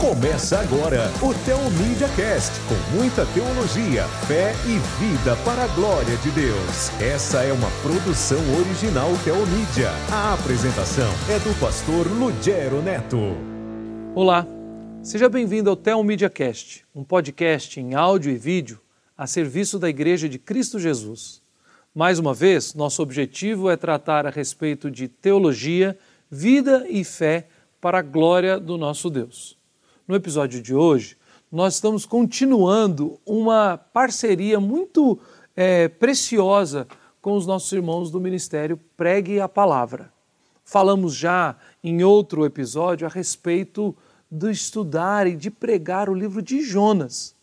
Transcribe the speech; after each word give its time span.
Começa 0.00 0.58
agora 0.58 1.10
o 1.20 1.34
Teomídia 1.44 2.08
Cast, 2.16 2.58
com 2.60 2.96
muita 2.96 3.26
teologia, 3.34 4.04
fé 4.26 4.54
e 4.64 4.78
vida 4.98 5.36
para 5.44 5.64
a 5.64 5.68
glória 5.74 6.16
de 6.16 6.30
Deus. 6.30 6.88
Essa 6.98 7.42
é 7.42 7.52
uma 7.52 7.70
produção 7.82 8.38
original 8.58 9.10
Teomídia. 9.22 9.90
A 10.10 10.32
apresentação 10.32 11.12
é 11.28 11.38
do 11.40 11.54
pastor 11.60 12.06
Lugero 12.06 12.80
Neto. 12.80 13.36
Olá, 14.14 14.46
seja 15.02 15.28
bem-vindo 15.28 15.68
ao 15.68 15.76
Teomídia 15.76 16.30
Cast, 16.30 16.82
um 16.94 17.04
podcast 17.04 17.78
em 17.78 17.94
áudio 17.94 18.32
e 18.32 18.38
vídeo 18.38 18.80
a 19.18 19.26
serviço 19.26 19.78
da 19.78 19.90
Igreja 19.90 20.30
de 20.30 20.38
Cristo 20.38 20.78
Jesus. 20.78 21.42
Mais 21.94 22.18
uma 22.18 22.32
vez, 22.32 22.72
nosso 22.72 23.02
objetivo 23.02 23.68
é 23.68 23.76
tratar 23.76 24.26
a 24.26 24.30
respeito 24.30 24.90
de 24.90 25.08
teologia, 25.08 25.98
vida 26.30 26.86
e 26.88 27.04
fé 27.04 27.48
para 27.82 27.98
a 27.98 28.02
glória 28.02 28.58
do 28.58 28.78
nosso 28.78 29.10
Deus. 29.10 29.59
No 30.10 30.16
episódio 30.16 30.60
de 30.60 30.74
hoje, 30.74 31.16
nós 31.52 31.74
estamos 31.74 32.04
continuando 32.04 33.20
uma 33.24 33.78
parceria 33.78 34.58
muito 34.58 35.20
é, 35.54 35.86
preciosa 35.86 36.88
com 37.22 37.36
os 37.36 37.46
nossos 37.46 37.70
irmãos 37.70 38.10
do 38.10 38.20
Ministério 38.20 38.76
Pregue 38.96 39.38
a 39.38 39.48
Palavra. 39.48 40.12
Falamos 40.64 41.14
já 41.14 41.56
em 41.80 42.02
outro 42.02 42.44
episódio 42.44 43.06
a 43.06 43.08
respeito 43.08 43.96
de 44.28 44.50
estudar 44.50 45.28
e 45.28 45.36
de 45.36 45.48
pregar 45.48 46.10
o 46.10 46.14
livro 46.14 46.42
de 46.42 46.60
Jonas. 46.60 47.36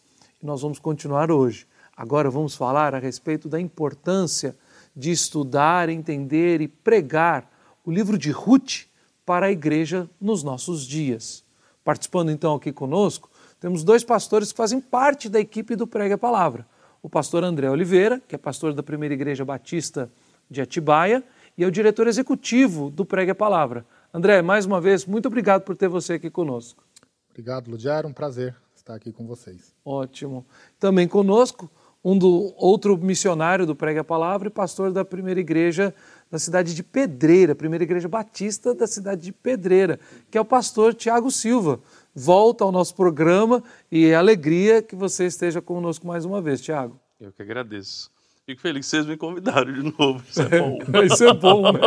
E 0.43 0.45
nós 0.45 0.61
vamos 0.61 0.77
continuar 0.77 1.31
hoje. 1.31 1.65
Agora 1.95 2.29
vamos 2.29 2.53
falar 2.53 2.93
a 2.93 2.99
respeito 2.99 3.47
da 3.47 3.61
importância 3.61 4.57
de 4.93 5.09
estudar, 5.09 5.87
entender 5.87 6.59
e 6.59 6.67
pregar 6.67 7.49
o 7.85 7.89
livro 7.89 8.17
de 8.17 8.31
Ruth 8.31 8.87
para 9.25 9.45
a 9.45 9.51
igreja 9.53 10.09
nos 10.19 10.43
nossos 10.43 10.85
dias. 10.85 11.46
Participando 11.87 12.31
então 12.31 12.53
aqui 12.53 12.73
conosco, 12.73 13.29
temos 13.61 13.81
dois 13.81 14.03
pastores 14.03 14.51
que 14.51 14.57
fazem 14.57 14.81
parte 14.81 15.29
da 15.29 15.39
equipe 15.39 15.73
do 15.73 15.87
Prega 15.87 16.15
a 16.15 16.17
Palavra. 16.17 16.67
O 17.01 17.09
pastor 17.09 17.45
André 17.45 17.69
Oliveira, 17.69 18.21
que 18.27 18.35
é 18.35 18.37
pastor 18.37 18.73
da 18.73 18.83
Primeira 18.83 19.15
Igreja 19.15 19.45
Batista 19.45 20.11
de 20.51 20.59
Atibaia, 20.59 21.23
e 21.57 21.63
é 21.63 21.65
o 21.65 21.71
diretor 21.71 22.05
executivo 22.05 22.91
do 22.91 23.05
Prega 23.05 23.31
a 23.31 23.35
Palavra. 23.35 23.85
André, 24.13 24.41
mais 24.41 24.65
uma 24.65 24.81
vez, 24.81 25.05
muito 25.05 25.27
obrigado 25.27 25.61
por 25.61 25.77
ter 25.77 25.87
você 25.87 26.15
aqui 26.15 26.29
conosco. 26.29 26.83
Obrigado, 27.29 27.71
Ludiar, 27.71 28.05
um 28.05 28.11
prazer 28.11 28.53
estar 28.75 28.93
aqui 28.93 29.13
com 29.13 29.25
vocês. 29.25 29.73
Ótimo. 29.85 30.45
Também 30.77 31.07
conosco, 31.07 31.71
um 32.03 32.17
do 32.17 32.53
outro 32.57 32.97
missionário 32.97 33.65
do 33.65 33.73
Prega 33.73 34.01
a 34.01 34.03
Palavra 34.03 34.49
e 34.49 34.51
pastor 34.51 34.91
da 34.91 35.05
Primeira 35.05 35.39
Igreja 35.39 35.95
da 36.31 36.37
cidade 36.37 36.73
de 36.73 36.83
Pedreira, 36.83 37.55
primeira 37.55 37.83
igreja 37.83 38.07
batista 38.07 38.73
da 38.73 38.87
cidade 38.87 39.21
de 39.21 39.31
Pedreira, 39.31 39.99
que 40.29 40.37
é 40.37 40.41
o 40.41 40.45
pastor 40.45 40.93
Tiago 40.93 41.31
Silva. 41.31 41.79
Volta 42.13 42.63
ao 42.63 42.71
nosso 42.71 42.95
programa 42.95 43.63
e 43.91 44.07
é 44.07 44.15
alegria 44.15 44.81
que 44.81 44.95
você 44.95 45.25
esteja 45.25 45.61
conosco 45.61 46.07
mais 46.07 46.25
uma 46.25 46.41
vez, 46.41 46.61
Tiago. 46.61 46.99
Eu 47.19 47.31
que 47.31 47.41
agradeço. 47.41 48.11
Fico 48.45 48.61
feliz 48.61 48.85
que 48.85 48.91
vocês 48.91 49.05
me 49.05 49.17
convidaram 49.17 49.73
de 49.73 49.93
novo. 49.99 50.23
Isso 50.29 50.41
é 50.41 50.61
bom. 50.61 50.79
Isso 51.03 51.23
é 51.25 51.33
bom, 51.33 51.71
né? 51.71 51.79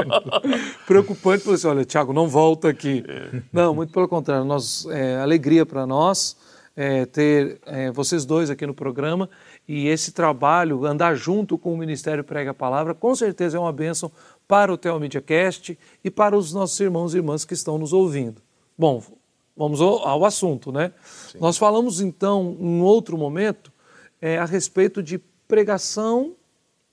Preocupante 0.86 1.42
para 1.42 1.56
você. 1.56 1.66
Olha, 1.66 1.86
Tiago, 1.86 2.12
não 2.12 2.28
volta 2.28 2.68
aqui. 2.68 3.02
É. 3.08 3.42
Não, 3.50 3.74
muito 3.74 3.92
pelo 3.92 4.06
contrário. 4.06 4.44
Nós, 4.44 4.86
é, 4.91 5.16
alegria 5.16 5.64
para 5.64 5.86
nós 5.86 6.36
é, 6.77 7.06
ter 7.06 7.61
é, 7.64 7.91
vocês 7.91 8.27
dois 8.27 8.50
aqui 8.50 8.66
no 8.66 8.74
programa 8.74 9.28
e 9.72 9.86
esse 9.86 10.10
trabalho, 10.10 10.84
andar 10.84 11.14
junto 11.14 11.56
com 11.56 11.72
o 11.72 11.76
Ministério 11.76 12.24
Prega 12.24 12.50
a 12.50 12.54
Palavra, 12.54 12.92
com 12.92 13.14
certeza 13.14 13.56
é 13.56 13.60
uma 13.60 13.72
bênção 13.72 14.10
para 14.48 14.72
o 14.72 14.77
Teomídia 14.77 15.20
Cast 15.20 15.78
e 16.02 16.10
para 16.10 16.36
os 16.36 16.52
nossos 16.52 16.80
irmãos 16.80 17.14
e 17.14 17.18
irmãs 17.18 17.44
que 17.44 17.54
estão 17.54 17.78
nos 17.78 17.92
ouvindo. 17.92 18.42
Bom, 18.77 19.00
vamos 19.56 19.80
ao, 19.80 20.24
assunto, 20.24 20.72
né? 20.72 20.92
Sim. 21.30 21.38
Nós 21.38 21.56
falamos 21.56 22.00
então, 22.00 22.56
em 22.58 22.80
outro 22.80 23.16
momento, 23.16 23.72
é, 24.20 24.38
a 24.38 24.44
respeito 24.44 25.00
de 25.00 25.18
pregação 25.46 26.34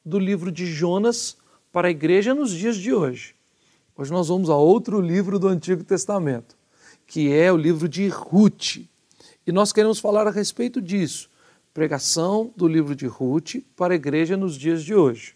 do 0.05 0.19
livro 0.19 0.51
de 0.51 0.67
Jonas 0.67 1.35
para 1.73 1.87
a 1.87 1.91
igreja 1.91 2.35
nos 2.35 2.51
dias 2.51 2.77
de 2.77 2.93
hoje. 2.93 3.33
Hoje 3.97 4.11
nós 4.11 4.27
vamos 4.27 4.51
a 4.51 4.55
outro 4.55 5.01
livro 5.01 5.39
do 5.39 5.47
Antigo 5.47 5.83
Testamento, 5.83 6.55
que 7.07 7.33
é 7.33 7.51
o 7.51 7.57
livro 7.57 7.89
de 7.89 8.07
Ruth. 8.07 8.85
E 9.47 9.51
nós 9.51 9.73
queremos 9.73 9.97
falar 9.97 10.27
a 10.27 10.31
respeito 10.31 10.79
disso 10.79 11.27
pregação 11.77 12.51
do 12.55 12.67
livro 12.67 12.95
de 12.95 13.05
Ruth 13.05 13.57
para 13.75 13.93
a 13.93 13.95
igreja 13.95 14.35
nos 14.35 14.55
dias 14.55 14.83
de 14.83 14.95
hoje. 14.95 15.35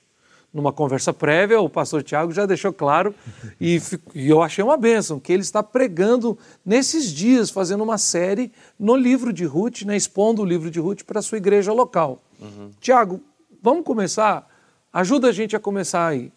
Numa 0.52 0.74
conversa 0.74 1.13
prévia, 1.13 1.62
o 1.62 1.69
pastor 1.69 2.02
Tiago 2.02 2.31
já 2.31 2.47
deixou 2.47 2.74
claro, 2.74 3.13
e, 3.62 3.79
e, 4.16 4.28
eu 4.28 4.41
achei 4.41 4.63
uma 4.63 4.75
bênção, 4.75 5.19
que 5.19 5.31
ele 5.31 5.44
está 5.44 5.62
pregando 5.62 6.35
nesses 6.66 7.13
dias, 7.13 7.52
fazendo 7.52 7.84
uma 7.84 8.00
série 8.00 8.52
no 8.79 8.96
livro 8.96 9.31
de 9.31 9.46
Ruth, 9.46 9.84
né, 9.84 9.96
expondo 9.96 10.41
o 10.41 10.46
livro 10.46 10.72
de 10.72 10.79
Ruth 10.79 11.03
para 11.03 11.19
a 11.19 11.22
sua 11.22 11.38
igreja 11.38 11.72
local. 11.72 12.24
Uhum. 12.40 12.72
Tiago, 12.79 13.22
vamos 13.62 13.85
começar? 13.85 14.50
Ajuda 14.91 15.28
a 15.28 15.31
gente 15.31 15.56
a 15.56 15.59
começar 15.59 16.08
aí. 16.08 16.34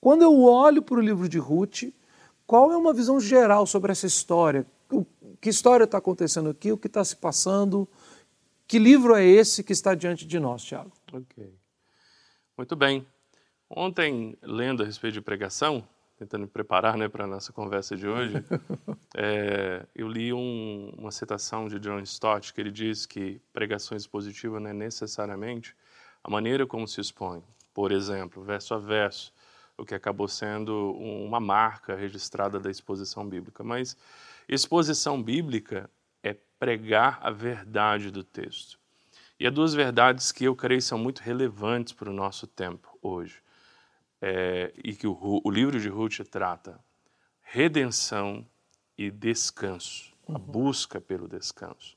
Quando 0.00 0.22
eu 0.22 0.42
olho 0.42 0.80
para 0.80 0.96
o 0.96 1.00
livro 1.00 1.28
de 1.28 1.38
Ruth, 1.38 1.92
qual 2.46 2.70
é 2.70 2.76
uma 2.76 2.92
visão 2.92 3.18
geral 3.18 3.66
sobre 3.66 3.90
essa 3.90 4.06
história? 4.06 4.64
O, 4.92 5.04
que 5.40 5.50
história 5.50 5.84
está 5.84 5.98
acontecendo 5.98 6.50
aqui? 6.50 6.70
O 6.70 6.78
que 6.78 6.86
está 6.86 7.04
se 7.04 7.16
passando? 7.16 7.88
Que 8.68 8.78
livro 8.78 9.16
é 9.16 9.24
esse 9.24 9.64
que 9.64 9.72
está 9.72 9.94
diante 9.94 10.26
de 10.26 10.38
nós, 10.38 10.62
Tiago? 10.62 10.92
Ok. 11.10 11.54
Muito 12.54 12.76
bem. 12.76 13.06
Ontem, 13.70 14.36
lendo 14.42 14.82
a 14.82 14.86
respeito 14.86 15.14
de 15.14 15.22
pregação, 15.22 15.88
tentando 16.18 16.42
me 16.42 16.48
preparar 16.48 16.94
né, 16.98 17.08
para 17.08 17.24
a 17.24 17.26
nossa 17.26 17.50
conversa 17.50 17.96
de 17.96 18.06
hoje, 18.06 18.34
é, 19.16 19.86
eu 19.94 20.06
li 20.06 20.34
um, 20.34 20.92
uma 20.98 21.10
citação 21.10 21.66
de 21.66 21.78
John 21.78 21.98
Stott 22.00 22.52
que 22.52 22.60
ele 22.60 22.70
diz 22.70 23.06
que 23.06 23.40
pregação 23.54 23.96
expositiva 23.96 24.60
não 24.60 24.68
é 24.68 24.74
necessariamente 24.74 25.74
a 26.22 26.28
maneira 26.28 26.66
como 26.66 26.86
se 26.86 27.00
expõe, 27.00 27.42
por 27.72 27.90
exemplo, 27.90 28.42
verso 28.42 28.74
a 28.74 28.78
verso, 28.78 29.32
o 29.78 29.84
que 29.84 29.94
acabou 29.94 30.28
sendo 30.28 30.92
uma 30.92 31.40
marca 31.40 31.94
registrada 31.94 32.60
da 32.60 32.70
exposição 32.70 33.26
bíblica, 33.26 33.64
mas 33.64 33.96
exposição 34.46 35.22
bíblica 35.22 35.88
pregar 36.58 37.20
a 37.22 37.30
verdade 37.30 38.10
do 38.10 38.24
texto. 38.24 38.78
E 39.38 39.46
há 39.46 39.50
duas 39.50 39.72
verdades 39.72 40.32
que 40.32 40.44
eu 40.44 40.56
creio 40.56 40.82
são 40.82 40.98
muito 40.98 41.20
relevantes 41.20 41.92
para 41.92 42.10
o 42.10 42.12
nosso 42.12 42.46
tempo 42.46 42.98
hoje, 43.00 43.40
é, 44.20 44.72
e 44.82 44.94
que 44.94 45.06
o, 45.06 45.40
o, 45.44 45.50
livro 45.50 45.78
de 45.78 45.88
Ruth 45.88 46.18
trata: 46.28 46.80
redenção 47.40 48.44
e 48.96 49.10
descanso, 49.10 50.12
uhum. 50.26 50.34
a 50.34 50.38
busca 50.38 51.00
pelo 51.00 51.28
descanso. 51.28 51.96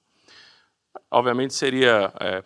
Obviamente 1.10 1.56
seria 1.56 2.14
é, 2.20 2.44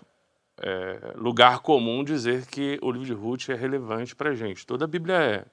é, 0.59 1.13
lugar 1.15 1.59
comum 1.59 2.03
dizer 2.03 2.45
que 2.45 2.79
o 2.81 2.89
livro 2.89 3.05
de 3.05 3.13
Ruth 3.13 3.49
é 3.49 3.55
relevante 3.55 4.15
para 4.15 4.29
a 4.29 4.35
gente, 4.35 4.65
toda 4.65 4.85
a 4.85 4.87
Bíblia 4.87 5.15
é, 5.15 5.45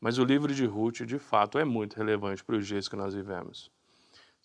mas 0.00 0.18
o 0.18 0.24
livro 0.24 0.54
de 0.54 0.64
Ruth, 0.64 1.02
de 1.02 1.18
fato, 1.18 1.58
é 1.58 1.64
muito 1.64 1.96
relevante 1.96 2.42
para 2.42 2.56
os 2.56 2.66
dias 2.66 2.88
que 2.88 2.96
nós 2.96 3.14
vivemos 3.14 3.70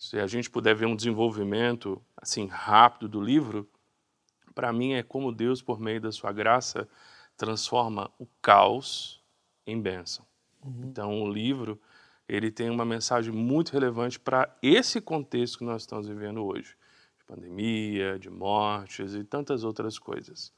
se 0.00 0.18
a 0.18 0.26
gente 0.26 0.48
puder 0.48 0.74
ver 0.74 0.86
um 0.86 0.96
desenvolvimento 0.96 2.02
assim 2.16 2.46
rápido 2.46 3.06
do 3.06 3.20
livro, 3.20 3.68
para 4.54 4.72
mim 4.72 4.94
é 4.94 5.02
como 5.02 5.30
Deus, 5.30 5.60
por 5.60 5.78
meio 5.78 6.00
da 6.00 6.10
sua 6.10 6.32
graça, 6.32 6.88
transforma 7.36 8.10
o 8.18 8.26
caos 8.40 9.22
em 9.66 9.78
bênção. 9.78 10.24
Uhum. 10.64 10.84
Então, 10.86 11.22
o 11.22 11.30
livro 11.30 11.78
ele 12.26 12.50
tem 12.50 12.70
uma 12.70 12.84
mensagem 12.84 13.30
muito 13.30 13.72
relevante 13.72 14.18
para 14.18 14.56
esse 14.62 15.02
contexto 15.02 15.58
que 15.58 15.64
nós 15.64 15.82
estamos 15.82 16.08
vivendo 16.08 16.42
hoje, 16.42 16.74
de 17.18 17.24
pandemia, 17.26 18.18
de 18.18 18.30
mortes 18.30 19.14
e 19.14 19.22
tantas 19.22 19.64
outras 19.64 19.98
coisas. 19.98 20.50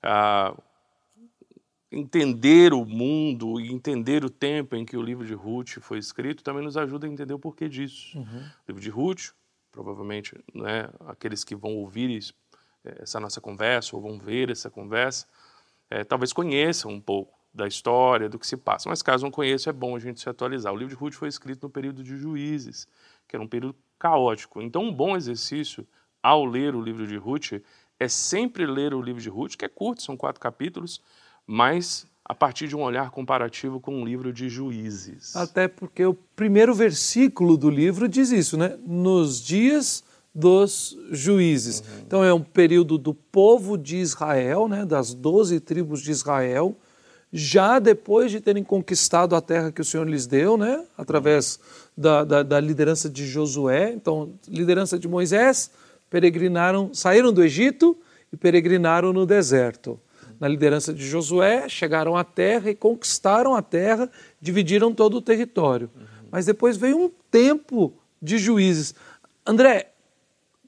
Ah, 0.00 0.56
entender 1.90 2.72
o 2.72 2.84
mundo 2.84 3.60
e 3.60 3.72
entender 3.72 4.24
o 4.24 4.30
tempo 4.30 4.74
em 4.74 4.84
que 4.84 4.96
o 4.96 5.02
livro 5.02 5.24
de 5.24 5.34
Ruth 5.34 5.78
foi 5.80 5.98
escrito 5.98 6.42
também 6.42 6.64
nos 6.64 6.76
ajuda 6.76 7.06
a 7.06 7.10
entender 7.10 7.34
o 7.34 7.38
porquê 7.38 7.68
disso. 7.68 8.18
Uhum. 8.18 8.24
O 8.24 8.68
livro 8.68 8.82
de 8.82 8.90
Ruth, 8.90 9.30
provavelmente, 9.70 10.34
né, 10.54 10.88
aqueles 11.06 11.44
que 11.44 11.54
vão 11.54 11.76
ouvir 11.76 12.18
é, 12.84 13.02
essa 13.02 13.20
nossa 13.20 13.40
conversa 13.40 13.94
ou 13.94 14.02
vão 14.02 14.18
ver 14.18 14.50
essa 14.50 14.70
conversa, 14.70 15.26
é, 15.88 16.02
talvez 16.02 16.32
conheçam 16.32 16.90
um 16.90 17.00
pouco 17.00 17.36
da 17.54 17.66
história, 17.66 18.28
do 18.28 18.38
que 18.38 18.46
se 18.46 18.56
passa. 18.56 18.88
Mas 18.88 19.00
caso 19.00 19.24
não 19.24 19.30
conheça, 19.30 19.70
é 19.70 19.72
bom 19.72 19.96
a 19.96 19.98
gente 19.98 20.20
se 20.20 20.28
atualizar. 20.28 20.72
O 20.72 20.76
livro 20.76 20.94
de 20.94 21.00
Ruth 21.00 21.14
foi 21.14 21.28
escrito 21.28 21.62
no 21.62 21.70
período 21.70 22.02
de 22.02 22.16
Juízes, 22.16 22.86
que 23.26 23.34
era 23.34 23.42
um 23.42 23.48
período 23.48 23.74
caótico. 23.98 24.60
Então, 24.60 24.82
um 24.82 24.92
bom 24.92 25.16
exercício 25.16 25.86
ao 26.22 26.44
ler 26.44 26.74
o 26.74 26.82
livro 26.82 27.06
de 27.06 27.16
Ruth 27.16 27.62
é 27.98 28.08
sempre 28.08 28.66
ler 28.66 28.92
o 28.92 29.00
livro 29.00 29.22
de 29.22 29.30
Ruth, 29.30 29.56
que 29.56 29.64
é 29.64 29.68
curto, 29.68 30.02
são 30.02 30.16
quatro 30.16 30.40
capítulos, 30.40 31.00
mas 31.46 32.06
a 32.24 32.34
partir 32.34 32.66
de 32.66 32.74
um 32.74 32.82
olhar 32.82 33.10
comparativo 33.10 33.78
com 33.78 33.94
um 33.94 34.04
livro 34.04 34.32
de 34.32 34.48
juízes. 34.48 35.36
Até 35.36 35.68
porque 35.68 36.04
o 36.04 36.14
primeiro 36.34 36.74
versículo 36.74 37.56
do 37.56 37.70
livro 37.70 38.08
diz 38.08 38.32
isso, 38.32 38.56
né? 38.56 38.76
Nos 38.84 39.40
dias 39.40 40.02
dos 40.36 40.98
juízes. 41.10 41.80
Uhum. 41.80 42.02
Então 42.06 42.24
é 42.24 42.34
um 42.34 42.42
período 42.42 42.98
do 42.98 43.14
povo 43.14 43.78
de 43.78 43.96
Israel, 43.96 44.68
né? 44.68 44.84
das 44.84 45.14
doze 45.14 45.58
tribos 45.58 46.02
de 46.02 46.10
Israel, 46.10 46.76
já 47.32 47.78
depois 47.78 48.30
de 48.30 48.40
terem 48.40 48.62
conquistado 48.62 49.34
a 49.34 49.40
terra 49.40 49.72
que 49.72 49.80
o 49.80 49.84
Senhor 49.84 50.06
lhes 50.06 50.26
deu, 50.26 50.58
né? 50.58 50.84
através 50.98 51.58
da, 51.96 52.22
da, 52.22 52.42
da 52.42 52.60
liderança 52.60 53.08
de 53.08 53.26
Josué, 53.26 53.92
então, 53.94 54.34
liderança 54.46 54.98
de 54.98 55.08
Moisés, 55.08 55.70
peregrinaram, 56.10 56.92
saíram 56.92 57.32
do 57.32 57.42
Egito 57.42 57.96
e 58.30 58.36
peregrinaram 58.36 59.14
no 59.14 59.24
deserto. 59.24 59.98
Na 60.38 60.48
liderança 60.48 60.92
de 60.92 61.06
Josué, 61.06 61.68
chegaram 61.68 62.16
à 62.16 62.24
terra 62.24 62.70
e 62.70 62.74
conquistaram 62.74 63.54
a 63.54 63.62
terra, 63.62 64.10
dividiram 64.40 64.94
todo 64.94 65.16
o 65.16 65.22
território. 65.22 65.90
Uhum. 65.94 66.28
Mas 66.30 66.46
depois 66.46 66.76
veio 66.76 66.98
um 66.98 67.10
tempo 67.30 67.94
de 68.20 68.38
juízes. 68.38 68.94
André, 69.46 69.92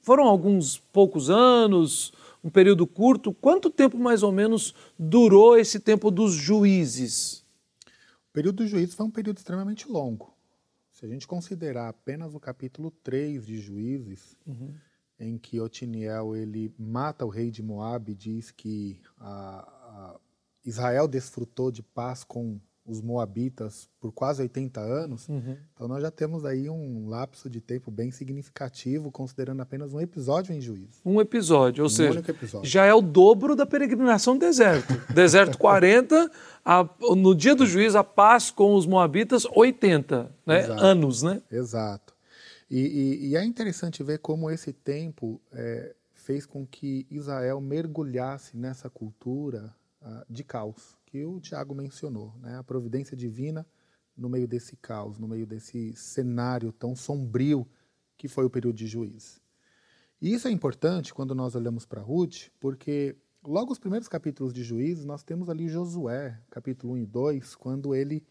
foram 0.01 0.23
alguns 0.23 0.77
poucos 0.77 1.29
anos, 1.29 2.11
um 2.43 2.49
período 2.49 2.87
curto. 2.87 3.33
Quanto 3.33 3.69
tempo 3.69 3.97
mais 3.97 4.23
ou 4.23 4.31
menos 4.31 4.73
durou 4.97 5.57
esse 5.57 5.79
tempo 5.79 6.09
dos 6.09 6.33
juízes? 6.33 7.43
O 8.29 8.33
período 8.33 8.57
dos 8.57 8.69
juízes 8.69 8.95
foi 8.95 9.05
um 9.05 9.11
período 9.11 9.37
extremamente 9.37 9.89
longo. 9.89 10.33
Se 10.91 11.05
a 11.05 11.07
gente 11.07 11.27
considerar 11.27 11.89
apenas 11.89 12.35
o 12.35 12.39
capítulo 12.39 12.91
3 13.03 13.45
de 13.45 13.57
Juízes, 13.57 14.35
uhum. 14.45 14.73
Em 15.19 15.37
que 15.37 15.59
Otiniel 15.59 16.35
ele 16.35 16.73
mata 16.77 17.25
o 17.25 17.29
rei 17.29 17.51
de 17.51 17.61
Moab 17.61 18.11
e 18.11 18.15
diz 18.15 18.51
que 18.51 19.01
a, 19.19 19.67
a 19.67 20.19
Israel 20.65 21.07
desfrutou 21.07 21.71
de 21.71 21.83
paz 21.83 22.23
com 22.23 22.59
os 22.89 23.01
moabitas 23.01 23.87
por 23.99 24.11
quase 24.11 24.41
80 24.41 24.79
anos, 24.79 25.29
uhum. 25.29 25.55
então 25.73 25.87
nós 25.87 26.01
já 26.01 26.09
temos 26.09 26.43
aí 26.43 26.67
um 26.69 27.07
lapso 27.07 27.47
de 27.47 27.61
tempo 27.61 27.91
bem 27.91 28.09
significativo, 28.09 29.11
considerando 29.11 29.61
apenas 29.61 29.93
um 29.93 30.01
episódio 30.01 30.55
em 30.55 30.59
juízo. 30.59 30.99
Um 31.05 31.21
episódio, 31.21 31.83
ou 31.83 31.85
um 31.85 31.89
seja, 31.89 32.19
episódio. 32.27 32.67
já 32.67 32.85
é 32.85 32.93
o 32.93 33.01
dobro 33.01 33.55
da 33.55 33.65
peregrinação 33.65 34.35
do 34.35 34.39
deserto. 34.39 34.99
Deserto 35.13 35.57
40, 35.57 36.31
a, 36.65 36.89
no 37.15 37.35
dia 37.35 37.53
do 37.53 37.65
juízo, 37.65 37.97
a 37.97 38.03
paz 38.03 38.49
com 38.49 38.73
os 38.73 38.87
moabitas, 38.87 39.45
80 39.45 40.31
né? 40.45 40.61
anos, 40.79 41.21
né? 41.21 41.41
Exato. 41.51 42.15
E, 42.69 42.79
e, 42.79 43.27
e, 43.29 43.35
é 43.35 43.43
interessante 43.43 44.03
ver 44.03 44.19
como 44.19 44.49
esse 44.49 44.71
tempo 44.71 45.41
é, 45.51 45.95
fez 46.13 46.45
com 46.45 46.67
que 46.67 47.07
Israel 47.09 47.59
mergulhasse 47.59 48.55
nessa 48.55 48.89
cultura 48.89 49.75
uh, 50.01 50.23
de 50.29 50.43
caos 50.43 50.95
que 51.05 51.25
o 51.25 51.39
Tiago 51.39 51.73
mencionou, 51.73 52.35
né? 52.39 52.57
a 52.57 52.63
providência 52.63 53.17
divina 53.17 53.65
no 54.15 54.29
meio 54.29 54.47
desse 54.47 54.75
caos, 54.75 55.17
no 55.17 55.27
meio 55.27 55.47
desse 55.47 55.93
cenário 55.95 56.71
tão 56.71 56.95
sombrio 56.95 57.67
que 58.15 58.27
foi 58.27 58.45
o 58.45 58.49
período 58.49 58.75
de 58.75 58.85
juízo. 58.85 59.41
E 60.21 60.33
isso 60.33 60.47
é 60.47 60.51
importante 60.51 61.13
quando 61.13 61.33
nós 61.33 61.55
olhamos 61.55 61.85
para 61.85 62.01
Ruth, 62.01 62.49
porque 62.59 63.15
logo 63.43 63.71
os 63.71 63.79
primeiros 63.79 64.09
capítulos 64.09 64.53
de 64.53 64.61
Juízes, 64.63 65.05
nós 65.05 65.23
temos 65.23 65.49
ali 65.49 65.69
Josué, 65.69 66.37
capítulo 66.49 66.93
1 66.93 66.97
e 66.97 67.05
2, 67.05 67.55
quando 67.55 67.95
ele 67.95 68.21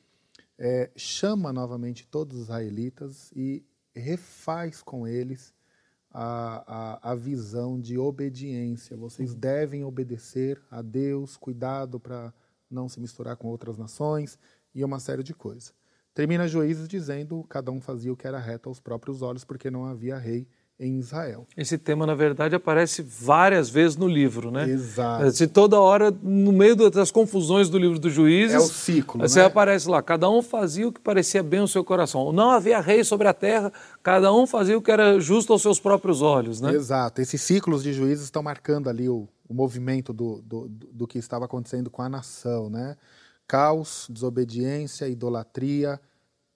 é, 0.59 0.91
chama 0.95 1.53
novamente 1.53 2.07
todos 2.07 2.37
os 2.37 2.43
israelitas 2.45 3.33
e 3.35 3.65
refaz 3.99 4.83
com 4.83 5.07
eles 5.07 5.55
a, 6.11 7.01
a, 7.03 7.13
a 7.13 7.15
visão 7.15 7.81
de 7.81 7.99
obediência. 7.99 8.97
Vocês 8.97 9.33
uhum. 9.33 9.39
devem 9.39 9.85
obedecer 9.85 10.61
a 10.71 10.83
Deus, 10.83 11.37
cuidado 11.37 12.01
para 12.01 12.33
não 12.71 12.89
se 12.89 13.01
misturar 13.01 13.37
com 13.37 13.49
outras 13.49 13.77
nações 13.77 14.39
e 14.75 14.85
uma 14.85 15.01
série 15.01 15.23
de 15.23 15.35
coisas. 15.35 15.75
Termina 16.15 16.49
Juízes 16.49 16.89
dizendo 16.89 17.45
cada 17.45 17.71
um 17.71 17.81
fazia 17.81 18.13
o 18.13 18.17
que 18.17 18.27
era 18.27 18.39
reto 18.39 18.69
aos 18.69 18.81
próprios 18.81 19.23
olhos, 19.23 19.45
porque 19.45 19.71
não 19.71 19.85
havia 19.85 20.19
rei 20.19 20.49
em 20.81 20.99
Israel. 20.99 21.45
Esse 21.57 21.77
tema, 21.77 22.07
na 22.07 22.15
verdade, 22.15 22.55
aparece 22.55 23.03
várias 23.03 23.69
vezes 23.69 23.97
no 23.97 24.07
livro, 24.07 24.51
né? 24.53 24.69
Exato. 24.69 25.31
Se 25.33 25.49
toda 25.49 25.81
hora, 25.81 26.11
no 26.23 26.53
meio 26.53 26.77
das 26.89 27.11
confusões 27.11 27.69
do 27.69 27.77
livro 27.77 27.99
dos 27.99 28.13
juízes... 28.13 28.55
É 28.55 28.59
o 28.59 28.63
ciclo, 28.63 29.21
Você 29.21 29.41
né? 29.41 29.47
aparece 29.47 29.89
lá, 29.89 30.01
cada 30.01 30.31
um 30.31 30.41
fazia 30.41 30.87
o 30.87 30.93
que 30.93 31.01
parecia 31.01 31.43
bem 31.43 31.61
ao 31.61 31.67
seu 31.67 31.85
coração. 31.85 32.31
Não 32.33 32.51
havia 32.51 32.81
rei 32.81 33.03
sobre 33.03 33.27
a 33.27 33.35
terra, 33.35 33.73
cada 34.05 34.33
um 34.33 34.47
fazia 34.47 34.79
o 34.79 34.83
que 34.83 34.93
era 34.93 35.19
justo 35.19 35.53
aos 35.53 35.63
seus 35.63 35.81
próprios 35.81 36.23
olhos, 36.23 36.61
né? 36.61 36.73
Exato. 36.73 37.21
Esses 37.21 37.43
ciclos 37.43 37.83
de 37.83 37.93
juízes 37.93 38.25
estão 38.25 38.43
marcando 38.43 38.89
ali 38.89 39.09
o, 39.09 39.29
o 39.49 39.55
movimento 39.55 40.13
do, 40.13 40.41
do, 40.43 40.69
do 40.69 41.09
que 41.09 41.19
estava 41.19 41.45
acontecendo 41.47 41.91
com 41.91 42.03
a 42.03 42.09
nação, 42.09 42.71
né? 42.71 42.97
Caos, 43.49 44.07
desobediência, 44.09 45.09
idolatria, 45.09 46.01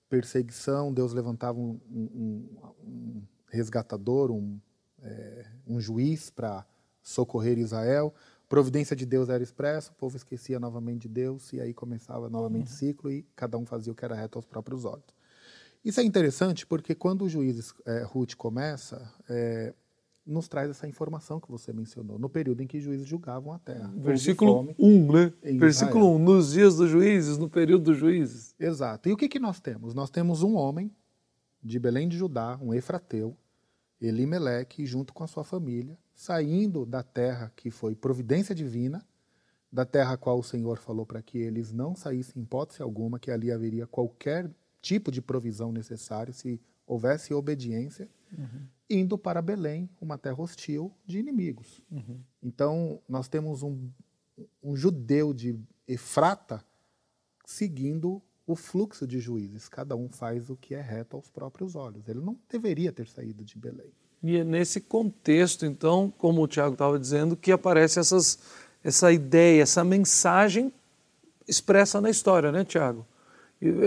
perseguição. 0.09 0.93
Deus 0.93 1.13
levantava 1.13 1.59
um, 1.59 1.81
um, 1.91 2.49
um 2.85 3.23
resgatador, 3.53 4.31
um, 4.31 4.59
é, 5.03 5.47
um 5.67 5.81
juiz 5.81 6.31
para 6.31 6.67
socorrer 7.03 7.59
Israel. 7.59 8.15
Providência 8.49 8.97
de 8.97 9.07
Deus 9.07 9.29
era 9.29 9.43
expressa, 9.43 9.93
o 9.93 9.95
povo 9.95 10.17
esquecia 10.17 10.59
novamente 10.59 11.03
de 11.03 11.09
Deus 11.09 11.53
e 11.53 11.61
aí 11.61 11.73
começava 11.73 12.29
novamente 12.29 12.69
o 12.69 12.71
uhum. 12.71 12.77
ciclo 12.77 13.11
e 13.11 13.23
cada 13.37 13.57
um 13.57 13.65
fazia 13.65 13.93
o 13.93 13.97
que 13.97 14.05
era 14.05 14.15
reto 14.15 14.39
aos 14.39 14.45
próprios 14.45 14.85
olhos. 14.85 15.15
Isso 15.85 16.01
é 16.01 16.05
interessante 16.05 16.67
porque 16.67 16.95
quando 16.95 17.23
o 17.23 17.29
juiz 17.29 17.75
é, 17.87 18.03
Ruth 18.05 18.35
começa, 18.35 19.11
é, 19.29 19.75
nos 20.25 20.49
traz 20.49 20.71
essa 20.71 20.87
informação 20.87 21.41
que 21.41 21.51
você 21.51 21.73
mencionou, 21.73 22.19
no 22.19 22.29
período 22.29 22.63
em 22.63 22.67
que 22.67 22.79
os 22.79 22.85
juízes 22.85 23.07
julgavam 23.07 23.53
a 23.53 23.59
terra. 23.59 23.93
Versículo 23.97 24.75
1, 24.79 25.13
né? 25.13 25.33
Versículo 25.59 26.15
1, 26.15 26.19
nos 26.19 26.53
dias 26.53 26.77
dos 26.77 26.89
juízes, 26.89 27.39
no 27.39 27.49
período 27.49 27.85
dos 27.85 27.97
juízes. 27.97 28.55
Exato. 28.59 29.09
E 29.09 29.13
o 29.13 29.17
que, 29.17 29.29
que 29.29 29.41
nós 29.41 29.61
temos? 29.61 29.95
Nós 29.95 30.11
temos 30.11 30.43
um 30.43 30.55
homem 30.55 30.91
de 31.63 31.79
Belém 31.79 32.09
de 32.09 32.17
Judá, 32.17 32.59
um 32.63 32.73
efrateu, 32.73 33.37
Elimeleque, 34.07 34.85
junto 34.85 35.13
com 35.13 35.23
a 35.23 35.27
sua 35.27 35.45
família, 35.45 35.99
saindo 36.15 36.85
da 36.85 37.03
terra 37.03 37.53
que 37.55 37.71
foi 37.71 37.95
providência 37.95 38.55
divina, 38.55 39.05
da 39.71 39.85
terra 39.85 40.15
a 40.15 40.17
qual 40.17 40.39
o 40.39 40.45
Senhor 40.45 40.79
falou 40.79 41.07
para 41.07 41.23
que 41.23 41.39
eles 41.39 41.73
não 41.73 41.95
saíssem 41.95 42.41
em 42.41 42.45
hipótese 42.45 42.83
alguma, 42.83 43.19
que 43.19 43.31
ali 43.31 43.51
haveria 43.51 43.87
qualquer 43.87 44.51
tipo 44.81 45.11
de 45.11 45.23
provisão 45.23 45.73
necessária 45.73 46.33
se 46.33 46.61
houvesse 46.87 47.33
obediência. 47.33 48.09
Uhum 48.37 48.67
indo 48.93 49.17
para 49.17 49.41
Belém, 49.41 49.89
uma 50.01 50.19
terra 50.19 50.41
hostil 50.41 50.93
de 51.07 51.19
inimigos. 51.19 51.81
Uhum. 51.91 52.21
Então, 52.43 53.01
nós 53.09 53.27
temos 53.27 53.63
um, 53.63 53.89
um 54.63 54.77
judeu 54.77 55.33
de 55.33 55.59
Efrata 55.89 56.63
seguindo 57.47 58.23
o 58.47 58.57
fluxo 58.57 59.07
de 59.07 59.19
juízes. 59.19 59.69
Cada 59.69 59.97
um 59.97 60.09
faz 60.09 60.51
o 60.51 60.57
que 60.57 60.75
é 60.75 60.81
reto 60.81 61.17
aos 61.17 61.29
próprios 61.31 61.75
olhos. 61.75 62.09
Ele 62.09 62.21
não 62.21 62.37
deveria 62.51 62.93
ter 62.93 63.09
saído 63.09 63.45
de 63.45 63.57
Belém. 63.59 63.93
E 64.23 64.37
é 64.37 64.45
nesse 64.45 64.81
contexto, 64.81 65.67
então, 65.67 66.13
como 66.17 66.43
o 66.43 66.49
Tiago 66.49 66.75
estava 66.75 66.99
dizendo, 66.99 67.37
que 67.37 67.51
aparece 67.51 67.99
essas, 67.99 68.39
essa 68.83 69.13
ideia, 69.13 69.63
essa 69.63 69.83
mensagem 69.83 70.73
expressa 71.47 72.01
na 72.01 72.09
história, 72.09 72.53
né, 72.53 72.65
Tiago? 72.65 73.07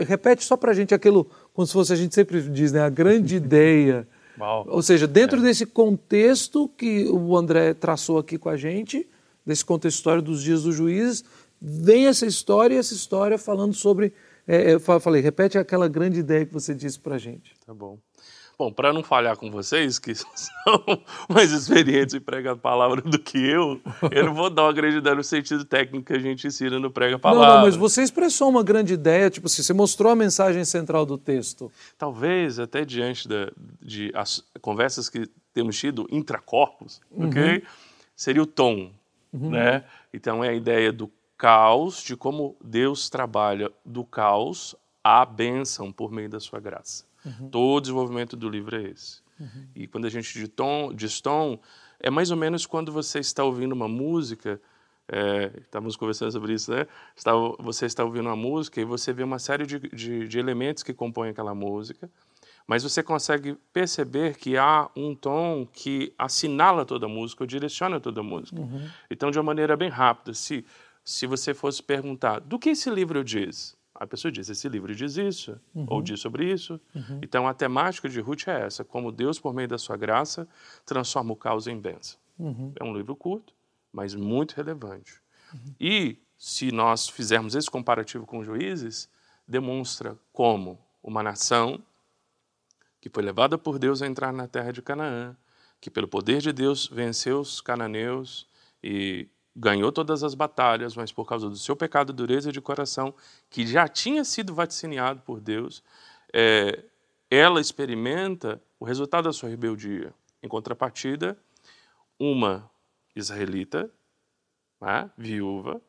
Repete 0.08 0.44
só 0.44 0.56
para 0.56 0.72
a 0.72 0.74
gente 0.74 0.94
aquilo, 0.94 1.30
como 1.54 1.66
se 1.66 1.74
fosse 1.74 1.94
a 1.94 1.96
gente 1.96 2.14
sempre 2.14 2.42
diz, 2.50 2.72
né, 2.72 2.82
a 2.82 2.90
grande 2.90 3.36
ideia 3.38 4.08
Uau. 4.40 4.66
Ou 4.70 4.82
seja, 4.82 5.08
dentro 5.08 5.40
é. 5.40 5.42
desse 5.42 5.66
contexto 5.66 6.68
que 6.78 7.08
o 7.08 7.36
André 7.38 7.74
traçou 7.74 8.18
aqui 8.18 8.38
com 8.38 8.50
a 8.50 8.58
gente, 8.58 9.08
desse 9.46 9.64
contexto 9.64 9.98
histórico 9.98 10.26
dos 10.26 10.42
dias 10.42 10.64
dos 10.64 10.76
juízes, 10.76 11.24
vem 11.62 12.08
essa 12.08 12.26
história 12.26 12.76
e 12.76 12.78
essa 12.78 12.94
história 12.94 13.38
falando 13.38 13.74
sobre. 13.74 14.14
É, 14.48 14.74
eu 14.74 14.80
falei, 14.80 15.22
repete 15.22 15.58
aquela 15.58 15.88
grande 15.88 16.20
ideia 16.20 16.46
que 16.46 16.54
você 16.54 16.74
disse 16.74 17.00
para 17.00 17.16
a 17.16 17.18
gente. 17.18 17.54
Tá 17.66 17.74
bom. 17.74 17.98
Bom, 18.58 18.72
para 18.72 18.94
não 18.94 19.04
falhar 19.04 19.36
com 19.36 19.52
vocês, 19.52 20.00
que 20.00 20.16
são 20.16 21.04
mais 21.28 21.52
experientes 21.52 22.16
em 22.16 22.22
pregar 22.22 22.54
a 22.54 22.58
palavra 22.58 23.02
do 23.02 23.20
que 23.20 23.38
eu, 23.38 23.82
eu 24.12 24.26
não 24.26 24.34
vou 24.34 24.50
dar 24.50 24.64
uma 24.64 24.74
grande 24.74 24.98
ideia 24.98 25.16
no 25.16 25.24
sentido 25.24 25.66
técnico 25.66 26.06
que 26.06 26.14
a 26.14 26.20
gente 26.20 26.48
ensina 26.48 26.80
no 26.80 26.90
prega 26.90 27.18
a 27.18 27.20
palavra. 27.20 27.48
Não, 27.48 27.56
não, 27.58 27.66
mas 27.66 27.76
você 27.76 28.02
expressou 28.02 28.50
uma 28.50 28.64
grande 28.64 28.94
ideia, 28.94 29.30
tipo 29.30 29.48
assim, 29.48 29.62
você 29.62 29.74
mostrou 29.74 30.12
a 30.12 30.16
mensagem 30.16 30.64
central 30.64 31.06
do 31.06 31.18
texto. 31.18 31.70
Talvez 31.98 32.58
até 32.58 32.86
diante 32.86 33.28
de, 33.28 33.52
de 33.82 34.12
as 34.16 34.42
conversas 34.62 35.10
que 35.10 35.30
temos 35.54 35.78
tido 35.78 36.08
intracorpos, 36.10 37.02
uhum. 37.12 37.28
ok? 37.28 37.64
Seria 38.16 38.42
o 38.42 38.46
tom, 38.46 38.90
uhum. 39.34 39.50
né? 39.50 39.84
Então 40.14 40.42
é 40.42 40.50
a 40.50 40.54
ideia 40.54 40.94
do 40.94 41.12
caos, 41.38 42.02
de 42.02 42.16
como 42.16 42.56
Deus 42.64 43.10
trabalha 43.10 43.72
do 43.86 44.04
caos 44.04 44.76
à 45.04 45.26
bênção 45.26 45.92
por 45.92 46.12
meio 46.12 46.30
da 46.30 46.40
sua 46.40 46.60
graça. 46.60 47.06
Uhum. 47.26 47.50
Todo 47.50 47.78
o 47.78 47.82
desenvolvimento 47.82 48.36
do 48.36 48.50
livro 48.50 48.76
é 48.76 48.90
esse. 48.90 49.22
Uhum. 49.40 49.68
E 49.76 49.88
quando 49.88 50.06
a 50.06 50.10
gente 50.10 50.32
diz 50.34 50.48
tom, 50.50 50.94
diz 50.94 51.20
tom, 51.20 51.60
é 52.00 52.10
mais 52.10 52.32
ou 52.32 52.38
menos 52.38 52.66
quando 52.66 52.92
você 52.92 53.20
está 53.20 53.44
ouvindo 53.44 53.74
uma 53.74 53.88
música, 53.88 54.62
é, 55.08 55.52
estávamos 55.62 55.96
conversando 55.96 56.32
sobre 56.32 56.54
isso, 56.54 56.72
né? 56.72 56.88
Está, 57.16 57.32
você 57.60 57.86
está 57.86 58.04
ouvindo 58.04 58.28
uma 58.28 58.36
música 58.36 58.82
e 58.82 58.86
você 58.86 59.14
vê 59.14 59.24
uma 59.24 59.40
série 59.40 59.66
de, 59.66 59.80
de, 59.80 60.28
de, 60.28 60.40
elementos 60.40 60.82
que 60.82 60.94
compõem 60.94 61.30
aquela 61.30 61.54
música, 61.54 62.10
mas 62.68 62.82
você 62.82 63.04
consegue 63.04 63.56
perceber 63.72 64.36
que 64.36 64.58
há 64.58 64.90
um 64.96 65.14
tom 65.14 65.68
que 65.72 66.14
assinala 66.18 66.86
toda 66.86 67.06
a 67.06 67.10
música, 67.10 67.44
ou 67.44 67.48
direciona 67.48 68.00
toda 68.00 68.22
a 68.22 68.24
música. 68.24 68.60
Uhum. 68.60 68.90
Então, 69.10 69.30
de 69.30 69.38
uma 69.38 69.44
maneira 69.44 69.78
bem 69.78 69.90
rápida, 69.90 70.34
se, 70.34 70.66
se 71.06 71.28
você 71.28 71.54
fosse 71.54 71.84
perguntar, 71.84 72.40
do 72.40 72.58
que 72.58 72.70
esse 72.70 72.90
livro 72.90 73.24
diz? 73.24 73.78
A 73.94 74.06
pessoa 74.08 74.32
diz: 74.32 74.50
esse 74.50 74.68
livro 74.68 74.94
diz 74.94 75.16
isso, 75.16 75.58
uhum. 75.74 75.86
ou 75.88 76.02
diz 76.02 76.20
sobre 76.20 76.52
isso. 76.52 76.82
Uhum. 76.94 77.20
Então, 77.22 77.48
a 77.48 77.54
temática 77.54 78.10
de 78.10 78.20
Ruth 78.20 78.48
é 78.48 78.66
essa: 78.66 78.84
como 78.84 79.12
Deus, 79.12 79.40
por 79.40 79.54
meio 79.54 79.68
da 79.68 79.78
sua 79.78 79.96
graça, 79.96 80.48
transforma 80.86 81.32
o 81.32 81.36
caos 81.36 81.68
em 81.68 81.80
bênção. 81.80 82.20
Uhum. 82.38 82.74
É 82.76 82.84
um 82.84 82.98
livro 82.98 83.16
curto, 83.16 83.54
mas 83.94 84.16
muito 84.16 84.54
relevante. 84.54 85.22
Uhum. 85.54 85.76
E 85.80 86.18
se 86.38 86.72
nós 86.72 87.08
fizermos 87.08 87.56
esse 87.56 87.70
comparativo 87.70 88.26
com 88.26 88.44
juízes, 88.44 89.08
demonstra 89.48 90.18
como 90.34 90.78
uma 91.02 91.22
nação 91.22 91.82
que 93.00 93.10
foi 93.10 93.24
levada 93.24 93.58
por 93.58 93.78
Deus 93.78 94.02
a 94.02 94.08
entrar 94.08 94.34
na 94.34 94.48
terra 94.48 94.74
de 94.74 94.82
Canaã, 94.82 95.38
que 95.80 95.92
pelo 95.92 96.08
poder 96.08 96.42
de 96.42 96.52
Deus 96.52 96.88
venceu 96.88 97.40
os 97.40 97.62
cananeus 97.62 98.48
e 98.84 99.30
ganhou 99.56 99.92
todas 99.92 100.24
as 100.24 100.36
batalhas, 100.36 100.96
mas 100.96 101.12
por 101.12 101.26
causa 101.26 101.50
do 101.50 101.56
seu 101.56 101.76
pecado 101.76 102.12
e 102.12 102.16
dureza 102.16 102.52
de 102.52 102.60
coração, 102.60 103.14
que 103.50 103.66
já 103.66 103.88
tinha 103.88 104.24
sido 104.24 104.54
vaticiniado 104.54 105.22
por 105.22 105.40
Deus, 105.40 105.82
é, 106.34 106.84
ela 107.30 107.62
experimenta 107.62 108.62
o 108.80 108.86
resultado 108.86 109.26
da 109.26 109.34
sua 109.34 109.50
rebeldia. 109.50 110.14
Em 110.44 110.48
contrapartida, 110.48 111.38
uma 112.20 112.70
israelita, 113.16 113.90
né, 114.82 115.10
viúva, 115.18 115.82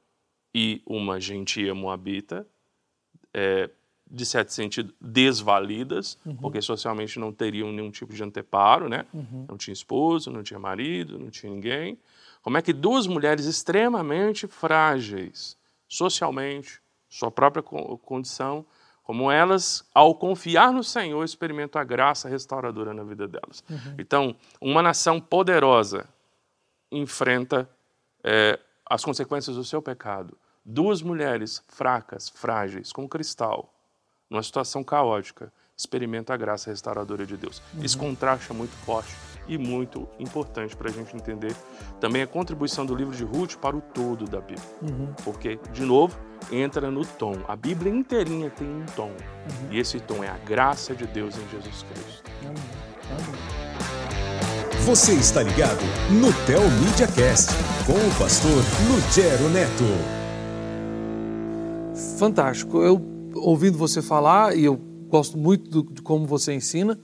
e 0.55 0.81
uma 0.87 1.21
gentia 1.21 1.75
moabita, 1.75 2.47
é, 3.35 3.69
de 4.11 4.25
certo 4.25 4.53
sentido, 4.53 4.95
desvalidas, 4.99 6.17
uhum. 6.25 6.37
porque 6.37 6.63
socialmente 6.63 7.19
não 7.19 7.33
teriam 7.33 7.71
nenhum 7.73 7.91
tipo 7.91 8.15
de 8.15 8.23
anteparo, 8.23 8.89
né? 8.89 9.05
Uhum. 9.13 9.45
Não 9.49 9.59
tinha 9.59 9.75
esposo, 9.75 10.31
não 10.31 10.43
tinha 10.43 10.59
marido, 10.59 11.19
não 11.19 11.29
tinha 11.29 11.53
ninguém. 11.53 11.99
Como 12.47 12.57
é 12.57 12.63
que 12.63 12.73
duas 12.73 13.09
mulheres 13.09 13.45
extremamente 13.45 14.47
frágeis, 14.47 15.59
socialmente, 15.89 16.81
sua 17.09 17.29
própria 17.29 17.61
condição, 17.61 18.65
como 19.03 19.33
elas, 19.33 19.85
ao 19.93 20.15
confiar 20.15 20.73
no 20.73 20.85
Senhor, 20.85 21.25
experimentam 21.25 21.83
a 21.83 21.85
graça 21.85 22.29
restauradora 22.29 22.95
na 22.95 23.03
vida 23.03 23.27
delas. 23.27 23.65
Uhum. 23.69 23.97
Então, 23.99 24.37
uma 24.61 24.81
nação 24.81 25.21
poderosa 25.21 26.09
enfrenta 26.93 27.69
é, 28.23 28.61
as 28.89 29.05
consequências 29.05 29.57
do 29.57 29.65
seu 29.65 29.83
pecado. 29.83 30.39
Duas 30.65 31.03
mulheres 31.03 31.65
fracas, 31.67 32.29
frágeis, 32.29 32.93
como 32.93 33.09
cristal, 33.09 33.75
numa 34.31 34.45
situação 34.45 34.85
caótica, 34.85 35.53
experimentam 35.77 36.35
a 36.35 36.37
graça 36.37 36.71
restauradora 36.71 37.27
de 37.27 37.37
Deus. 37.37 37.63
Uhum. 37.75 37.85
Esse 37.85 37.97
contraste 37.97 38.51
é 38.51 38.55
muito 38.55 38.75
forte 38.85 39.15
e 39.49 39.59
muito 39.59 40.09
importante 40.19 40.75
para 40.75 40.89
a 40.89 40.93
gente 40.93 41.15
entender 41.15 41.55
também 42.01 42.23
a 42.23 42.27
contribuição 42.27 42.85
do 42.85 42.95
livro 42.95 43.15
de 43.15 43.25
Ruth 43.25 43.57
para 43.57 43.77
o 43.77 43.81
todo 43.81 44.25
da 44.25 44.41
Bíblia. 44.41 44.67
Uhum. 44.83 45.15
Porque, 45.25 45.59
de 45.73 45.83
novo, 45.83 46.19
entra 46.51 46.91
no 46.91 47.05
tom. 47.05 47.35
A 47.47 47.55
Bíblia 47.55 47.93
inteirinha 47.93 48.51
tem 48.51 48.67
um 48.67 48.85
tom. 48.97 49.11
Uhum. 49.11 49.73
E 49.73 49.79
esse 49.79 50.01
tom 50.01 50.25
é 50.25 50.29
a 50.29 50.39
graça 50.39 50.95
de 50.95 51.07
Deus 51.07 51.37
em 51.37 51.49
Jesus 51.49 51.85
Cristo. 51.85 52.23
Você 54.85 55.15
está 55.15 55.43
ligado 55.43 55.81
no 56.11 56.33
Tel 56.47 56.63
Media 56.81 57.09
Cast 57.09 57.53
com 57.85 57.93
o 57.93 58.19
pastor 58.19 58.63
Lugero 58.89 59.49
Neto. 59.51 59.85
Fantástico. 62.19 62.83
Eu 62.83 63.01
ouvindo 63.35 63.77
você 63.77 64.01
falar 64.01 64.57
e 64.57 64.65
eu 64.65 64.86
gosto 65.09 65.39
muito 65.39 65.71
do, 65.71 65.95
de 65.95 66.03
como 66.03 66.27
você 66.27 66.53
ensina, 66.53 66.99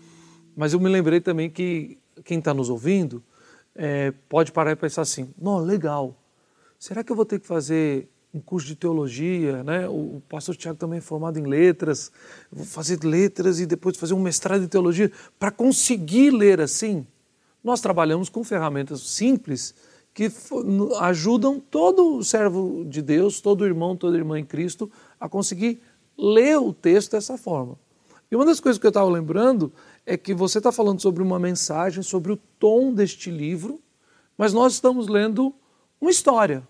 mas 0.57 0.73
eu 0.73 0.81
me 0.81 0.89
lembrei 0.89 1.21
também 1.21 1.49
que 1.49 1.99
quem 2.25 2.39
está 2.39 2.53
nos 2.53 2.69
ouvindo 2.69 3.23
é, 3.75 4.13
pode 4.29 4.53
parar 4.53 4.73
e 4.73 4.77
pensar 4.77 5.03
assim: 5.03 5.33
não, 5.41 5.59
legal. 5.59 6.15
Será 6.79 7.03
que 7.03 7.13
eu 7.13 7.17
vou 7.17 7.25
ter 7.25 7.39
que 7.41 7.47
fazer 7.47 8.09
um 8.35 8.41
curso 8.41 8.67
de 8.67 8.77
teologia, 8.77 9.63
né? 9.63 9.89
O, 9.89 10.17
o 10.17 10.23
pastor 10.29 10.57
Tiago 10.57 10.79
também 10.79 10.99
é 10.99 11.03
formado 11.03 11.39
em 11.39 11.45
letras, 11.45 12.11
vou 12.51 12.65
fazer 12.65 13.03
letras 13.05 13.61
e 13.61 13.67
depois 13.67 13.97
fazer 13.97 14.15
um 14.15 14.21
mestrado 14.21 14.65
em 14.65 14.69
teologia 14.69 15.11
para 15.39 15.51
conseguir 15.51 16.31
ler 16.31 16.61
assim. 16.61 17.07
Nós 17.63 17.81
trabalhamos 17.81 18.29
com 18.29 18.43
ferramentas 18.43 19.01
simples 19.03 19.75
que 20.15 20.31
ajudam 21.01 21.59
todo 21.59 22.23
servo 22.23 22.85
de 22.87 23.01
Deus, 23.01 23.41
todo 23.41 23.65
irmão, 23.65 23.97
toda 23.97 24.17
irmã 24.17 24.39
em 24.39 24.45
Cristo 24.45 24.91
a 25.19 25.29
conseguir 25.29 25.81
ler 26.19 26.59
o 26.59 26.73
texto 26.73 27.13
dessa 27.13 27.39
forma. 27.39 27.79
E 28.33 28.35
uma 28.35 28.47
das 28.47 28.61
coisas 28.61 28.81
que 28.81 28.87
eu 28.87 28.89
estava 28.89 29.11
lembrando 29.11 29.71
é 30.07 30.17
que 30.17 30.33
você 30.33 30.57
está 30.57 30.73
falando 30.73 31.03
sobre 31.03 31.23
uma 31.23 31.39
mensagem, 31.39 32.03
sobre 32.03 32.33
o 32.33 32.37
tom 32.59 32.91
deste 32.91 33.31
livro, 33.31 33.79
mas 34.39 34.55
nós 34.55 34.73
estamos 34.73 35.07
lendo 35.07 35.55
uma 36.01 36.11
história. 36.11 36.67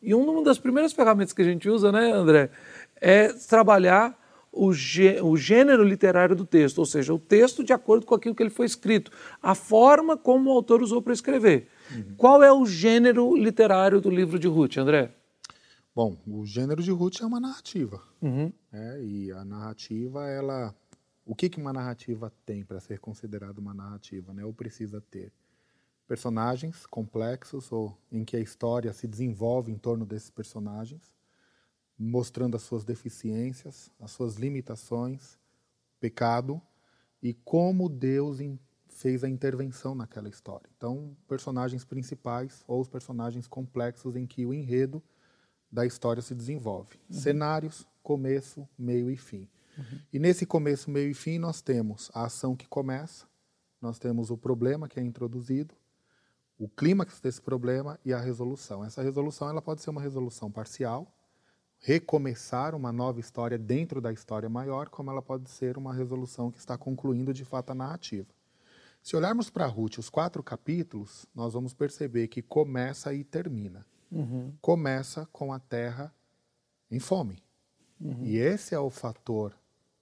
E 0.00 0.14
uma 0.14 0.42
das 0.42 0.56
primeiras 0.56 0.94
ferramentas 0.94 1.34
que 1.34 1.42
a 1.42 1.44
gente 1.44 1.68
usa, 1.68 1.92
né, 1.92 2.10
André, 2.10 2.50
é 2.98 3.28
trabalhar 3.28 4.18
o, 4.50 4.72
gênero 4.72 5.84
literário 5.84 6.34
do 6.34 6.46
texto, 6.46 6.78
ou 6.78 6.86
seja, 6.86 7.12
o 7.12 7.18
texto 7.18 7.62
de 7.62 7.74
acordo 7.74 8.06
com 8.06 8.14
aquilo 8.14 8.34
que 8.34 8.42
ele 8.42 8.48
foi 8.48 8.64
escrito, 8.64 9.12
a 9.42 9.54
forma 9.54 10.16
como 10.16 10.48
o 10.48 10.54
autor 10.54 10.82
usou 10.82 11.02
para 11.02 11.12
escrever. 11.12 11.68
Uhum. 11.94 12.14
Qual 12.16 12.42
é 12.42 12.50
o 12.50 12.64
gênero 12.64 13.36
literário 13.36 14.00
do 14.00 14.08
livro 14.08 14.38
de 14.38 14.48
Ruth, 14.48 14.78
André? 14.78 15.12
Bom, 15.94 16.16
o 16.26 16.46
gênero 16.46 16.82
de 16.82 16.90
Ruth 16.90 17.20
é 17.20 17.26
uma 17.26 17.38
narrativa. 17.38 18.00
Uhum. 18.22 18.50
É, 18.72 19.02
e 19.02 19.30
a 19.30 19.44
narrativa, 19.44 20.26
ela. 20.26 20.74
O 21.24 21.34
que, 21.34 21.48
que 21.48 21.60
uma 21.60 21.72
narrativa 21.72 22.32
tem 22.44 22.64
para 22.64 22.80
ser 22.80 22.98
considerada 22.98 23.60
uma 23.60 23.74
narrativa? 23.74 24.32
Né? 24.32 24.44
Ou 24.44 24.52
precisa 24.52 25.00
ter? 25.00 25.32
Personagens 26.06 26.84
complexos, 26.86 27.70
ou 27.70 27.96
em 28.10 28.24
que 28.24 28.36
a 28.36 28.40
história 28.40 28.92
se 28.92 29.06
desenvolve 29.06 29.70
em 29.70 29.78
torno 29.78 30.04
desses 30.04 30.30
personagens 30.30 31.12
mostrando 32.02 32.56
as 32.56 32.62
suas 32.62 32.84
deficiências, 32.84 33.90
as 34.00 34.10
suas 34.10 34.34
limitações, 34.36 35.38
pecado 36.00 36.60
e 37.22 37.32
como 37.32 37.88
Deus 37.88 38.38
fez 38.88 39.22
a 39.22 39.28
intervenção 39.28 39.94
naquela 39.94 40.28
história. 40.28 40.68
Então, 40.76 41.16
personagens 41.28 41.84
principais 41.84 42.64
ou 42.66 42.80
os 42.80 42.88
personagens 42.88 43.46
complexos 43.46 44.16
em 44.16 44.26
que 44.26 44.44
o 44.44 44.52
enredo 44.52 45.02
da 45.70 45.86
história 45.86 46.20
se 46.20 46.34
desenvolve. 46.34 46.98
Uhum. 47.08 47.16
Cenários, 47.16 47.86
começo, 48.02 48.68
meio 48.76 49.10
e 49.10 49.16
fim. 49.16 49.48
Uhum. 49.76 49.98
E 50.12 50.18
nesse 50.18 50.44
começo, 50.46 50.90
meio 50.90 51.10
e 51.10 51.14
fim, 51.14 51.38
nós 51.38 51.60
temos 51.60 52.10
a 52.14 52.24
ação 52.24 52.54
que 52.54 52.68
começa, 52.68 53.26
nós 53.80 53.98
temos 53.98 54.30
o 54.30 54.36
problema 54.36 54.88
que 54.88 55.00
é 55.00 55.02
introduzido, 55.02 55.74
o 56.58 56.68
clímax 56.68 57.20
desse 57.20 57.40
problema 57.40 57.98
e 58.04 58.12
a 58.12 58.20
resolução. 58.20 58.84
Essa 58.84 59.02
resolução 59.02 59.48
ela 59.48 59.60
pode 59.60 59.82
ser 59.82 59.90
uma 59.90 60.00
resolução 60.00 60.50
parcial, 60.50 61.12
recomeçar 61.78 62.74
uma 62.74 62.92
nova 62.92 63.18
história 63.18 63.58
dentro 63.58 64.00
da 64.00 64.12
história 64.12 64.48
maior, 64.48 64.88
como 64.88 65.10
ela 65.10 65.20
pode 65.20 65.50
ser 65.50 65.76
uma 65.76 65.92
resolução 65.92 66.50
que 66.50 66.58
está 66.58 66.78
concluindo 66.78 67.34
de 67.34 67.44
fato 67.44 67.70
a 67.70 67.74
narrativa. 67.74 68.28
Se 69.02 69.16
olharmos 69.16 69.50
para 69.50 69.66
Ruth, 69.66 69.98
os 69.98 70.08
quatro 70.08 70.42
capítulos, 70.44 71.26
nós 71.34 71.54
vamos 71.54 71.74
perceber 71.74 72.28
que 72.28 72.40
começa 72.40 73.12
e 73.12 73.24
termina. 73.24 73.84
Uhum. 74.12 74.52
Começa 74.60 75.26
com 75.32 75.52
a 75.52 75.58
terra 75.58 76.14
em 76.88 77.00
fome. 77.00 77.42
Uhum. 78.00 78.24
E 78.24 78.36
esse 78.36 78.74
é 78.74 78.78
o 78.78 78.90
fator 78.90 79.52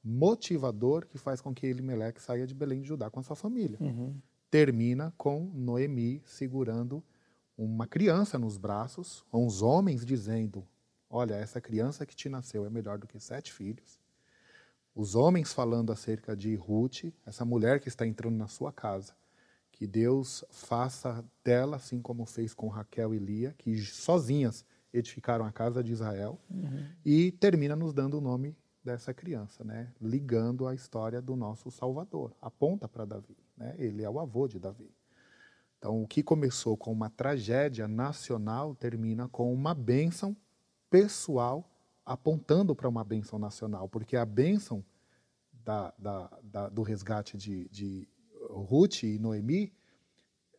motivador 0.03 1.07
que 1.07 1.19
faz 1.19 1.41
com 1.41 1.55
que 1.55 1.67
Elimelech 1.67 2.21
saia 2.21 2.47
de 2.47 2.55
Belém 2.55 2.81
de 2.81 2.89
Judá 2.89 3.11
com 3.11 3.21
a 3.21 3.23
sua 3.23 3.37
família. 3.37 3.79
Uhum. 3.81 4.17
Termina 4.51 5.13
com 5.17 5.51
Noemi 5.55 6.23
segurando 6.25 7.03
uma 7.57 7.87
criança 7.87 8.39
nos 8.39 8.57
braços, 8.57 9.25
uns 9.33 9.63
homens 9.63 10.05
dizendo: 10.05 10.67
Olha, 11.09 11.35
essa 11.35 11.61
criança 11.61 12.07
que 12.07 12.17
te 12.17 12.29
nasceu 12.29 12.65
é 12.65 12.71
melhor 12.71 12.99
do 12.99 13.07
que 13.07 13.21
sete 13.21 13.53
filhos. 13.53 13.99
Os 14.95 15.15
homens 15.15 15.53
falando 15.53 15.93
acerca 15.93 16.37
de 16.37 16.55
Ruth, 16.57 17.13
essa 17.25 17.45
mulher 17.45 17.79
que 17.81 17.89
está 17.89 18.07
entrando 18.07 18.37
na 18.37 18.49
sua 18.49 18.73
casa, 18.73 19.15
que 19.71 19.87
Deus 19.87 20.45
faça 20.51 21.25
dela 21.45 21.77
assim 21.77 22.01
como 22.01 22.27
fez 22.27 22.53
com 22.53 22.69
Raquel 22.69 23.15
e 23.15 23.19
Lia, 23.19 23.55
que 23.57 23.77
sozinhas 23.79 24.65
edificaram 24.93 25.45
a 25.45 25.53
casa 25.53 25.85
de 25.85 25.93
Israel, 25.93 26.41
uhum. 26.51 26.85
e 27.05 27.31
termina 27.33 27.77
nos 27.77 27.93
dando 27.93 28.19
o 28.19 28.21
nome 28.21 28.57
dessa 28.83 29.13
criança, 29.13 29.63
né? 29.65 29.93
ligando 30.01 30.67
a 30.67 30.75
história 30.75 31.21
do 31.21 31.37
nosso 31.37 31.71
Salvador, 31.71 32.35
aponta 32.41 32.89
para 32.89 33.05
Davi, 33.05 33.37
né? 33.57 33.75
ele 33.79 34.03
é 34.03 34.11
o 34.11 34.19
avô 34.19 34.49
de 34.49 34.59
Davi. 34.59 34.91
Então, 35.79 36.03
o 36.03 36.07
que 36.07 36.23
começou 36.23 36.77
com 36.77 36.93
uma 36.93 37.09
tragédia 37.09 37.89
nacional 37.89 38.75
termina 38.75 39.29
com 39.29 39.53
uma 39.53 39.75
bênção 39.75 40.37
pessoal 40.91 41.71
apontando 42.05 42.75
para 42.75 42.89
uma 42.89 43.05
bênção 43.05 43.39
nacional, 43.39 43.89
porque 43.89 44.17
a 44.17 44.27
bênção 44.27 44.85
da, 45.65 45.95
da, 45.99 46.39
da, 46.43 46.69
do 46.69 46.83
resgate 46.83 47.37
de, 47.37 47.69
de 47.69 48.09
Ruth 48.49 49.05
e 49.05 49.19
Noemi 49.19 49.73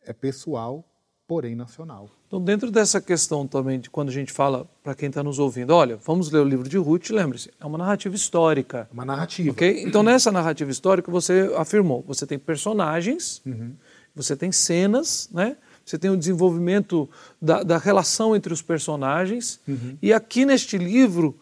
é 0.00 0.12
pessoal, 0.12 0.84
porém 1.32 1.54
nacional. 1.54 2.10
Então, 2.26 2.38
dentro 2.44 2.70
dessa 2.70 3.00
questão 3.00 3.46
também 3.46 3.80
de 3.80 3.88
quando 3.88 4.10
a 4.10 4.12
gente 4.12 4.30
fala 4.30 4.68
para 4.84 4.94
quem 4.94 5.08
está 5.08 5.22
nos 5.22 5.38
ouvindo, 5.38 5.70
olha, 5.70 5.96
vamos 5.96 6.30
ler 6.30 6.40
o 6.40 6.44
livro 6.44 6.68
de 6.68 6.76
Ruth, 6.76 7.08
lembre-se, 7.08 7.50
é 7.58 7.64
uma 7.64 7.78
narrativa 7.78 8.14
histórica. 8.14 8.86
Uma 8.92 9.06
narrativa. 9.06 9.50
Ok? 9.50 9.82
Então, 9.82 10.02
nessa 10.02 10.30
narrativa 10.30 10.70
histórica, 10.70 11.10
você 11.10 11.50
afirmou, 11.56 12.04
você 12.06 12.26
tem 12.26 12.38
personagens, 12.38 13.40
uhum. 13.46 13.72
você 14.14 14.36
tem 14.36 14.52
cenas, 14.52 15.30
né? 15.32 15.56
você 15.82 15.96
tem 15.96 16.10
o 16.10 16.18
desenvolvimento 16.18 17.08
da, 17.40 17.62
da 17.62 17.78
relação 17.78 18.36
entre 18.36 18.52
os 18.52 18.60
personagens. 18.60 19.58
Uhum. 19.66 19.96
E 20.02 20.12
aqui 20.12 20.44
neste 20.44 20.76
livro, 20.76 21.34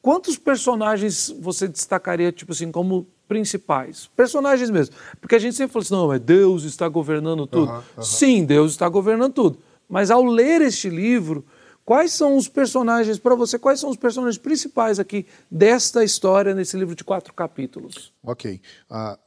quantos 0.00 0.38
personagens 0.38 1.28
você 1.38 1.68
destacaria, 1.68 2.32
tipo 2.32 2.52
assim, 2.52 2.72
como 2.72 3.06
principais? 3.28 4.10
Personagens 4.16 4.70
mesmo. 4.70 4.96
Porque 5.20 5.36
a 5.36 5.38
gente 5.38 5.54
sempre 5.54 5.72
fala 5.72 5.82
assim, 5.84 5.94
não, 5.94 6.08
mas 6.08 6.20
Deus 6.20 6.64
está 6.64 6.88
governando 6.88 7.46
tudo. 7.46 7.70
Uhum, 7.70 7.82
uhum. 7.96 8.02
Sim, 8.02 8.44
Deus 8.44 8.72
está 8.72 8.88
governando 8.88 9.32
tudo. 9.32 9.58
Mas 9.88 10.10
ao 10.10 10.24
ler 10.24 10.62
este 10.62 10.88
livro, 10.88 11.44
Quais 11.88 12.12
são 12.12 12.36
os 12.36 12.48
personagens, 12.48 13.18
para 13.18 13.34
você, 13.34 13.58
quais 13.58 13.80
são 13.80 13.88
os 13.88 13.96
personagens 13.96 14.36
principais 14.36 14.98
aqui 14.98 15.26
desta 15.50 16.04
história 16.04 16.54
nesse 16.54 16.76
livro 16.76 16.94
de 16.94 17.02
quatro 17.02 17.32
capítulos? 17.32 18.12
Ok. 18.22 18.60
Uh, 18.90 19.18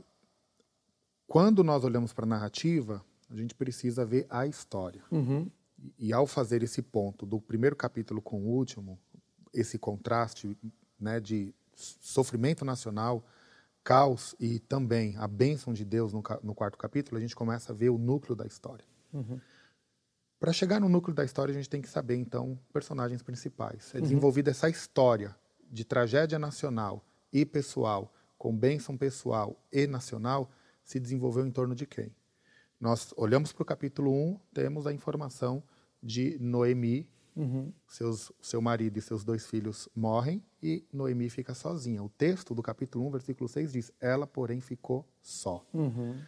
quando 1.25 1.63
nós 1.63 1.84
olhamos 1.84 2.13
para 2.13 2.24
a 2.24 2.27
narrativa, 2.27 3.03
a 3.31 3.36
gente 3.36 3.55
precisa 3.55 4.05
ver 4.05 4.27
a 4.29 4.46
história. 4.46 5.01
Uhum. 5.10 5.50
E 5.98 6.13
ao 6.13 6.27
fazer 6.27 6.62
esse 6.62 6.84
ponto 6.84 7.25
do 7.25 7.41
primeiro 7.41 7.75
capítulo 7.75 8.22
com 8.22 8.39
o 8.41 8.50
último, 8.50 9.00
esse 9.51 9.79
contraste 9.79 10.55
né, 11.00 11.20
de 11.20 11.51
sofrimento 11.74 12.63
nacional, 12.63 13.25
caos 13.84 14.36
e 14.40 14.60
também 14.60 15.16
a 15.18 15.28
bênção 15.28 15.74
de 15.74 15.84
Deus 15.84 16.14
no, 16.14 16.24
no 16.44 16.54
quarto 16.54 16.78
capítulo, 16.78 17.18
a 17.18 17.22
gente 17.22 17.36
começa 17.36 17.72
a 17.72 17.76
ver 17.76 17.90
o 17.90 17.98
núcleo 17.98 18.36
da 18.36 18.46
história. 18.46 18.86
Uhum. 19.14 19.40
Para 20.40 20.54
chegar 20.54 20.80
no 20.80 20.90
núcleo 20.90 21.14
da 21.14 21.24
história, 21.24 21.52
a 21.52 21.56
gente 21.56 21.70
tem 21.70 21.82
que 21.82 21.90
saber, 21.90 22.16
então, 22.16 22.60
personagens 22.74 23.22
principais. 23.22 23.94
É 23.94 23.98
uhum. 23.98 24.04
desenvolvida 24.04 24.52
essa 24.52 24.70
história 24.70 25.36
de 25.70 25.86
tragédia 25.86 26.40
nacional 26.40 27.06
e 27.32 27.46
pessoal, 27.46 28.14
com 28.38 28.56
bênção 28.56 28.98
pessoal 28.98 29.60
e 29.72 29.86
nacional, 29.88 30.52
se 30.84 31.00
desenvolveu 31.00 31.46
em 31.46 31.52
torno 31.52 31.76
de 31.76 31.86
quem? 31.86 32.16
Nós 32.80 33.14
olhamos 33.16 33.54
para 33.54 33.62
o 33.62 33.66
capítulo 33.66 34.12
1, 34.12 34.40
temos 34.54 34.88
a 34.88 34.94
informação 34.94 35.64
de 36.02 36.38
Noemi, 36.40 37.08
uhum. 37.36 37.72
seus, 37.88 38.32
seu 38.42 38.62
marido 38.62 38.98
e 38.98 39.02
seus 39.02 39.24
dois 39.24 39.46
filhos 39.46 39.88
morrem 39.96 40.44
e 40.62 40.86
Noemi 40.92 41.30
fica 41.30 41.54
sozinha. 41.54 42.04
O 42.04 42.10
texto 42.10 42.54
do 42.54 42.62
capítulo 42.62 43.08
1, 43.08 43.12
versículo 43.12 43.50
6 43.50 43.72
diz: 43.72 43.92
Ela, 44.00 44.28
porém, 44.28 44.62
ficou 44.62 45.08
só. 45.22 45.66
Uhum. 45.74 46.20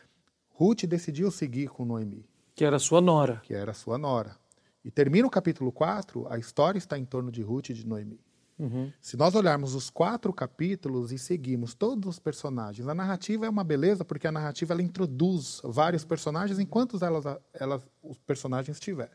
Ruth 0.50 0.84
decidiu 0.86 1.32
seguir 1.32 1.70
com 1.70 1.86
Noemi. 1.86 2.26
Que 2.56 2.64
era 2.64 2.78
sua 2.78 3.02
nora. 3.02 3.42
Que 3.44 3.54
era 3.54 3.74
sua 3.74 3.98
nora. 3.98 4.38
E 4.84 4.92
termina 4.92 5.28
o 5.28 5.32
capítulo 5.32 5.72
4, 5.72 6.28
a 6.30 6.38
história 6.38 6.78
está 6.78 6.98
em 6.98 7.06
torno 7.06 7.32
de 7.32 7.42
Ruth 7.42 7.70
e 7.70 7.74
de 7.74 7.88
Noemi. 7.88 8.20
Uhum. 8.60 8.92
Se 9.02 9.18
nós 9.18 9.34
olharmos 9.34 9.74
os 9.74 9.90
quatro 9.90 10.32
capítulos 10.32 11.12
e 11.12 11.18
seguirmos 11.18 11.74
todos 11.74 12.08
os 12.08 12.20
personagens, 12.20 12.88
a 12.88 12.94
narrativa 12.94 13.46
é 13.46 13.50
uma 13.50 13.64
beleza 13.64 14.06
porque 14.06 14.28
a 14.28 14.32
narrativa 14.32 14.74
ela 14.74 14.82
introduz 14.82 15.60
vários 15.64 16.06
personagens 16.06 16.60
enquanto 16.60 17.04
elas, 17.04 17.24
elas, 17.54 17.90
os 18.02 18.20
personagens 18.20 18.80
tiver. 18.80 19.12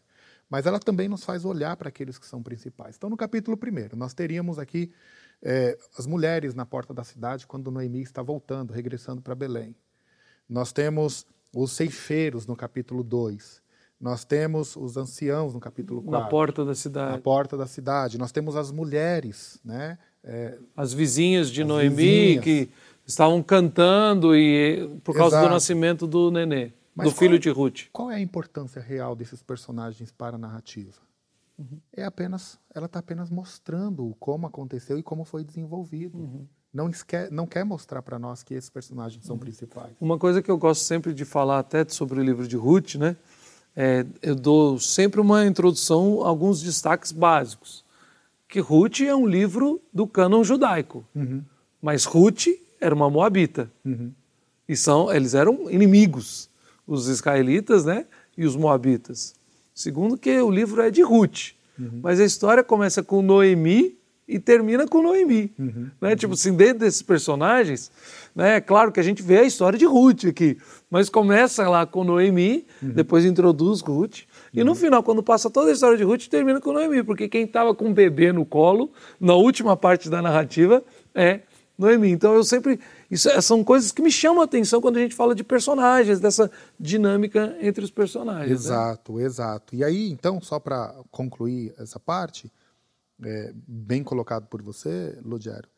Mas 0.49 0.67
ela 0.67 0.79
também 0.79 1.09
nos 1.09 1.25
faz 1.25 1.45
olhar 1.45 1.77
para 1.77 1.89
aqueles 1.89 2.19
que 2.19 2.27
são 2.27 2.43
principais. 2.43 2.97
Então, 2.97 3.11
no 3.11 3.17
capítulo 3.17 3.59
1, 3.61 3.97
nós 3.97 4.15
teríamos 4.15 4.59
aqui 4.59 4.91
é, 5.43 5.77
as 5.97 6.07
mulheres 6.07 6.55
na 6.55 6.65
porta 6.65 6.95
da 6.95 7.05
cidade 7.05 7.47
quando 7.47 7.71
Noemi 7.71 8.03
está 8.03 8.23
voltando, 8.23 8.73
regressando 8.73 9.21
para 9.21 9.35
Belém. 9.35 9.77
Nós 10.49 10.73
temos 10.73 11.27
os 11.55 11.73
ceifeiros 11.73 12.47
no 12.47 12.57
capítulo 12.57 13.03
2. 13.03 13.63
Nós 14.01 14.25
temos 14.25 14.77
os 14.77 14.97
anciãos 14.97 15.53
no 15.53 15.61
capítulo 15.61 16.03
4. 16.03 16.23
Na 16.23 16.29
porta 16.29 16.65
da 16.65 16.75
cidade. 16.75 17.13
Na 17.13 17.19
porta 17.19 17.57
da 17.57 17.67
cidade. 17.67 18.17
Nós 18.17 18.33
temos 18.33 18.57
as 18.57 18.71
mulheres, 18.71 19.61
né? 19.65 19.99
É, 20.23 20.57
as 20.77 20.93
vizinhas 20.93 21.51
de 21.51 21.65
Noemi 21.65 21.95
vizinhas. 21.95 22.45
que 22.45 22.71
estavam 23.07 23.43
cantando 23.43 24.37
e 24.37 24.89
por 25.03 25.15
causa 25.15 25.37
Exato. 25.37 25.49
do 25.49 25.55
nascimento 25.55 26.07
do 26.07 26.31
nenê, 26.31 26.73
Mas 26.99 27.13
do 27.13 27.19
filho 27.19 27.39
de 27.39 27.49
Ruth. 27.49 27.89
Qual 27.93 28.11
é 28.11 28.17
a 28.17 28.21
importância 28.21 28.81
real 28.81 29.17
desses 29.17 29.43
personagens 29.43 30.11
para 30.11 30.37
a 30.37 30.39
narrativa? 30.39 30.93
Uhum. 31.59 31.81
É 31.93 32.05
apenas, 32.05 32.59
ela 32.75 32.87
está 32.87 32.99
apenas 32.99 33.31
mostrando 33.31 34.15
como 34.21 34.47
aconteceu 34.47 34.99
e 34.99 35.03
como 35.03 35.25
foi 35.25 35.45
desenvolvido. 35.45 36.19
Uhum 36.19 36.47
não, 36.73 36.89
esquer, 36.89 37.31
não 37.31 37.47
quer 37.47 37.65
mostrar 37.65 38.03
para 38.03 38.19
nós 38.19 38.43
que 38.43 38.55
esses 38.55 38.71
personagens 38.71 39.25
são 39.25 39.39
principais. 39.39 39.91
Uma 40.01 40.19
coisa 40.19 40.43
que 40.43 40.51
eu 40.51 40.59
gosto 40.59 40.83
sempre 40.83 41.15
de 41.15 41.25
falar 41.25 41.59
até 41.59 41.87
sobre 41.89 42.21
o 42.21 42.23
livro 42.23 42.47
de 42.47 42.57
Ruth, 42.57 42.97
né? 42.97 43.17
É, 43.75 44.05
eu 44.23 44.35
dou 44.35 44.79
sempre 44.79 45.21
uma 45.21 45.47
introdução, 45.47 46.25
alguns 46.25 46.63
destaques 46.63 47.13
básicos. 47.13 47.85
Que 48.49 48.61
Ruth 48.61 49.01
é 49.01 49.15
um 49.15 49.27
livro 49.27 49.81
do 49.93 50.07
cânon 50.07 50.43
judaico, 50.43 51.05
uhum. 51.15 51.43
mas 51.81 52.05
Ruth 52.05 52.47
era 52.81 52.95
uma 52.95 53.11
moabita. 53.11 53.71
Uhum. 53.85 54.13
E 54.69 54.77
são, 54.77 55.13
eles 55.13 55.35
eram 55.35 55.71
inimigos, 55.71 56.51
os 56.89 57.07
israelitas 57.07 57.85
né, 57.85 58.07
e 58.37 58.47
os 58.47 58.57
moabitas. 58.57 59.35
Segundo 59.75 60.17
que 60.17 60.41
o 60.41 60.51
livro 60.51 60.81
é 60.83 60.91
de 60.91 61.03
Ruth, 61.03 61.51
uhum. 61.79 62.01
mas 62.03 62.19
a 62.19 62.25
história 62.25 62.65
começa 62.65 63.03
com 63.03 63.23
Noemi 63.23 63.97
e 64.27 64.39
termina 64.39 64.87
com 64.87 65.03
Noemi. 65.03 65.53
Uhum, 65.59 65.91
né? 66.01 66.17
Tipo 66.17 66.35
assim, 66.35 66.55
dentro 66.55 66.81
desses 66.81 67.01
personagens, 67.01 67.91
né? 68.35 68.57
é 68.57 68.61
claro 68.61 68.93
que 68.93 69.01
a 69.01 69.03
gente 69.03 69.23
vê 69.23 69.39
a 69.39 69.45
história 69.45 69.79
de 69.79 69.87
Ruth 69.87 70.25
aqui, 70.27 70.59
mas 70.91 71.09
começa 71.09 71.67
lá 71.69 71.87
com 71.87 72.05
Noemi, 72.05 72.67
uhum. 72.83 72.91
depois 72.91 73.25
introduz 73.25 73.81
Ruth, 73.81 74.21
e 74.53 74.65
no 74.65 74.75
final, 74.75 75.03
quando 75.03 75.23
passa 75.23 75.49
toda 75.49 75.71
a 75.71 75.73
história 75.73 75.97
de 75.97 76.05
Ruth, 76.05 76.27
termina 76.27 76.61
com 76.61 76.73
Noemi, 76.73 77.03
porque 77.03 77.29
quem 77.29 77.45
estava 77.45 77.75
com 77.75 77.91
o 77.91 77.95
bebê 77.95 78.33
no 78.33 78.45
colo, 78.45 78.91
na 79.21 79.35
última 79.35 79.77
parte 79.77 80.11
da 80.11 80.21
narrativa, 80.21 80.83
é 81.15 81.41
Noemi. 81.79 82.11
Então 82.11 82.35
eu 82.35 82.43
sempre. 82.43 82.81
Isso 83.09 83.29
é, 83.31 83.41
são 83.41 83.63
coisas 83.63 83.93
que 83.93 84.03
me 84.03 84.11
chamam 84.11 84.43
a 84.43 84.45
atenção 84.45 84.81
quando 84.81 84.97
a 84.97 85.01
gente 85.01 85.15
fala 85.15 85.35
de 85.35 85.45
personagens, 85.45 86.19
dessa 86.19 86.51
dinâmica 86.79 87.57
entre 87.61 87.85
os 87.85 87.91
personagens. 87.91 88.51
Exato, 88.51 89.17
né? 89.17 89.23
exato. 89.23 89.77
E 89.77 89.85
aí, 89.85 90.11
então, 90.11 90.41
só 90.41 90.59
para 90.59 90.93
concluir 91.11 91.73
essa 91.79 92.01
parte, 92.01 92.53
é, 93.23 93.53
bem 93.55 94.03
colocado 94.03 94.47
por 94.49 94.61
você, 94.61 95.17
Lugero. 95.25 95.69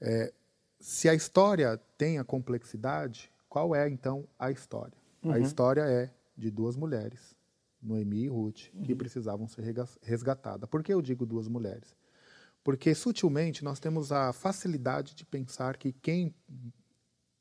É, 0.00 0.32
se 0.78 1.08
a 1.08 1.14
história 1.14 1.80
tem 1.96 2.18
a 2.18 2.24
complexidade, 2.24 3.32
qual 3.48 3.74
é 3.74 3.88
então 3.88 4.24
a 4.38 4.50
história? 4.50 4.96
Uhum. 5.22 5.32
A 5.32 5.38
história 5.40 5.82
é 5.82 6.10
de 6.36 6.50
duas 6.50 6.76
mulheres, 6.76 7.34
Noemi 7.82 8.24
e 8.24 8.28
Ruth, 8.28 8.68
que 8.84 8.92
uhum. 8.92 8.98
precisavam 8.98 9.48
ser 9.48 9.64
resgatadas. 10.02 10.68
Por 10.68 10.82
que 10.82 10.92
eu 10.92 11.02
digo 11.02 11.26
duas 11.26 11.48
mulheres? 11.48 11.96
Porque 12.68 12.94
sutilmente 12.94 13.64
nós 13.64 13.80
temos 13.80 14.12
a 14.12 14.30
facilidade 14.30 15.14
de 15.14 15.24
pensar 15.24 15.78
que 15.78 15.90
quem 15.90 16.34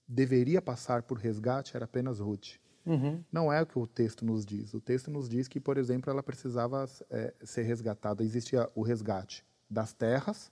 deveria 0.08 0.62
passar 0.62 1.04
por 1.04 1.18
resgate 1.18 1.76
era 1.76 1.84
apenas 1.84 2.22
Ruth. 2.22 2.52
Uhum. 2.86 3.22
Não 3.30 3.52
é 3.52 3.62
o 3.62 3.66
que 3.66 3.78
o 3.78 3.86
texto 3.86 4.24
nos 4.24 4.46
diz. 4.46 4.74
O 4.74 4.80
texto 4.80 5.12
nos 5.12 5.28
diz 5.28 5.50
que, 5.50 5.60
por 5.60 5.78
exemplo, 5.78 6.10
ela 6.10 6.24
precisava 6.24 6.90
é, 7.10 7.34
ser 7.44 7.64
resgatada. 7.64 8.24
Existia 8.24 8.70
o 8.74 8.82
resgate 8.82 9.46
das 9.70 9.92
terras, 9.92 10.50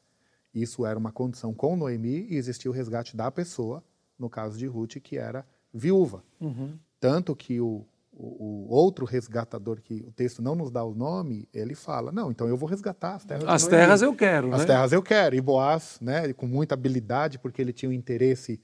isso 0.54 0.86
era 0.86 1.00
uma 1.00 1.14
condição 1.14 1.54
com 1.54 1.78
Noemi, 1.78 2.28
e 2.30 2.36
existia 2.36 2.70
o 2.70 2.74
resgate 2.74 3.16
da 3.16 3.32
pessoa, 3.32 3.82
no 4.20 4.30
caso 4.30 4.58
de 4.58 4.68
Ruth, 4.68 4.98
que 5.02 5.18
era 5.18 5.48
viúva. 5.74 6.22
Uhum. 6.42 6.78
Tanto 7.00 7.34
que 7.34 7.62
o, 7.62 7.86
o, 8.18 8.70
o, 8.70 8.74
outro 8.74 9.06
resgatador, 9.06 9.82
que 9.82 10.04
o 10.08 10.12
texto 10.12 10.42
não 10.42 10.56
nos 10.56 10.72
dá 10.72 10.84
o 10.84 10.96
nome, 10.96 11.48
ele 11.54 11.76
fala: 11.76 12.12
Não, 12.12 12.32
então 12.32 12.48
eu 12.48 12.56
vou 12.56 12.68
resgatar 12.68 13.16
as 13.16 13.26
terras. 13.26 13.44
As 13.46 13.68
terras 13.68 14.02
eu 14.02 14.16
quero. 14.16 14.54
As 14.54 14.62
né? 14.62 14.68
terras 14.68 14.92
eu 14.94 15.04
quero. 15.04 15.36
E 15.36 15.42
Boaz, 15.42 15.98
né, 16.02 16.32
com 16.34 16.48
muita 16.48 16.74
habilidade, 16.74 17.38
porque 17.38 17.62
ele 17.62 17.74
tinha 17.74 17.90
um 17.90 17.94
interesse 17.94 18.60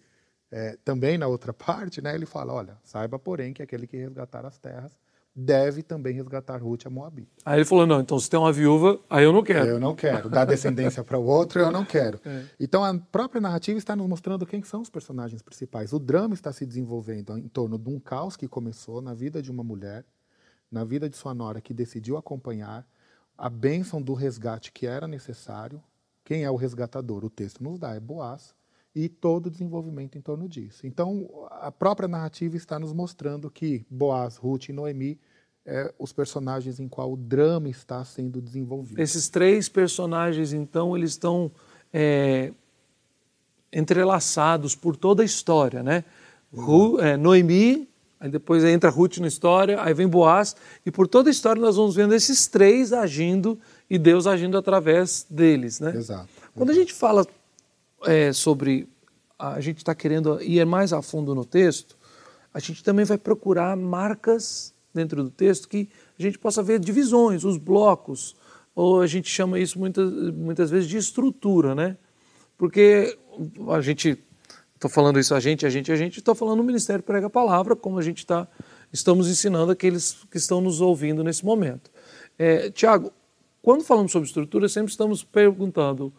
é, 0.49 0.77
também 0.83 1.17
na 1.17 1.27
outra 1.27 1.51
parte, 1.53 2.01
né, 2.01 2.15
ele 2.15 2.25
fala: 2.25 2.53
olha, 2.53 2.77
saiba, 2.83 3.19
porém, 3.19 3.53
que 3.53 3.61
aquele 3.61 3.85
que 3.85 3.97
resgatar 3.97 4.45
as 4.45 4.57
terras 4.57 4.97
deve 5.35 5.81
também 5.81 6.13
resgatar 6.13 6.61
Ruth 6.61 6.85
a 6.85 6.89
Moabita. 6.89 7.31
Aí 7.45 7.59
ele 7.59 7.65
falou: 7.65 7.87
não, 7.87 8.01
então 8.01 8.19
se 8.19 8.29
tem 8.29 8.39
uma 8.39 8.51
viúva, 8.51 8.99
aí 9.09 9.23
eu 9.23 9.33
não 9.33 9.43
quero. 9.43 9.65
Eu 9.65 9.79
não 9.79 9.95
quero. 9.95 10.29
Dar 10.29 10.45
descendência 10.45 11.03
para 11.03 11.17
o 11.17 11.25
outro, 11.25 11.59
eu 11.59 11.71
não 11.71 11.85
quero. 11.85 12.19
É. 12.31 12.45
Então 12.59 12.83
a 12.83 12.97
própria 12.97 13.41
narrativa 13.41 13.77
está 13.77 13.95
nos 13.95 14.07
mostrando 14.07 14.45
quem 14.45 14.63
são 14.63 14.81
os 14.81 14.89
personagens 14.89 15.41
principais. 15.41 15.91
O 15.91 15.99
drama 15.99 16.33
está 16.33 16.51
se 16.53 16.65
desenvolvendo 16.65 17.37
em 17.37 17.47
torno 17.47 17.77
de 17.77 17.89
um 17.89 17.99
caos 17.99 18.37
que 18.37 18.47
começou 18.47 19.01
na 19.01 19.13
vida 19.13 19.41
de 19.41 19.49
uma 19.49 19.63
mulher, 19.63 20.05
na 20.71 20.83
vida 20.83 21.09
de 21.09 21.17
sua 21.17 21.33
nora, 21.33 21.59
que 21.59 21.73
decidiu 21.73 22.17
acompanhar, 22.17 22.85
a 23.37 23.49
bênção 23.49 24.01
do 24.01 24.13
resgate 24.13 24.71
que 24.71 24.85
era 24.85 25.07
necessário. 25.07 25.83
Quem 26.23 26.43
é 26.43 26.51
o 26.51 26.55
resgatador? 26.55 27.25
O 27.25 27.29
texto 27.29 27.63
nos 27.63 27.79
dá, 27.79 27.95
é 27.95 27.99
Boaz 27.99 28.53
e 28.93 29.07
todo 29.07 29.47
o 29.47 29.49
desenvolvimento 29.49 30.17
em 30.17 30.21
torno 30.21 30.47
disso. 30.47 30.85
Então, 30.85 31.47
a 31.49 31.71
própria 31.71 32.07
narrativa 32.07 32.57
está 32.57 32.77
nos 32.77 32.91
mostrando 32.91 33.49
que 33.49 33.85
Boaz, 33.89 34.35
Ruth 34.35 34.69
e 34.69 34.73
Noemi 34.73 35.19
é 35.65 35.93
os 35.97 36.11
personagens 36.11 36.79
em 36.79 36.87
qual 36.87 37.13
o 37.13 37.17
drama 37.17 37.69
está 37.69 38.03
sendo 38.03 38.41
desenvolvido. 38.41 38.99
Esses 38.99 39.29
três 39.29 39.69
personagens, 39.69 40.51
então, 40.51 40.97
eles 40.97 41.11
estão 41.11 41.51
é, 41.93 42.51
entrelaçados 43.71 44.75
por 44.75 44.97
toda 44.97 45.21
a 45.21 45.25
história, 45.25 45.81
né? 45.81 46.03
Ru, 46.53 46.99
é, 46.99 47.15
Noemi, 47.15 47.87
aí 48.19 48.29
depois 48.29 48.63
entra 48.65 48.89
Ruth 48.89 49.19
na 49.19 49.27
história, 49.27 49.81
aí 49.81 49.93
vem 49.93 50.07
Boaz, 50.07 50.55
e 50.85 50.91
por 50.91 51.07
toda 51.07 51.29
a 51.29 51.31
história 51.31 51.61
nós 51.61 51.77
vamos 51.77 51.95
vendo 51.95 52.13
esses 52.13 52.47
três 52.47 52.91
agindo 52.91 53.57
e 53.89 53.97
Deus 53.97 54.27
agindo 54.27 54.57
através 54.57 55.25
deles, 55.29 55.79
né? 55.79 55.95
Exato. 55.95 56.27
Quando 56.53 56.71
a 56.71 56.73
gente 56.73 56.91
fala 56.91 57.25
é, 58.05 58.33
sobre 58.33 58.87
a 59.37 59.59
gente 59.59 59.77
está 59.77 59.95
querendo 59.95 60.41
ir 60.41 60.63
mais 60.65 60.93
a 60.93 61.01
fundo 61.01 61.33
no 61.33 61.43
texto, 61.43 61.97
a 62.53 62.59
gente 62.59 62.83
também 62.83 63.05
vai 63.05 63.17
procurar 63.17 63.75
marcas 63.75 64.73
dentro 64.93 65.23
do 65.23 65.29
texto 65.29 65.67
que 65.67 65.89
a 66.19 66.21
gente 66.21 66.37
possa 66.37 66.61
ver 66.61 66.79
divisões, 66.79 67.43
os 67.43 67.57
blocos, 67.57 68.35
ou 68.75 69.01
a 69.01 69.07
gente 69.07 69.29
chama 69.29 69.59
isso 69.59 69.79
muitas, 69.79 70.11
muitas 70.33 70.69
vezes 70.69 70.89
de 70.89 70.97
estrutura, 70.97 71.73
né? 71.73 71.97
Porque 72.57 73.17
a 73.69 73.81
gente, 73.81 74.23
estou 74.75 74.89
falando 74.89 75.19
isso 75.19 75.33
a 75.33 75.39
gente, 75.39 75.65
a 75.65 75.69
gente, 75.69 75.91
a 75.91 75.95
gente, 75.95 76.19
estou 76.19 76.35
falando 76.35 76.57
no 76.57 76.63
Ministério 76.63 77.03
Prega 77.03 77.27
a 77.27 77.29
Palavra, 77.29 77.75
como 77.75 77.97
a 77.97 78.01
gente 78.01 78.19
está, 78.19 78.47
estamos 78.91 79.27
ensinando 79.27 79.71
aqueles 79.71 80.23
que 80.29 80.37
estão 80.37 80.61
nos 80.61 80.79
ouvindo 80.81 81.23
nesse 81.23 81.43
momento. 81.43 81.89
É, 82.37 82.69
Tiago, 82.69 83.11
quando 83.61 83.83
falamos 83.83 84.11
sobre 84.11 84.27
estrutura, 84.27 84.67
sempre 84.67 84.91
estamos 84.91 85.23
perguntando 85.23 86.13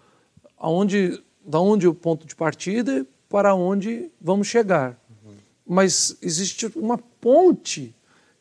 aonde, 0.57 1.23
da 1.45 1.61
onde 1.61 1.87
o 1.89 1.95
ponto 1.95 2.27
de 2.27 2.35
partida 2.35 3.07
para 3.29 3.55
onde 3.55 4.11
vamos 4.21 4.47
chegar. 4.47 4.99
Uhum. 5.25 5.35
Mas 5.67 6.17
existe 6.21 6.71
uma 6.77 6.99
ponte 6.99 7.95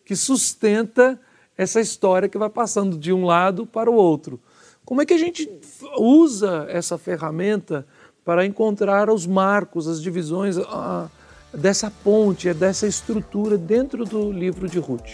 que 0.06 0.16
sustenta 0.16 1.20
essa 1.58 1.80
história 1.80 2.28
que 2.28 2.38
vai 2.38 2.50
passando 2.50 2.98
de 2.98 3.14
um 3.14 3.26
lado 3.26 3.66
para 3.66 3.90
o 3.90 3.94
outro. 3.94 4.40
Como 4.84 5.02
é 5.02 5.06
que 5.06 5.14
a 5.14 5.18
gente 5.18 5.50
usa 5.98 6.66
essa 6.70 6.98
ferramenta 6.98 7.86
para 8.26 8.46
encontrar 8.46 9.10
os 9.10 9.26
marcos, 9.26 9.88
as 9.88 10.02
divisões 10.02 10.58
a, 10.58 11.10
dessa 11.54 11.92
ponte, 12.04 12.54
dessa 12.54 12.88
estrutura 12.88 13.58
dentro 13.58 14.06
do 14.06 14.32
livro 14.32 14.68
de 14.68 14.80
Ruth? 14.80 15.10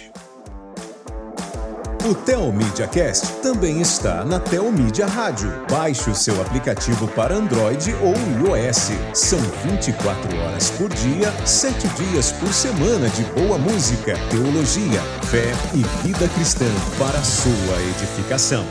O 2.10 2.15
Telmídia 2.15 2.88
Cast 2.88 3.41
também 3.41 3.82
está 3.82 4.24
na 4.24 4.39
Telmídia 4.39 5.06
Rádio. 5.06 5.50
Baixe 5.70 6.10
o 6.10 6.15
seu 6.15 6.41
aplicativo 6.41 7.06
para 7.10 7.36
Android 7.36 7.93
ou 7.96 8.13
iOS. 8.48 8.91
São 9.13 9.39
24 9.70 10.38
horas 10.38 10.70
por 10.72 10.88
dia, 10.88 11.30
7 11.46 11.86
dias 11.98 12.32
por 12.32 12.48
semana 12.54 13.10
de 13.10 13.24
boa 13.34 13.58
música, 13.58 14.13
teologia, 14.30 15.02
fé 15.30 15.52
e 15.76 16.08
vida 16.08 16.30
cristã 16.30 16.63
para 16.98 17.22
sua 17.22 17.76
edificação. 17.91 18.63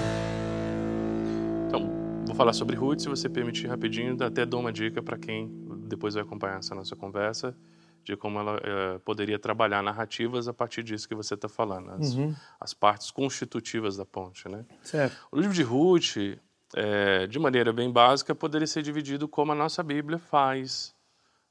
Então, 1.69 1.91
vou 2.25 2.35
falar 2.35 2.55
sobre 2.55 2.75
Ruth, 2.75 3.01
se 3.01 3.09
você 3.11 3.29
permitir 3.29 3.67
rapidinho, 3.67 4.17
até 4.25 4.47
dou 4.47 4.61
uma 4.61 4.73
dica 4.73 5.03
para 5.03 5.19
quem 5.19 5.51
depois 5.87 6.15
vai 6.15 6.23
acompanhar 6.23 6.61
essa 6.61 6.75
nossa 6.75 6.97
conversa 6.97 7.55
de 8.07 8.17
como 8.17 8.39
ela 8.39 8.61
é, 8.63 8.99
poderia 8.99 9.37
trabalhar 9.37 9.83
narrativas 9.83 10.47
a 10.47 10.55
partir 10.55 10.85
disso 10.85 11.09
que 11.09 11.15
você 11.15 11.35
está 11.35 11.49
falando, 11.49 11.91
as, 11.91 12.15
uhum. 12.15 12.33
as, 12.61 12.73
partes 12.73 13.11
constitutivas 13.11 13.97
da 13.97 14.07
ponte, 14.07 14.49
né? 14.49 14.65
Certo. 14.81 15.27
O 15.33 15.37
livro 15.37 15.53
de 15.53 15.65
Ruth, 15.65 16.17
é, 16.77 17.27
de 17.27 17.39
maneira 17.41 17.73
bem 17.73 17.91
básica, 17.91 18.33
poderia 18.33 18.67
ser 18.67 18.83
dividido 18.83 19.27
como 19.27 19.51
a 19.51 19.55
nossa 19.57 19.83
Bíblia 19.83 20.21
faz, 20.21 20.95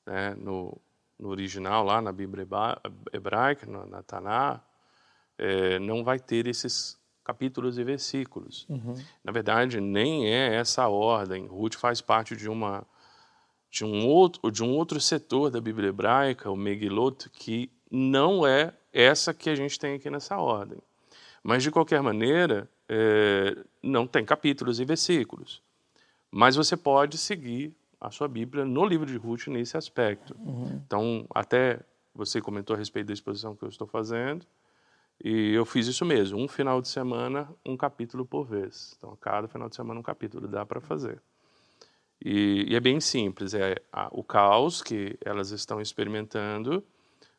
né? 0.05 0.33
no, 0.35 0.81
no 1.19 1.27
original 1.27 1.83
lá 1.83 2.01
na 2.01 2.13
Bíblia 2.13 2.47
hebraica, 3.11 3.65
na, 3.65 3.85
na 3.85 4.01
Taná, 4.01 4.61
é, 5.37 5.77
não 5.79 6.05
vai 6.05 6.19
ter 6.19 6.47
esses 6.47 6.97
capítulos 7.21 7.77
e 7.77 7.83
versículos. 7.83 8.65
Uhum. 8.69 8.95
Na 9.21 9.33
verdade, 9.33 9.81
nem 9.81 10.33
é 10.33 10.55
essa 10.55 10.83
a 10.83 10.87
ordem. 10.87 11.47
Ruth 11.47 11.75
faz 11.75 11.99
parte 11.99 12.33
de 12.33 12.47
uma 12.47 12.87
de 13.75 13.83
um 13.83 14.07
outro, 14.07 14.49
de 14.49 14.63
um 14.63 14.69
outro 14.69 15.01
setor 15.01 15.51
da 15.51 15.59
Bíblia 15.59 15.89
hebraica, 15.89 16.49
o 16.49 16.55
Megilot, 16.55 17.29
que 17.29 17.69
não 17.91 18.47
é 18.47 18.73
essa 18.93 19.33
que 19.33 19.49
a 19.49 19.55
gente 19.55 19.77
tem 19.77 19.95
aqui 19.95 20.09
nessa 20.09 20.37
ordem. 20.37 20.77
Mas, 21.43 21.61
de 21.61 21.69
qualquer 21.69 22.01
maneira, 22.01 22.69
é, 22.87 23.53
não 23.83 24.07
tem 24.07 24.23
capítulos 24.23 24.79
e 24.79 24.85
versículos. 24.85 25.61
Mas 26.31 26.55
você 26.55 26.77
pode 26.77 27.17
seguir 27.17 27.75
a 27.99 28.09
sua 28.09 28.29
Bíblia 28.29 28.63
no 28.63 28.85
livro 28.85 29.05
de 29.05 29.17
Ruth 29.17 29.47
nesse 29.47 29.75
aspecto. 29.75 30.33
Uhum. 30.39 30.81
Então, 30.85 31.25
até 31.35 31.81
você 32.13 32.39
comentou 32.39 32.77
a 32.77 32.79
respeito 32.79 33.07
da 33.07 33.13
exposição 33.13 33.57
que 33.57 33.63
eu 33.65 33.69
estou 33.69 33.85
fazendo, 33.85 34.45
e 35.21 35.53
eu 35.53 35.65
fiz 35.65 35.85
isso 35.87 36.05
mesmo, 36.05 36.39
um 36.39 36.47
final 36.47 36.81
de 36.81 36.87
semana, 36.87 37.49
um 37.65 37.75
capítulo 37.75 38.25
por 38.25 38.45
vez. 38.45 38.95
Então, 38.97 39.17
cada 39.19 39.49
final 39.49 39.67
de 39.67 39.75
semana, 39.75 39.99
um 39.99 40.03
capítulo, 40.03 40.47
dá 40.47 40.65
para 40.65 40.79
fazer. 40.79 41.21
E, 42.23 42.65
e, 42.69 42.75
é 42.75 42.79
bem 42.79 42.99
simples, 42.99 43.53
é 43.53 43.75
a, 43.91 44.07
o 44.11 44.23
caos 44.23 44.81
que 44.81 45.17
elas 45.23 45.51
estão 45.51 45.81
experimentando, 45.81 46.83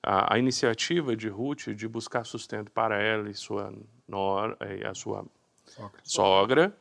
a, 0.02 0.34
a, 0.34 0.38
iniciativa 0.38 1.16
de 1.16 1.28
Ruth 1.28 1.68
de 1.68 1.88
buscar 1.88 2.24
sustento 2.24 2.70
para 2.70 3.00
ela 3.02 3.28
e 3.28 3.34
sua 3.34 3.72
nora, 4.06 4.56
a 4.88 4.94
sua 4.94 5.24
sogra, 5.64 6.00
sogra 6.04 6.76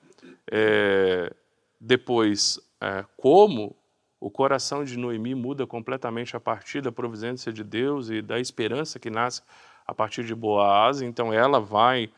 é, 0.51 1.33
depois 1.79 2.59
é, 2.81 3.05
como 3.17 3.75
o 4.19 4.29
coração 4.29 4.83
de 4.83 4.97
Noemi 4.97 5.35
muda 5.35 5.65
completamente 5.67 6.35
a 6.35 6.39
partir 6.39 6.81
da 6.81 6.91
providência 6.91 7.51
de 7.51 7.63
Deus 7.63 8.09
e 8.09 8.21
da 8.21 8.39
esperança 8.39 8.99
que 8.99 9.09
nasce 9.09 9.41
a 9.85 9.93
partir 9.93 10.23
de 10.23 10.33
Boaz, 10.33 11.01
então 11.01 11.31
ela 11.31 11.59
vai 11.59 12.09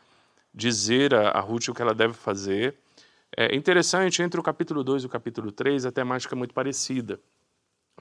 dizer 0.54 1.14
a, 1.14 1.30
a 1.30 1.40
Ruth 1.40 1.68
o 1.68 1.74
que 1.74 1.82
ela 1.82 1.94
deve 1.94 2.14
fazer, 2.14 2.76
é 3.36 3.54
interessante, 3.54 4.22
entre 4.22 4.40
o 4.40 4.42
capítulo 4.42 4.82
2 4.82 5.02
e 5.02 5.06
o 5.06 5.08
capítulo 5.08 5.52
3, 5.52 5.86
a 5.86 5.92
temática 5.92 6.34
é 6.34 6.38
muito 6.38 6.54
parecida. 6.54 7.20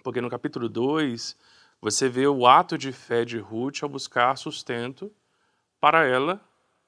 Porque 0.03 0.21
no 0.21 0.29
capítulo 0.29 0.69
2, 0.69 1.35
você 1.81 2.07
vê 2.07 2.27
o 2.27 2.47
ato 2.47 2.77
de 2.77 2.91
fé 2.91 3.25
de 3.25 3.37
Ruth 3.37 3.83
ao 3.83 3.89
buscar 3.89 4.35
sustento 4.37 5.11
para 5.79 6.05
ela 6.05 6.41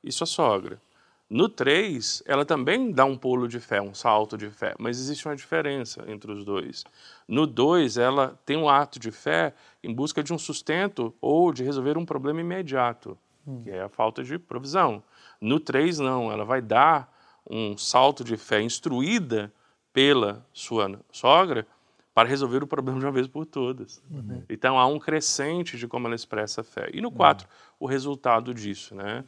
e 0.04 0.12
sua 0.12 0.28
sogra. 0.28 0.82
No 1.30 1.48
3, 1.48 2.24
ela 2.26 2.44
também 2.44 2.92
dá 2.92 3.06
um 3.06 3.16
pulo 3.16 3.48
de 3.48 3.60
fé, 3.60 3.80
um 3.80 3.94
salto 3.94 4.36
de 4.36 4.50
fé, 4.50 4.74
mas 4.80 5.00
existe 5.00 5.28
uma 5.28 5.36
diferença 5.36 6.04
entre 6.08 6.32
os 6.32 6.44
dois. 6.44 6.84
No 7.28 7.46
2, 7.46 7.98
ela 7.98 8.40
tem 8.44 8.58
um 8.58 8.68
ato 8.68 8.98
de 8.98 9.12
fé 9.12 9.54
em 9.84 9.94
busca 9.94 10.24
de 10.24 10.34
um 10.34 10.40
sustento 10.40 11.14
ou 11.22 11.54
de 11.54 11.64
resolver 11.64 12.00
um 12.00 12.06
problema 12.06 12.42
imediato, 12.42 13.16
hum. 13.46 13.62
que 13.64 13.70
é 13.70 13.82
a 13.84 13.90
falta 13.90 14.24
de 14.24 14.40
provisão. 14.40 15.04
No 15.40 15.60
3, 15.60 16.00
não, 16.00 16.32
ela 16.32 16.44
vai 16.44 16.64
dar 16.64 17.14
um 17.50 17.78
salto 17.78 18.24
de 18.24 18.38
fé 18.38 18.62
instruída 18.62 19.54
pela 19.94 20.46
sua 20.54 21.00
sogra 21.12 21.68
para 22.14 22.28
resolver 22.28 22.64
o 22.64 22.68
problema 22.68 23.00
de 23.00 23.06
uma 23.06 23.12
vez 23.12 23.28
por 23.28 23.46
todas. 23.46 24.02
Uhum. 24.10 24.44
Então 24.50 24.78
há 24.78 24.86
um 24.86 25.00
crescente 25.00 25.78
de 25.78 25.88
como 25.88 26.08
ela 26.08 26.16
expressa 26.16 26.62
a 26.62 26.64
fé. 26.64 26.90
E 26.94 27.02
no 27.02 27.12
4, 27.12 27.48
uhum. 27.48 27.54
o 27.80 27.86
resultado 27.88 28.54
disso, 28.54 28.94
né? 28.96 29.24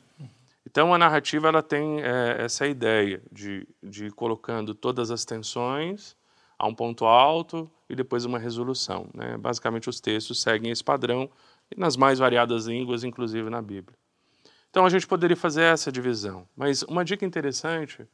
Então 0.66 0.94
a 0.94 0.98
narrativa 0.98 1.48
ela 1.48 1.64
tem 1.64 2.02
é, 2.02 2.38
essa 2.40 2.68
ideia 2.68 3.22
de, 3.32 3.68
de 3.82 4.06
ir 4.06 4.12
colocando 4.12 4.76
todas 4.76 5.10
as 5.10 5.26
tensões 5.26 6.16
a 6.58 6.68
um 6.68 6.76
ponto 6.76 7.06
alto 7.06 7.70
e 7.90 7.96
depois 7.96 8.26
uma 8.26 8.38
resolução. 8.38 9.10
Né? 9.14 9.38
Basicamente 9.38 9.90
os 9.90 10.00
textos 10.00 10.42
seguem 10.42 10.72
esse 10.72 10.84
padrão 10.84 11.30
nas 11.76 11.98
mais 11.98 12.20
variadas 12.20 12.68
línguas, 12.68 13.04
inclusive 13.04 13.50
na 13.50 13.62
Bíblia. 13.62 13.98
Então 14.72 14.86
a 14.86 14.90
gente 14.90 15.06
poderia 15.06 15.38
fazer 15.38 15.64
essa 15.64 15.92
divisão. 15.92 16.48
Mas 16.56 16.82
uma 16.84 17.06
dica 17.06 17.26
interessante 17.26 18.08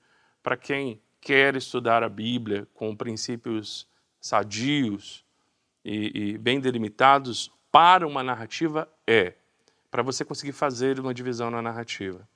para 0.44 0.58
quem 0.58 1.00
quer 1.22 1.56
estudar 1.56 2.04
a 2.04 2.10
Bíblia 2.10 2.68
com 2.74 2.96
princípios 2.96 3.88
sadios 4.20 5.24
e, 5.86 6.32
e 6.34 6.38
bem 6.38 6.60
delimitados 6.60 7.52
para 7.72 8.08
uma 8.08 8.24
narrativa 8.24 8.90
é 9.06 9.34
para 9.92 10.02
você 10.02 10.26
conseguir 10.26 10.52
fazer 10.52 11.00
uma 11.00 11.14
divisão 11.14 11.52
na 11.52 11.62
narrativa. 11.62 12.28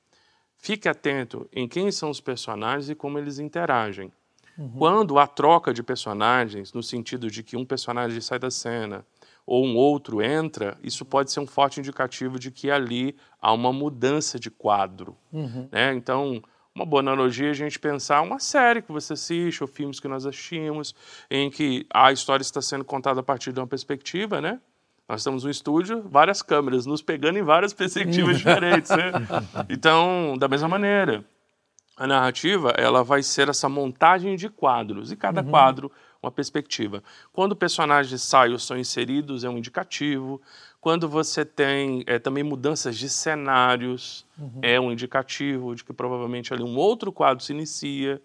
Fique 0.57 0.87
atento 0.87 1.49
em 1.51 1.67
quem 1.67 1.91
são 1.91 2.11
os 2.11 2.21
personagens 2.21 2.89
e 2.89 2.95
como 2.95 3.17
eles 3.17 3.39
interagem. 3.39 4.13
Uhum. 4.55 4.69
Quando 4.77 5.17
há 5.17 5.25
troca 5.25 5.73
de 5.73 5.81
personagens, 5.81 6.71
no 6.73 6.83
sentido 6.83 7.31
de 7.31 7.41
que 7.41 7.57
um 7.57 7.65
personagem 7.65 8.21
sai 8.21 8.37
da 8.37 8.51
cena, 8.51 9.03
ou 9.51 9.65
um 9.65 9.75
outro 9.75 10.21
entra, 10.21 10.77
isso 10.81 11.03
pode 11.03 11.29
ser 11.29 11.41
um 11.41 11.45
forte 11.45 11.77
indicativo 11.77 12.39
de 12.39 12.49
que 12.49 12.71
ali 12.71 13.17
há 13.41 13.51
uma 13.51 13.73
mudança 13.73 14.39
de 14.39 14.49
quadro. 14.49 15.17
Uhum. 15.29 15.67
Né? 15.69 15.93
Então, 15.93 16.41
uma 16.73 16.85
boa 16.85 17.01
analogia 17.01 17.47
é 17.47 17.49
a 17.49 17.53
gente 17.53 17.77
pensar 17.77 18.21
uma 18.21 18.39
série 18.39 18.81
que 18.81 18.93
você 18.93 19.11
assiste, 19.11 19.61
ou 19.61 19.67
filmes 19.67 19.99
que 19.99 20.07
nós 20.07 20.25
assistimos, 20.25 20.95
em 21.29 21.51
que 21.51 21.85
a 21.93 22.13
história 22.13 22.41
está 22.41 22.61
sendo 22.61 22.85
contada 22.85 23.19
a 23.19 23.23
partir 23.23 23.51
de 23.51 23.59
uma 23.59 23.67
perspectiva, 23.67 24.39
né? 24.39 24.57
Nós 25.05 25.19
estamos 25.19 25.43
no 25.43 25.49
estúdio, 25.49 26.01
várias 26.07 26.41
câmeras 26.41 26.85
nos 26.85 27.01
pegando 27.01 27.37
em 27.37 27.43
várias 27.43 27.73
perspectivas 27.73 28.37
diferentes, 28.39 28.89
né? 28.91 29.11
Então, 29.67 30.37
da 30.39 30.47
mesma 30.47 30.69
maneira, 30.69 31.25
a 31.97 32.07
narrativa 32.07 32.69
ela 32.77 33.03
vai 33.03 33.21
ser 33.21 33.49
essa 33.49 33.67
montagem 33.67 34.37
de 34.37 34.47
quadros 34.47 35.11
e 35.11 35.17
cada 35.17 35.41
uhum. 35.41 35.49
quadro 35.49 35.91
uma 36.21 36.31
perspectiva. 36.31 37.03
Quando 37.33 37.55
personagens 37.55 38.21
saem 38.21 38.53
ou 38.53 38.59
são 38.59 38.77
inseridos, 38.77 39.43
é 39.43 39.49
um 39.49 39.57
indicativo. 39.57 40.41
Quando 40.79 41.09
você 41.09 41.43
tem 41.43 42.03
é, 42.05 42.19
também 42.19 42.43
mudanças 42.43 42.97
de 42.97 43.09
cenários, 43.09 44.25
uhum. 44.37 44.59
é 44.61 44.79
um 44.79 44.91
indicativo 44.91 45.75
de 45.75 45.83
que 45.83 45.93
provavelmente 45.93 46.53
ali 46.53 46.63
um 46.63 46.77
outro 46.77 47.11
quadro 47.11 47.43
se 47.43 47.53
inicia 47.53 48.21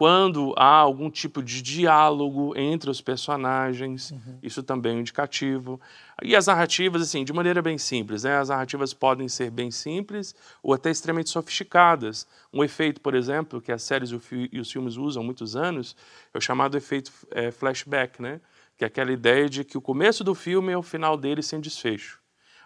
quando 0.00 0.54
há 0.56 0.76
algum 0.76 1.10
tipo 1.10 1.42
de 1.42 1.60
diálogo 1.60 2.56
entre 2.56 2.88
os 2.88 3.02
personagens, 3.02 4.12
uhum. 4.12 4.38
isso 4.42 4.62
também 4.62 4.92
é 4.92 4.96
um 4.96 5.00
indicativo. 5.00 5.78
E 6.22 6.34
as 6.34 6.46
narrativas, 6.46 7.02
assim, 7.02 7.22
de 7.22 7.34
maneira 7.34 7.60
bem 7.60 7.76
simples, 7.76 8.22
né? 8.22 8.38
As 8.38 8.48
narrativas 8.48 8.94
podem 8.94 9.28
ser 9.28 9.50
bem 9.50 9.70
simples 9.70 10.34
ou 10.62 10.72
até 10.72 10.90
extremamente 10.90 11.28
sofisticadas. 11.28 12.26
Um 12.50 12.64
efeito, 12.64 12.98
por 12.98 13.14
exemplo, 13.14 13.60
que 13.60 13.70
as 13.70 13.82
séries 13.82 14.08
e 14.50 14.58
os 14.58 14.72
filmes 14.72 14.96
usam 14.96 15.22
há 15.22 15.26
muitos 15.26 15.54
anos, 15.54 15.94
é 16.32 16.38
o 16.38 16.40
chamado 16.40 16.78
efeito 16.78 17.12
é, 17.30 17.50
flashback, 17.50 18.22
né? 18.22 18.40
Que 18.78 18.84
é 18.84 18.86
aquela 18.86 19.12
ideia 19.12 19.50
de 19.50 19.64
que 19.64 19.76
o 19.76 19.82
começo 19.82 20.24
do 20.24 20.34
filme 20.34 20.72
é 20.72 20.78
o 20.78 20.82
final 20.82 21.14
dele 21.14 21.42
sem 21.42 21.60
desfecho. 21.60 22.20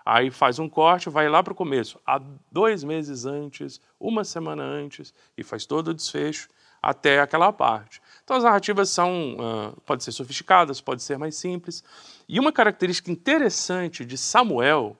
Aí 0.06 0.30
faz 0.30 0.60
um 0.60 0.68
corte, 0.68 1.10
vai 1.10 1.28
lá 1.28 1.42
para 1.42 1.52
o 1.52 1.56
começo, 1.56 1.98
há 2.06 2.20
dois 2.52 2.84
meses 2.84 3.24
antes, 3.24 3.80
uma 3.98 4.22
semana 4.22 4.62
antes, 4.62 5.12
e 5.36 5.42
faz 5.42 5.66
todo 5.66 5.88
o 5.88 5.94
desfecho 5.94 6.48
até 6.84 7.20
aquela 7.20 7.52
parte. 7.52 8.00
Então 8.24 8.36
as 8.36 8.44
narrativas 8.44 8.88
são, 8.88 9.34
uh, 9.34 9.80
podem 9.82 10.02
ser 10.02 10.12
sofisticadas, 10.12 10.80
podem 10.80 11.00
ser 11.00 11.18
mais 11.18 11.36
simples. 11.36 11.84
E 12.28 12.40
uma 12.40 12.52
característica 12.52 13.10
interessante 13.10 14.04
de 14.04 14.16
Samuel, 14.16 14.96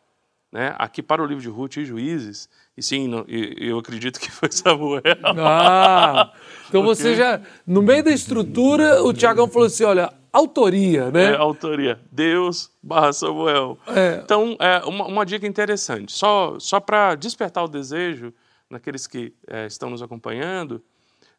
né, 0.53 0.75
aqui 0.79 1.03
para 1.03 1.23
o 1.23 1.27
livro 1.27 1.43
de 1.43 1.49
Ruth 1.49 1.79
e 1.79 1.85
Juízes, 1.85 2.49
e 2.77 2.83
sim, 2.83 3.11
eu 3.59 3.79
acredito 3.79 4.21
que 4.21 4.31
foi 4.31 4.51
Samuel. 4.53 5.03
Ah, 5.25 6.33
então 6.69 6.83
Porque... 6.83 7.03
você 7.03 7.15
já, 7.15 7.41
no 7.67 7.83
meio 7.83 8.05
da 8.05 8.11
estrutura, 8.11 9.03
o 9.03 9.13
Tiagão 9.13 9.49
falou 9.49 9.67
assim, 9.67 9.85
olha, 9.85 10.13
autoria, 10.33 11.11
né? 11.11 11.33
É, 11.33 11.37
autoria, 11.37 11.99
Deus 12.11 12.71
barra 12.83 13.13
Samuel. 13.13 13.79
É. 13.87 14.21
Então, 14.23 14.57
é 14.59 14.79
uma, 14.85 15.07
uma, 15.07 15.25
dica 15.25 15.47
interessante, 15.47 16.13
só, 16.13 16.59
só 16.59 16.79
para 16.79 17.15
despertar 17.15 17.65
o 17.65 17.69
desejo 17.69 18.35
naqueles 18.69 19.07
que 19.07 19.33
é, 19.47 19.67
estão 19.67 19.89
nos 19.89 20.03
acompanhando, 20.03 20.83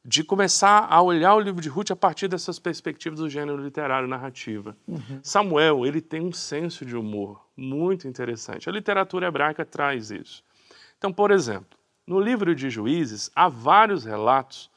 de 0.08 0.24
começar 0.24 0.86
a 0.88 1.02
olhar 1.02 1.34
o 1.34 1.40
livro 1.40 1.60
de 1.60 1.68
Ruth 1.68 1.90
a 1.90 1.96
partir 1.96 2.28
dessas 2.28 2.60
perspectivas 2.60 3.20
do 3.20 3.28
gênero 3.28 3.58
literário 3.58 4.08
narrativa. 4.08 4.78
Uhum. 4.88 5.20
Samuel, 5.24 5.84
ele 5.84 6.00
tem 6.00 6.22
um 6.22 6.32
senso 6.32 6.86
de 6.86 6.96
humor 6.96 7.44
muito 7.58 8.08
interessante. 8.08 8.70
A 8.70 8.72
literatura 8.72 9.28
hebraica 9.28 9.66
traz 9.66 10.12
isso. 10.12 10.44
Então, 10.96 11.12
por 11.12 11.32
exemplo, 11.32 11.78
no 12.06 12.20
livro 12.20 12.54
de 12.54 12.70
Juízes 12.70 13.32
há 13.36 13.50
vários 13.50 14.06
relatos 14.06 14.70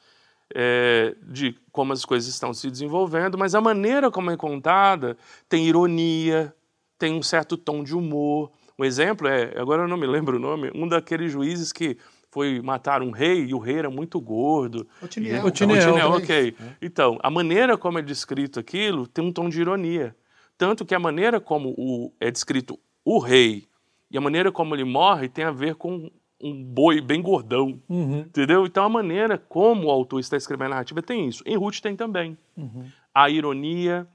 é, 0.55 1.15
de 1.27 1.55
como 1.71 1.93
as 1.93 2.03
coisas 2.03 2.27
estão 2.27 2.51
se 2.51 2.71
desenvolvendo, 2.71 3.37
mas 3.37 3.53
a 3.53 3.61
maneira 3.61 4.09
como 4.09 4.31
é 4.31 4.37
contada 4.37 5.15
tem 5.47 5.67
ironia, 5.67 6.51
tem 6.97 7.13
um 7.13 7.21
certo 7.21 7.55
tom 7.55 7.83
de 7.83 7.95
humor. 7.95 8.49
Um 8.79 8.83
exemplo 8.83 9.27
é, 9.27 9.53
agora 9.59 9.83
eu 9.83 9.87
não 9.87 9.97
me 9.97 10.07
lembro 10.07 10.37
o 10.37 10.39
nome, 10.39 10.71
um 10.73 10.87
daqueles 10.87 11.31
juízes 11.31 11.71
que 11.71 11.97
foi 12.31 12.61
matar 12.61 13.01
um 13.01 13.11
rei 13.11 13.45
e 13.45 13.53
o 13.53 13.59
rei 13.59 13.77
era 13.77 13.89
muito 13.89 14.19
gordo. 14.19 14.87
Otiniel. 15.01 15.45
Otiniel, 15.45 15.89
Otiniel 15.89 16.11
ok. 16.11 16.55
É. 16.59 16.75
Então, 16.81 17.17
a 17.21 17.29
maneira 17.29 17.77
como 17.77 17.99
é 17.99 18.01
descrito 18.01 18.59
aquilo 18.59 19.07
tem 19.07 19.23
um 19.23 19.31
tom 19.31 19.49
de 19.49 19.61
ironia. 19.61 20.15
Tanto 20.57 20.85
que 20.85 20.93
a 20.93 20.99
maneira 20.99 21.39
como 21.39 21.73
o, 21.77 22.13
é 22.19 22.29
descrito 22.29 22.79
o 23.03 23.17
rei 23.17 23.67
e 24.11 24.17
a 24.17 24.21
maneira 24.21 24.51
como 24.51 24.75
ele 24.75 24.83
morre 24.83 25.29
tem 25.29 25.45
a 25.45 25.51
ver 25.51 25.75
com 25.75 26.11
um 26.41 26.63
boi 26.63 27.01
bem 27.01 27.21
gordão, 27.21 27.81
uhum. 27.89 28.19
entendeu? 28.19 28.65
Então 28.65 28.83
a 28.83 28.89
maneira 28.89 29.37
como 29.37 29.87
o 29.87 29.91
autor 29.91 30.19
está 30.19 30.37
escrevendo 30.37 30.67
a 30.67 30.69
narrativa 30.69 31.01
tem 31.01 31.27
isso. 31.27 31.43
Em 31.45 31.57
Ruth 31.57 31.79
tem 31.79 31.95
também. 31.95 32.37
Uhum. 32.55 32.85
A 33.13 33.29
ironia, 33.29 34.07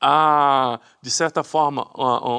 a, 0.00 0.80
de 1.02 1.10
certa 1.10 1.42
forma, 1.42 1.88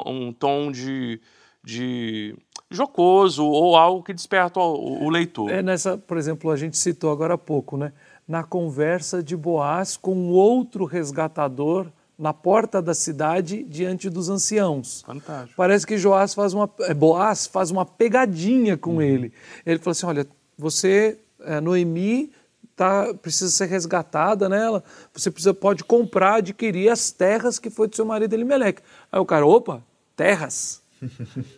um 0.05 0.31
tom 0.31 0.71
de, 0.71 1.19
de 1.63 2.35
jocoso 2.71 3.45
ou 3.45 3.75
algo 3.75 4.01
que 4.01 4.13
desperta 4.13 4.59
o, 4.59 5.03
o, 5.03 5.09
leitor. 5.09 5.51
É 5.51 5.61
nessa, 5.61 5.97
por 5.97 6.17
exemplo, 6.17 6.49
a 6.49 6.55
gente 6.55 6.77
citou 6.77 7.11
agora 7.11 7.33
há 7.33 7.37
pouco, 7.37 7.77
né? 7.77 7.91
Na 8.27 8.43
conversa 8.43 9.21
de 9.21 9.35
Boaz 9.35 9.97
com 9.97 10.29
outro 10.29 10.85
resgatador 10.85 11.87
na 12.17 12.33
porta 12.33 12.81
da 12.81 12.93
cidade 12.93 13.63
diante 13.63 14.07
dos 14.07 14.29
anciãos. 14.29 15.01
Fantástico. 15.01 15.55
Parece 15.57 15.87
que 15.87 15.97
Joás 15.97 16.35
faz 16.35 16.53
uma, 16.53 16.69
é, 16.81 16.93
Boaz 16.93 17.47
faz 17.47 17.71
uma 17.71 17.83
pegadinha 17.83 18.77
com 18.77 18.95
uhum. 18.95 19.01
ele. 19.01 19.33
Ele 19.65 19.79
fala 19.79 19.91
assim: 19.91 20.05
olha, 20.05 20.27
você, 20.55 21.17
é, 21.39 21.59
Noemi, 21.59 22.31
tá, 22.75 23.13
precisa 23.15 23.49
ser 23.49 23.65
resgatada 23.65 24.47
nela, 24.47 24.83
você 25.13 25.31
precisa, 25.31 25.53
pode 25.53 25.83
comprar, 25.83 26.35
adquirir 26.35 26.89
as 26.89 27.11
terras 27.11 27.57
que 27.57 27.69
foi 27.69 27.87
do 27.87 27.95
seu 27.95 28.05
marido 28.05 28.33
Elimelec. 28.33 28.81
Aí 29.11 29.19
o 29.19 29.25
cara, 29.25 29.45
opa, 29.45 29.83
terras? 30.15 30.80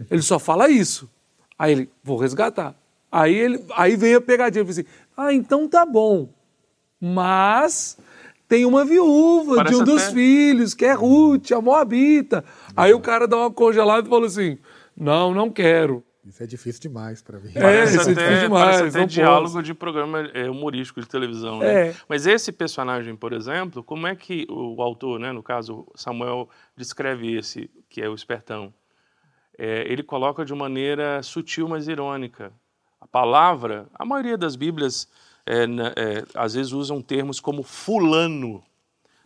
Ele 0.10 0.22
só 0.22 0.40
fala 0.40 0.70
isso. 0.70 1.10
Aí 1.58 1.72
ele, 1.72 1.90
vou 2.04 2.18
resgatar. 2.18 2.76
Aí, 3.12 3.34
ele, 3.34 3.64
aí 3.76 3.96
vem 3.96 4.16
a 4.16 4.22
pegadinha, 4.22 4.64
ele 4.64 4.72
assim, 4.72 4.86
ah, 5.16 5.34
então 5.34 5.68
tá 5.68 5.86
bom. 5.86 6.30
Mas 7.00 7.98
tem 8.48 8.66
uma 8.66 8.84
viúva 8.84 9.58
Parece 9.58 9.76
de 9.76 9.82
um 9.82 9.86
dos 9.86 10.06
filhos, 10.08 10.74
que 10.74 10.86
é 10.86 10.94
Ruth, 10.94 11.52
a 11.52 11.62
Moabita. 11.62 12.44
Aí 12.76 12.94
o 12.94 13.00
cara 13.00 13.28
dá 13.28 13.38
uma 13.38 13.52
congelada 13.52 14.08
e 14.08 14.10
fala 14.10 14.26
assim, 14.26 14.58
não, 14.96 15.34
não 15.34 15.50
quero. 15.50 16.04
Isso 16.26 16.42
é 16.42 16.46
difícil 16.46 16.82
demais 16.82 17.22
para 17.22 17.38
mim. 17.40 17.52
É, 17.54 17.62
parece 17.62 17.98
isso 17.98 18.10
é 18.10 18.14
difícil 18.14 18.40
demais. 18.40 18.78
Parece 18.78 18.98
até 18.98 19.06
diálogo 19.06 19.62
de 19.62 19.74
programa 19.74 20.22
é, 20.34 20.50
humorístico 20.50 21.02
de 21.02 21.08
televisão, 21.08 21.60
né? 21.60 21.90
É. 21.90 21.96
Mas 22.08 22.26
esse 22.26 22.52
personagem, 22.52 23.16
por 23.16 23.34
exemplo, 23.34 23.84
como 23.84 24.08
é 24.08 24.16
que 24.16 24.48
o 24.50 24.82
autor, 24.82 25.20
né, 25.20 25.32
no 25.34 25.44
caso 25.44 25.86
Samuel, 25.96 26.50
descreve 26.78 27.36
esse, 27.36 27.70
que 27.90 28.02
é 28.02 28.08
o 28.08 28.16
espertão? 28.16 28.74
É, 29.58 29.86
ele 29.92 30.04
coloca 30.04 30.44
de 30.44 30.54
maneira 30.54 31.22
sutil, 31.24 31.68
mas 31.68 31.88
irônica. 31.88 32.52
A 33.00 33.08
palavra, 33.08 33.88
a 33.94 34.06
maioria 34.06 34.38
das 34.38 34.56
Bíblias 34.56 35.08
é, 35.46 35.64
é, 35.64 36.26
às 36.34 36.54
vezes 36.54 36.72
usam 36.72 37.02
termos 37.02 37.40
como 37.40 37.64
fulano, 37.64 38.64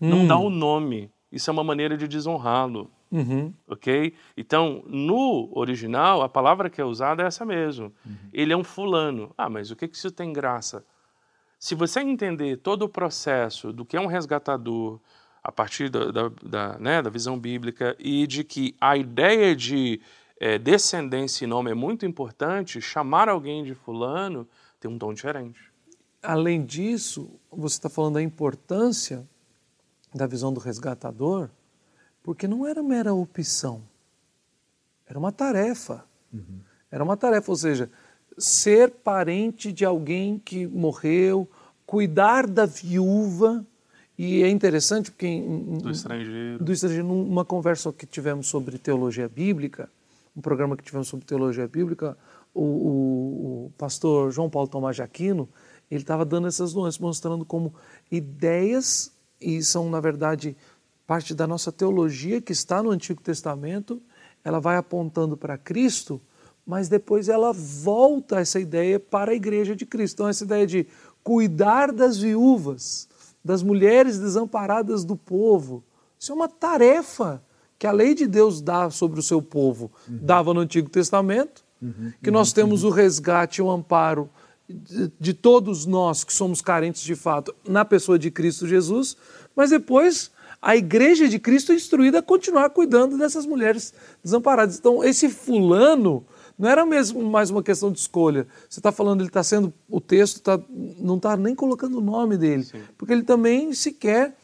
hum. 0.01 0.09
não 0.09 0.27
dá 0.27 0.37
o 0.37 0.47
um 0.47 0.49
nome. 0.49 1.11
Isso 1.31 1.49
é 1.49 1.53
uma 1.53 1.63
maneira 1.63 1.97
de 1.97 2.07
desonrá-lo. 2.07 2.89
Uhum. 3.09 3.53
Ok? 3.67 4.13
Então, 4.35 4.83
no 4.85 5.49
original, 5.53 6.21
a 6.21 6.29
palavra 6.29 6.69
que 6.69 6.81
é 6.81 6.85
usada 6.85 7.23
é 7.23 7.27
essa 7.27 7.45
mesmo. 7.45 7.93
Uhum. 8.05 8.15
Ele 8.33 8.53
é 8.53 8.57
um 8.57 8.63
fulano. 8.63 9.33
Ah, 9.37 9.49
mas 9.49 9.71
o 9.71 9.75
que, 9.75 9.87
que 9.87 9.95
isso 9.95 10.11
tem 10.11 10.33
graça? 10.33 10.85
Se 11.59 11.73
você 11.73 12.01
entender 12.01 12.57
todo 12.57 12.83
o 12.83 12.89
processo 12.89 13.71
do 13.71 13.85
que 13.85 13.97
é 13.97 14.01
um 14.01 14.07
resgatador, 14.07 14.99
a 15.47 15.51
partir 15.51 15.87
da, 15.87 16.11
da, 16.11 16.29
da, 16.43 16.77
né, 16.77 17.01
da 17.01 17.09
visão 17.09 17.39
bíblica 17.39 17.95
e 17.97 18.27
de 18.27 18.43
que 18.43 18.75
a 18.81 18.97
ideia 18.97 19.55
de 19.55 20.01
é, 20.37 20.59
descendência 20.59 21.45
e 21.45 21.47
nome 21.47 21.71
é 21.71 21.73
muito 21.73 22.05
importante, 22.05 22.81
chamar 22.81 23.29
alguém 23.29 23.63
de 23.63 23.73
fulano 23.73 24.45
tem 24.77 24.91
um 24.91 24.97
tom 24.97 25.13
diferente. 25.13 25.71
Além 26.21 26.65
disso, 26.65 27.39
você 27.49 27.75
está 27.75 27.87
falando 27.87 28.15
da 28.15 28.21
importância 28.21 29.25
da 30.13 30.27
visão 30.27 30.51
do 30.51 30.59
resgatador, 30.59 31.49
porque 32.21 32.45
não 32.45 32.67
era 32.67 32.83
mera 32.83 33.13
opção, 33.13 33.81
era 35.07 35.17
uma 35.17 35.31
tarefa. 35.31 36.03
Uhum. 36.33 36.59
Era 36.91 37.01
uma 37.01 37.15
tarefa, 37.15 37.49
ou 37.49 37.55
seja, 37.55 37.89
ser 38.37 38.91
parente 38.91 39.71
de 39.71 39.85
alguém 39.85 40.37
que 40.37 40.67
morreu, 40.67 41.49
cuidar 41.85 42.45
da 42.45 42.65
viúva 42.65 43.65
e 44.17 44.43
é 44.43 44.49
interessante 44.49 45.11
porque. 45.11 45.27
Em, 45.27 45.77
do 45.77 45.91
estrangeiro. 45.91 46.63
Do 46.63 46.71
estrangeiro, 46.71 47.07
numa 47.07 47.45
conversa 47.45 47.93
que 47.93 48.05
tivemos 48.05 48.47
sobre 48.47 48.77
teologia 48.77 49.29
bíblica, 49.29 49.89
um 50.35 50.41
programa 50.41 50.75
que 50.75 50.83
tivemos 50.83 51.07
sobre 51.07 51.25
teologia 51.25 51.67
bíblica, 51.67 52.17
o, 52.53 52.61
o, 52.61 53.65
o 53.65 53.71
pastor 53.77 54.31
João 54.31 54.49
Paulo 54.49 54.67
Tomás 54.67 54.95
de 54.95 55.03
Aquino, 55.03 55.47
ele 55.89 56.01
estava 56.01 56.25
dando 56.25 56.47
essas 56.47 56.73
nuances, 56.73 56.99
mostrando 56.99 57.45
como 57.45 57.73
ideias, 58.11 59.11
e 59.39 59.61
são, 59.63 59.89
na 59.89 59.99
verdade, 59.99 60.57
parte 61.05 61.33
da 61.33 61.47
nossa 61.47 61.71
teologia 61.71 62.41
que 62.41 62.51
está 62.51 62.81
no 62.81 62.91
Antigo 62.91 63.21
Testamento, 63.21 64.01
ela 64.43 64.59
vai 64.59 64.77
apontando 64.77 65.37
para 65.37 65.57
Cristo, 65.57 66.19
mas 66.65 66.89
depois 66.89 67.29
ela 67.29 67.53
volta 67.53 68.39
essa 68.39 68.59
ideia 68.59 68.99
para 68.99 69.31
a 69.31 69.35
igreja 69.35 69.75
de 69.75 69.85
Cristo. 69.85 70.15
Então, 70.15 70.27
essa 70.27 70.43
ideia 70.43 70.67
de 70.67 70.87
cuidar 71.23 71.91
das 71.91 72.17
viúvas, 72.17 73.07
das 73.47 73.63
mulheres 73.63 74.19
desamparadas 74.19 75.05
do 75.05 75.15
povo. 75.15 75.81
Isso 76.19 76.33
é 76.33 76.35
uma 76.35 76.49
tarefa 76.49 77.41
que 77.79 77.87
a 77.87 77.93
lei 77.93 78.13
de 78.13 78.27
Deus 78.27 78.61
dá 78.61 78.89
sobre 78.89 79.21
o 79.21 79.23
seu 79.23 79.41
povo. 79.41 79.89
Uhum. 80.05 80.19
Dava 80.21 80.53
no 80.53 80.59
Antigo 80.59 80.89
Testamento, 80.89 81.63
uhum. 81.81 82.11
que 82.21 82.29
nós 82.29 82.51
temos 82.51 82.83
o 82.83 82.89
resgate 82.89 83.61
o 83.61 83.71
amparo 83.71 84.29
de, 84.67 85.09
de 85.17 85.33
todos 85.33 85.85
nós 85.85 86.25
que 86.25 86.33
somos 86.33 86.61
carentes 86.61 87.01
de 87.01 87.15
fato 87.15 87.55
na 87.65 87.85
pessoa 87.85 88.19
de 88.19 88.29
Cristo 88.29 88.67
Jesus, 88.67 89.15
mas 89.55 89.69
depois 89.69 90.29
a 90.61 90.75
igreja 90.75 91.29
de 91.29 91.39
Cristo 91.39 91.71
é 91.71 91.75
instruída 91.75 92.19
a 92.19 92.23
continuar 92.23 92.71
cuidando 92.71 93.17
dessas 93.17 93.45
mulheres 93.45 93.93
desamparadas. 94.21 94.77
Então, 94.77 95.01
esse 95.01 95.29
fulano 95.29 96.25
não 96.57 96.67
era 96.67 96.85
mesmo 96.85 97.21
mais 97.23 97.49
uma 97.49 97.61
questão 97.61 97.91
de 97.91 97.99
escolha. 97.99 98.47
Você 98.67 98.79
está 98.79 98.91
falando, 98.91 99.21
ele 99.21 99.29
está 99.29 99.43
sendo, 99.43 99.71
o 99.87 100.01
texto 100.01 100.41
tá, 100.41 100.59
não 100.97 101.17
está 101.17 101.37
nem 101.37 101.53
colocando 101.53 101.99
o 101.99 102.01
nome 102.01 102.37
dele, 102.37 102.63
Sim. 102.63 102.81
porque 102.97 103.13
ele 103.13 103.23
também 103.23 103.73
sequer 103.73 104.35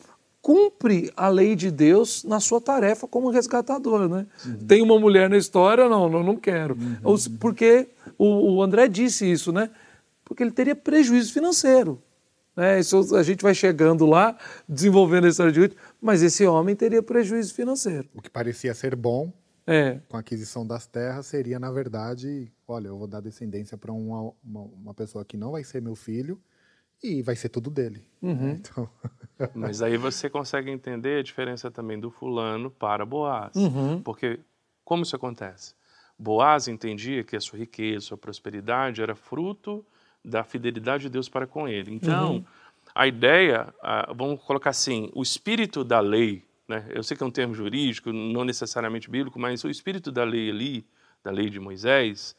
cumpre 0.44 1.10
a 1.16 1.30
lei 1.30 1.56
de 1.56 1.72
Deus 1.72 2.24
na 2.26 2.40
sua 2.40 2.60
tarefa 2.60 3.08
como 3.08 3.30
resgatador. 3.30 4.10
Né? 4.10 4.28
Uhum. 4.46 4.58
Tem 4.68 4.82
uma 4.82 5.00
mulher 5.00 5.30
na 5.30 5.38
história? 5.38 5.88
Não, 5.88 6.10
não, 6.10 6.22
não 6.22 6.36
quero. 6.36 6.76
Uhum. 6.76 7.16
Porque 7.40 7.88
o, 8.18 8.56
o, 8.56 8.62
André 8.62 8.90
disse 8.90 9.30
isso, 9.32 9.54
né? 9.54 9.70
Porque 10.26 10.44
ele 10.44 10.52
teria 10.52 10.76
prejuízo 10.76 11.32
financeiro. 11.32 12.02
Né? 12.56 12.80
Isso, 12.80 13.16
a 13.16 13.24
gente 13.24 13.42
vai 13.42 13.56
chegando 13.56 14.06
lá, 14.06 14.38
desenvolvendo 14.68 15.26
a 15.26 15.30
história 15.30 15.52
de 15.52 15.62
Ruth, 15.62 15.74
mas 16.02 16.22
esse 16.22 16.46
homem 16.46 16.76
teria 16.76 17.02
prejuízo 17.02 17.54
financeiro. 17.54 18.08
O 18.14 18.22
que 18.22 18.30
parecia 18.30 18.74
ser 18.74 18.98
bom 18.98 19.32
é. 19.66 20.00
com 20.10 20.18
a 20.18 20.20
aquisição 20.20 20.66
das 20.66 20.86
terras 20.86 21.26
seria, 21.26 21.60
na 21.60 21.72
verdade, 21.72 22.52
olha, 22.68 22.88
eu 22.88 22.98
vou 22.98 23.08
dar 23.08 23.22
descendência 23.22 23.78
para 23.78 23.92
uma, 23.92 24.34
uma, 24.44 24.62
uma, 24.62 24.94
pessoa 24.94 25.24
que 25.24 25.38
não 25.38 25.52
vai 25.52 25.64
ser 25.64 25.82
meu 25.82 25.96
filho 25.96 26.40
e 27.02 27.22
vai 27.22 27.36
ser 27.36 27.50
tudo 27.50 27.70
dele. 27.70 28.06
Uhum. 28.22 28.52
Então... 28.60 28.90
Mas 29.56 29.82
aí 29.82 29.98
você 29.98 30.30
consegue 30.30 30.70
entender 30.70 31.20
a 31.20 31.24
diferença 31.24 31.72
também 31.72 32.00
do 32.00 32.12
fulano 32.12 32.70
para 32.70 33.06
Boaz. 33.06 33.56
Uhum. 33.56 34.02
Porque 34.02 34.40
como 34.86 35.04
isso 35.04 35.16
acontece? 35.16 35.74
Boaz 36.18 36.68
entendia 36.68 37.24
que 37.24 37.36
a 37.36 37.42
sua 37.42 37.58
riqueza, 37.58 37.98
a 37.98 38.08
sua 38.10 38.18
prosperidade 38.18 39.02
era 39.02 39.16
fruto 39.16 39.86
da 40.24 40.44
fidelidade 40.44 41.04
de 41.04 41.10
Deus 41.10 41.28
para 41.28 41.48
com 41.48 41.68
ele. 41.68 41.94
Então, 41.94 42.36
uhum. 42.36 42.46
a 42.94 43.08
ideia, 43.08 43.74
vamos 44.16 44.42
colocar 44.44 44.70
assim, 44.70 45.10
o 45.14 45.22
espírito 45.22 45.84
da 45.84 46.00
lei 46.00 46.46
né? 46.68 46.86
Eu 46.90 47.04
sei 47.04 47.18
que 47.18 47.24
é 47.24 47.26
um 47.26 47.32
termo 47.32 47.54
jurídico, 47.54 48.12
não 48.12 48.44
necessariamente 48.44 49.10
bíblico, 49.10 49.40
mas 49.40 49.64
o 49.64 49.70
espírito 49.70 50.12
da 50.12 50.24
lei 50.24 50.50
ali, 50.50 50.86
da 51.24 51.32
lei 51.32 51.50
de 51.50 51.60
Moisés 51.60 52.36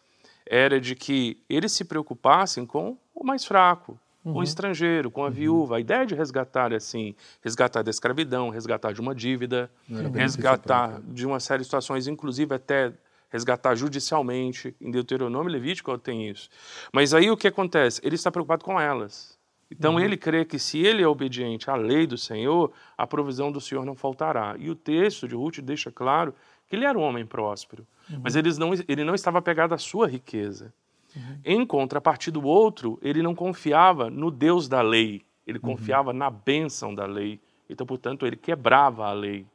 era 0.47 0.81
de 0.81 0.95
que 0.95 1.39
eles 1.49 1.73
se 1.73 1.85
preocupassem 1.85 2.67
com 2.67 2.99
o 3.15 3.25
mais 3.25 3.45
fraco, 3.45 3.99
uhum. 4.25 4.35
o 4.35 4.43
estrangeiro, 4.43 5.11
com 5.11 5.23
a 5.23 5.27
uhum. 5.27 5.33
viúva. 5.33 5.77
A 5.77 5.81
ideia 5.81 6.05
de 6.05 6.15
resgatar 6.15 6.73
é 6.73 6.77
assim, 6.77 7.15
resgatar 7.43 7.83
da 7.83 7.91
escravidão, 7.91 8.51
resgatar 8.51 8.93
de 8.93 9.01
uma 9.01 9.15
dívida, 9.15 9.71
resgatar 10.13 11.01
de 11.03 11.27
uma 11.27 11.41
série 11.41 11.61
de 11.61 11.65
situações, 11.65 12.07
inclusive 12.07 12.55
até 12.55 12.93
resgatar 13.31 13.75
judicialmente. 13.75 14.77
Em 14.81 14.91
Deuteronômio 14.91 15.51
Levítico 15.51 15.97
tem 15.99 16.29
isso. 16.29 16.49
Mas 16.93 17.13
aí 17.13 17.31
o 17.31 17.37
que 17.37 17.49
acontece? 17.49 18.01
Ele 18.05 18.15
está 18.15 18.31
preocupado 18.31 18.65
com 18.65 18.81
elas. 18.81 19.39
Então 19.71 19.95
uhum. 19.95 20.01
ele 20.01 20.17
crê 20.17 20.45
que 20.45 20.59
se 20.59 20.79
ele 20.79 21.03
é 21.03 21.09
obediente 21.09 21.71
à 21.71 21.75
lei 21.75 22.07
do 22.07 22.19
Senhor, 22.19 22.73
a 22.97 23.07
provisão 23.07 23.51
do 23.51 23.61
Senhor 23.61 23.85
não 23.85 23.95
faltará. 23.95 24.57
E 24.59 24.71
o 24.71 24.75
texto 24.75 25.27
de 25.27 25.35
Ruth 25.35 25.59
deixa 25.61 25.91
claro 25.91 26.35
que 26.69 26.77
ele 26.77 26.85
era 26.85 26.99
um 26.99 27.03
homem 27.03 27.27
próspero, 27.27 27.87
uhum. 28.11 28.21
mas 28.23 28.37
ele 28.37 28.53
não, 28.59 28.73
ele 28.87 29.05
não 29.05 29.15
estava 29.15 29.39
apegado 29.39 29.73
à 29.73 29.79
sua 29.79 30.07
riqueza. 30.07 30.73
Uhum. 31.17 31.39
Em 31.45 31.67
contrapartida 31.67 32.39
do 32.39 32.47
outro, 32.47 32.99
ele 33.03 33.23
não 33.23 33.35
confiava 33.35 34.11
no 34.11 34.31
Deus 34.31 34.69
da 34.69 34.83
lei, 34.83 35.23
ele 35.47 35.59
uhum. 35.59 35.71
confiava 35.71 36.13
na 36.13 36.31
bênção 36.31 36.95
da 36.95 37.07
lei. 37.07 37.41
Então, 37.69 37.87
portanto, 37.87 38.27
ele 38.27 38.37
quebrava 38.37 39.07
a 39.07 39.13
lei. 39.13 39.47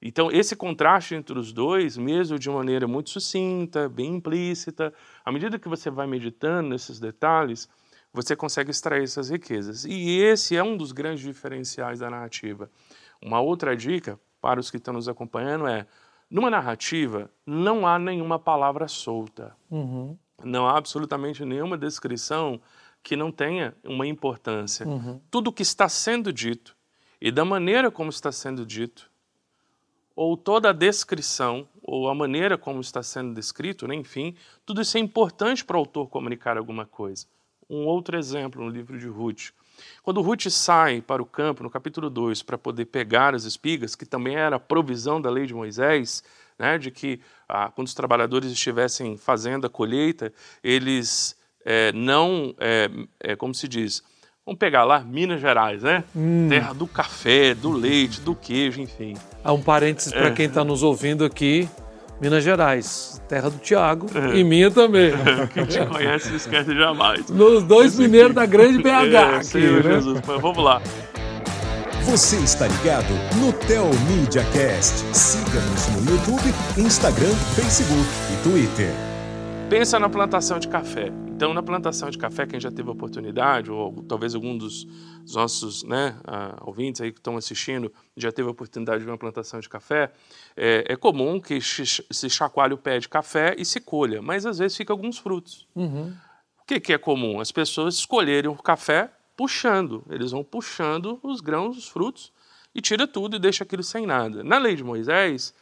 Então, 0.00 0.30
esse 0.30 0.54
contraste 0.54 1.14
entre 1.14 1.38
os 1.38 1.52
dois, 1.52 1.96
mesmo 1.96 2.38
de 2.38 2.50
maneira 2.50 2.86
muito 2.86 3.10
sucinta, 3.10 3.88
bem 3.88 4.16
implícita, 4.16 4.92
à 5.24 5.32
medida 5.32 5.58
que 5.58 5.68
você 5.68 5.90
vai 5.90 6.06
meditando 6.06 6.68
nesses 6.68 7.00
detalhes, 7.00 7.68
você 8.16 8.34
consegue 8.34 8.70
extrair 8.70 9.04
essas 9.04 9.28
riquezas. 9.28 9.84
E 9.84 10.20
esse 10.20 10.56
é 10.56 10.62
um 10.64 10.74
dos 10.74 10.90
grandes 10.90 11.22
diferenciais 11.22 11.98
da 11.98 12.08
narrativa. 12.08 12.70
Uma 13.20 13.40
outra 13.40 13.76
dica 13.76 14.18
para 14.40 14.58
os 14.58 14.70
que 14.70 14.78
estão 14.78 14.94
nos 14.94 15.06
acompanhando 15.06 15.66
é: 15.66 15.86
numa 16.30 16.48
narrativa, 16.48 17.30
não 17.44 17.86
há 17.86 17.98
nenhuma 17.98 18.38
palavra 18.38 18.88
solta. 18.88 19.54
Uhum. 19.70 20.16
Não 20.42 20.66
há 20.66 20.78
absolutamente 20.78 21.44
nenhuma 21.44 21.76
descrição 21.76 22.58
que 23.02 23.16
não 23.16 23.30
tenha 23.30 23.74
uma 23.84 24.06
importância. 24.06 24.86
Uhum. 24.86 25.20
Tudo 25.30 25.52
que 25.52 25.62
está 25.62 25.86
sendo 25.86 26.32
dito 26.32 26.74
e 27.20 27.30
da 27.30 27.44
maneira 27.44 27.90
como 27.90 28.08
está 28.08 28.32
sendo 28.32 28.64
dito, 28.64 29.10
ou 30.14 30.36
toda 30.36 30.70
a 30.70 30.72
descrição, 30.72 31.68
ou 31.82 32.08
a 32.08 32.14
maneira 32.14 32.56
como 32.56 32.80
está 32.80 33.02
sendo 33.02 33.34
descrito, 33.34 33.86
né, 33.86 33.94
enfim, 33.94 34.34
tudo 34.64 34.80
isso 34.80 34.96
é 34.96 35.00
importante 35.00 35.64
para 35.64 35.76
o 35.76 35.80
autor 35.80 36.08
comunicar 36.08 36.56
alguma 36.56 36.86
coisa. 36.86 37.26
Um 37.68 37.84
outro 37.86 38.16
exemplo 38.16 38.64
no 38.64 38.70
livro 38.70 38.98
de 38.98 39.06
Ruth. 39.06 39.50
Quando 40.02 40.22
Ruth 40.22 40.48
sai 40.48 41.00
para 41.00 41.22
o 41.22 41.26
campo, 41.26 41.62
no 41.62 41.70
capítulo 41.70 42.08
2, 42.08 42.42
para 42.42 42.56
poder 42.56 42.86
pegar 42.86 43.34
as 43.34 43.44
espigas, 43.44 43.94
que 43.94 44.06
também 44.06 44.36
era 44.36 44.56
a 44.56 44.60
provisão 44.60 45.20
da 45.20 45.28
lei 45.28 45.46
de 45.46 45.54
Moisés, 45.54 46.22
né, 46.58 46.78
de 46.78 46.90
que 46.90 47.20
ah, 47.48 47.70
quando 47.74 47.86
os 47.86 47.94
trabalhadores 47.94 48.50
estivessem 48.50 49.16
fazendo 49.16 49.66
a 49.66 49.70
colheita, 49.70 50.32
eles 50.62 51.36
é, 51.64 51.92
não, 51.92 52.54
é, 52.58 52.88
é, 53.20 53.36
como 53.36 53.54
se 53.54 53.66
diz, 53.66 54.02
vamos 54.44 54.58
pegar 54.58 54.84
lá 54.84 55.00
Minas 55.00 55.40
Gerais, 55.40 55.82
né? 55.82 56.04
Hum. 56.14 56.46
Terra 56.48 56.72
do 56.72 56.86
café, 56.86 57.54
do 57.54 57.72
leite, 57.72 58.20
do 58.20 58.34
queijo, 58.34 58.80
enfim. 58.80 59.14
Há 59.42 59.52
um 59.52 59.60
parênteses 59.60 60.12
para 60.12 60.28
é. 60.28 60.30
quem 60.30 60.46
está 60.46 60.64
nos 60.64 60.82
ouvindo 60.84 61.24
aqui. 61.24 61.68
Minas 62.20 62.42
Gerais, 62.42 63.20
terra 63.28 63.50
do 63.50 63.58
Tiago 63.58 64.06
é. 64.14 64.38
e 64.38 64.44
minha 64.44 64.70
também. 64.70 65.12
Quem 65.52 65.66
te 65.66 65.84
conhece 65.84 66.30
não 66.30 66.36
esquece 66.36 66.74
jamais. 66.74 67.28
Nos 67.28 67.62
dois 67.64 67.98
mineiros 67.98 68.34
da 68.34 68.46
grande 68.46 68.78
BH. 68.82 68.88
É, 68.88 69.18
aqui, 69.18 69.46
Senhor 69.46 69.84
né? 69.84 69.94
Jesus, 69.94 70.20
mas 70.26 70.40
vamos 70.40 70.64
lá. 70.64 70.80
Você 72.04 72.36
está 72.36 72.66
ligado 72.68 73.12
no 73.40 73.52
Tel 73.52 73.90
Media 74.08 74.42
Cast. 74.52 75.04
Siga-nos 75.12 75.88
no 75.88 76.12
YouTube, 76.12 76.54
Instagram, 76.78 77.34
Facebook 77.54 78.06
e 78.32 78.42
Twitter. 78.42 78.90
Pensa 79.68 79.98
na 79.98 80.08
plantação 80.08 80.58
de 80.58 80.68
café. 80.68 81.10
Então, 81.36 81.52
na 81.52 81.62
plantação 81.62 82.08
de 82.08 82.16
café, 82.16 82.46
quem 82.46 82.58
já 82.58 82.70
teve 82.70 82.88
a 82.88 82.92
oportunidade, 82.92 83.70
ou 83.70 84.02
talvez 84.04 84.34
algum 84.34 84.56
dos 84.56 84.86
nossos 85.34 85.84
né, 85.84 86.18
uh, 86.26 86.66
ouvintes 86.66 87.02
aí 87.02 87.12
que 87.12 87.18
estão 87.18 87.36
assistindo 87.36 87.92
já 88.16 88.32
teve 88.32 88.48
a 88.48 88.50
oportunidade 88.50 89.00
de 89.00 89.04
ver 89.04 89.10
uma 89.10 89.18
plantação 89.18 89.60
de 89.60 89.68
café, 89.68 90.10
é, 90.56 90.86
é 90.88 90.96
comum 90.96 91.38
que 91.38 91.60
se 91.60 92.30
chacoalhe 92.30 92.72
o 92.72 92.78
pé 92.78 92.98
de 92.98 93.06
café 93.06 93.54
e 93.58 93.66
se 93.66 93.80
colha, 93.80 94.22
mas 94.22 94.46
às 94.46 94.56
vezes 94.56 94.78
fica 94.78 94.94
alguns 94.94 95.18
frutos. 95.18 95.68
Uhum. 95.76 96.14
O 96.62 96.64
que, 96.66 96.80
que 96.80 96.94
é 96.94 96.98
comum? 96.98 97.38
As 97.38 97.52
pessoas 97.52 97.96
escolherem 97.96 98.50
o 98.50 98.56
café 98.56 99.10
puxando, 99.36 100.06
eles 100.08 100.30
vão 100.30 100.42
puxando 100.42 101.20
os 101.22 101.42
grãos, 101.42 101.76
os 101.76 101.86
frutos, 101.86 102.32
e 102.74 102.80
tira 102.80 103.06
tudo 103.06 103.36
e 103.36 103.38
deixa 103.38 103.62
aquilo 103.62 103.82
sem 103.82 104.06
nada. 104.06 104.42
Na 104.42 104.56
lei 104.56 104.74
de 104.74 104.82
Moisés, 104.82 105.52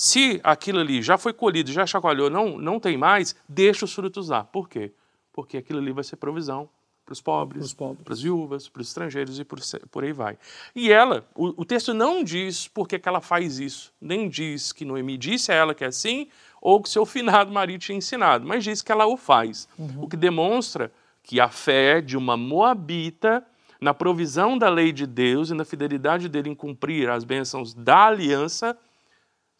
se 0.00 0.40
aquilo 0.42 0.78
ali 0.78 1.02
já 1.02 1.18
foi 1.18 1.30
colhido, 1.30 1.70
já 1.70 1.84
chacoalhou, 1.84 2.30
não, 2.30 2.56
não 2.56 2.80
tem 2.80 2.96
mais, 2.96 3.36
deixa 3.46 3.84
os 3.84 3.92
frutos 3.92 4.30
lá. 4.30 4.42
Por 4.42 4.66
quê? 4.66 4.92
Porque 5.30 5.58
aquilo 5.58 5.78
ali 5.78 5.92
vai 5.92 6.02
ser 6.02 6.16
provisão 6.16 6.70
para 7.04 7.12
os 7.12 7.20
pobres, 7.20 7.74
para 7.74 8.14
as 8.14 8.22
viúvas, 8.22 8.66
para 8.66 8.80
os 8.80 8.88
estrangeiros 8.88 9.38
e 9.38 9.44
por, 9.44 9.60
por 9.90 10.02
aí 10.02 10.14
vai. 10.14 10.38
E 10.74 10.90
ela, 10.90 11.28
o, 11.34 11.48
o, 11.48 11.64
texto 11.66 11.92
não 11.92 12.24
diz 12.24 12.66
por 12.66 12.88
que, 12.88 12.98
ela 13.04 13.20
faz 13.20 13.58
isso, 13.58 13.92
nem 14.00 14.26
diz 14.26 14.72
que 14.72 14.86
Noemi 14.86 15.18
disse 15.18 15.52
a 15.52 15.54
ela 15.54 15.74
que 15.74 15.84
é 15.84 15.88
assim, 15.88 16.28
ou 16.62 16.80
que 16.80 16.88
seu 16.88 17.04
finado 17.04 17.52
marido 17.52 17.82
tinha 17.82 17.98
ensinado, 17.98 18.46
mas 18.46 18.64
diz 18.64 18.80
que 18.80 18.90
ela 18.90 19.04
o 19.04 19.18
faz. 19.18 19.68
Uhum. 19.78 20.04
O 20.04 20.08
que 20.08 20.16
demonstra 20.16 20.90
que 21.22 21.38
a 21.38 21.50
fé 21.50 22.00
de 22.00 22.16
uma 22.16 22.38
moabita 22.38 23.44
na 23.78 23.92
provisão 23.92 24.56
da 24.56 24.70
lei 24.70 24.92
de 24.92 25.06
Deus 25.06 25.50
e 25.50 25.54
na 25.54 25.66
fidelidade 25.66 26.26
dele 26.26 26.48
em 26.48 26.54
cumprir 26.54 27.10
as 27.10 27.22
bênçãos 27.22 27.74
da 27.74 28.06
aliança 28.06 28.74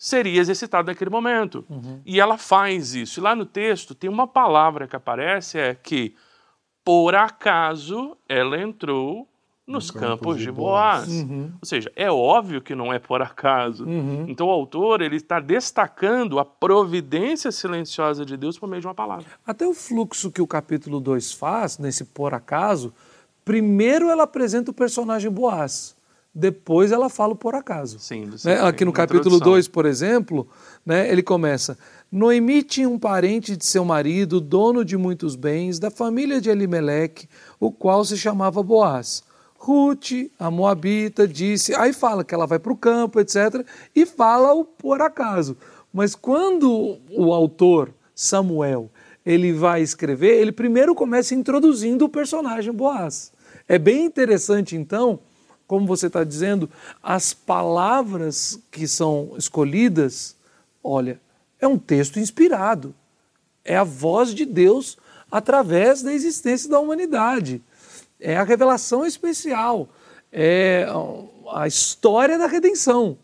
seria 0.00 0.40
exercitado 0.40 0.86
naquele 0.86 1.10
momento. 1.10 1.62
Uhum. 1.68 2.00
E 2.06 2.18
ela 2.18 2.38
faz 2.38 2.94
isso. 2.94 3.20
E 3.20 3.22
lá 3.22 3.36
no 3.36 3.44
texto 3.44 3.94
tem 3.94 4.08
uma 4.08 4.26
palavra 4.26 4.88
que 4.88 4.96
aparece, 4.96 5.58
é 5.58 5.74
que 5.74 6.14
por 6.82 7.14
acaso 7.14 8.16
ela 8.26 8.58
entrou 8.58 9.28
nos 9.66 9.92
no 9.92 10.00
campos 10.00 10.38
de, 10.38 10.44
de 10.44 10.52
Boaz. 10.52 11.06
Uhum. 11.06 11.52
Ou 11.60 11.66
seja, 11.66 11.92
é 11.94 12.10
óbvio 12.10 12.62
que 12.62 12.74
não 12.74 12.90
é 12.90 12.98
por 12.98 13.20
acaso. 13.20 13.84
Uhum. 13.84 14.24
Então 14.26 14.46
o 14.46 14.50
autor 14.50 15.02
ele 15.02 15.16
está 15.16 15.38
destacando 15.38 16.38
a 16.38 16.46
providência 16.46 17.52
silenciosa 17.52 18.24
de 18.24 18.38
Deus 18.38 18.58
por 18.58 18.70
meio 18.70 18.80
de 18.80 18.86
uma 18.86 18.94
palavra. 18.94 19.26
Até 19.46 19.66
o 19.66 19.74
fluxo 19.74 20.32
que 20.32 20.40
o 20.40 20.46
capítulo 20.46 20.98
2 20.98 21.34
faz, 21.34 21.76
nesse 21.76 22.06
por 22.06 22.32
acaso, 22.32 22.90
primeiro 23.44 24.08
ela 24.08 24.22
apresenta 24.22 24.70
o 24.70 24.74
personagem 24.74 25.30
Boaz 25.30 25.94
depois 26.34 26.92
ela 26.92 27.08
fala 27.08 27.32
o 27.32 27.36
por 27.36 27.54
acaso. 27.54 27.98
Sim, 27.98 28.30
né? 28.44 28.60
Aqui 28.60 28.84
no 28.84 28.92
capítulo 28.92 29.40
2, 29.40 29.66
por 29.68 29.84
exemplo, 29.84 30.46
né, 30.86 31.10
ele 31.10 31.22
começa: 31.22 31.76
Noemi 32.10 32.62
tinha 32.62 32.88
um 32.88 32.98
parente 32.98 33.56
de 33.56 33.64
seu 33.64 33.84
marido, 33.84 34.40
dono 34.40 34.84
de 34.84 34.96
muitos 34.96 35.34
bens, 35.34 35.78
da 35.78 35.90
família 35.90 36.40
de 36.40 36.48
Elimeleque, 36.48 37.28
o 37.58 37.70
qual 37.72 38.04
se 38.04 38.16
chamava 38.16 38.62
Boaz. 38.62 39.22
Ruth, 39.56 40.30
a 40.38 40.50
Moabita, 40.50 41.28
disse, 41.28 41.74
aí 41.74 41.92
fala 41.92 42.24
que 42.24 42.34
ela 42.34 42.46
vai 42.46 42.58
para 42.58 42.72
o 42.72 42.76
campo, 42.76 43.20
etc., 43.20 43.66
e 43.94 44.06
fala 44.06 44.54
o 44.54 44.64
por 44.64 45.02
acaso. 45.02 45.54
Mas 45.92 46.14
quando 46.14 46.96
o 47.10 47.34
autor, 47.34 47.92
Samuel, 48.14 48.90
ele 49.24 49.52
vai 49.52 49.82
escrever, 49.82 50.40
ele 50.40 50.50
primeiro 50.50 50.94
começa 50.94 51.34
introduzindo 51.34 52.06
o 52.06 52.08
personagem 52.08 52.72
Boaz. 52.72 53.32
É 53.68 53.78
bem 53.78 54.06
interessante, 54.06 54.74
então, 54.74 55.20
como 55.70 55.86
você 55.86 56.08
está 56.08 56.24
dizendo, 56.24 56.68
as 57.00 57.32
palavras 57.32 58.58
que 58.72 58.88
são 58.88 59.34
escolhidas, 59.38 60.34
olha, 60.82 61.20
é 61.60 61.68
um 61.68 61.78
texto 61.78 62.18
inspirado. 62.18 62.92
É 63.64 63.76
a 63.76 63.84
voz 63.84 64.34
de 64.34 64.44
Deus 64.44 64.98
através 65.30 66.02
da 66.02 66.12
existência 66.12 66.68
da 66.68 66.80
humanidade. 66.80 67.62
É 68.18 68.36
a 68.36 68.42
revelação 68.42 69.06
especial. 69.06 69.88
É 70.32 70.88
a 71.52 71.68
história 71.68 72.36
da 72.36 72.48
redenção. 72.48 73.16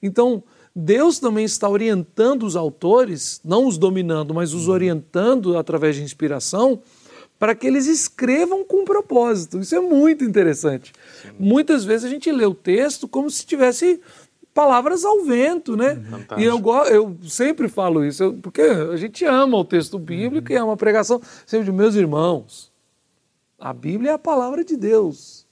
Então, 0.00 0.40
Deus 0.72 1.18
também 1.18 1.44
está 1.44 1.68
orientando 1.68 2.44
os 2.44 2.54
autores, 2.54 3.40
não 3.44 3.66
os 3.66 3.76
dominando, 3.76 4.32
mas 4.32 4.54
os 4.54 4.68
orientando 4.68 5.58
através 5.58 5.96
de 5.96 6.04
inspiração 6.04 6.80
para 7.42 7.56
que 7.56 7.66
eles 7.66 7.88
escrevam 7.88 8.64
com 8.64 8.84
propósito. 8.84 9.58
Isso 9.58 9.74
é 9.74 9.80
muito 9.80 10.22
interessante. 10.22 10.92
Sim. 11.20 11.30
Muitas 11.40 11.84
vezes 11.84 12.04
a 12.04 12.08
gente 12.08 12.30
lê 12.30 12.46
o 12.46 12.54
texto 12.54 13.08
como 13.08 13.28
se 13.28 13.44
tivesse 13.44 14.00
palavras 14.54 15.04
ao 15.04 15.24
vento, 15.24 15.76
né? 15.76 15.96
Fantástico. 16.08 16.40
E 16.40 16.44
eu, 16.44 16.62
eu 16.86 17.16
sempre 17.24 17.66
falo 17.68 18.04
isso, 18.04 18.38
porque 18.40 18.62
a 18.62 18.96
gente 18.96 19.24
ama 19.24 19.58
o 19.58 19.64
texto 19.64 19.98
bíblico 19.98 20.50
uhum. 20.50 20.54
e 20.54 20.56
é 20.56 20.62
uma 20.62 20.76
pregação 20.76 21.20
sempre 21.44 21.64
de 21.64 21.72
meus 21.72 21.96
irmãos. 21.96 22.70
A 23.58 23.72
Bíblia 23.72 24.12
é 24.12 24.14
a 24.14 24.18
palavra 24.20 24.64
de 24.64 24.76
Deus, 24.76 25.44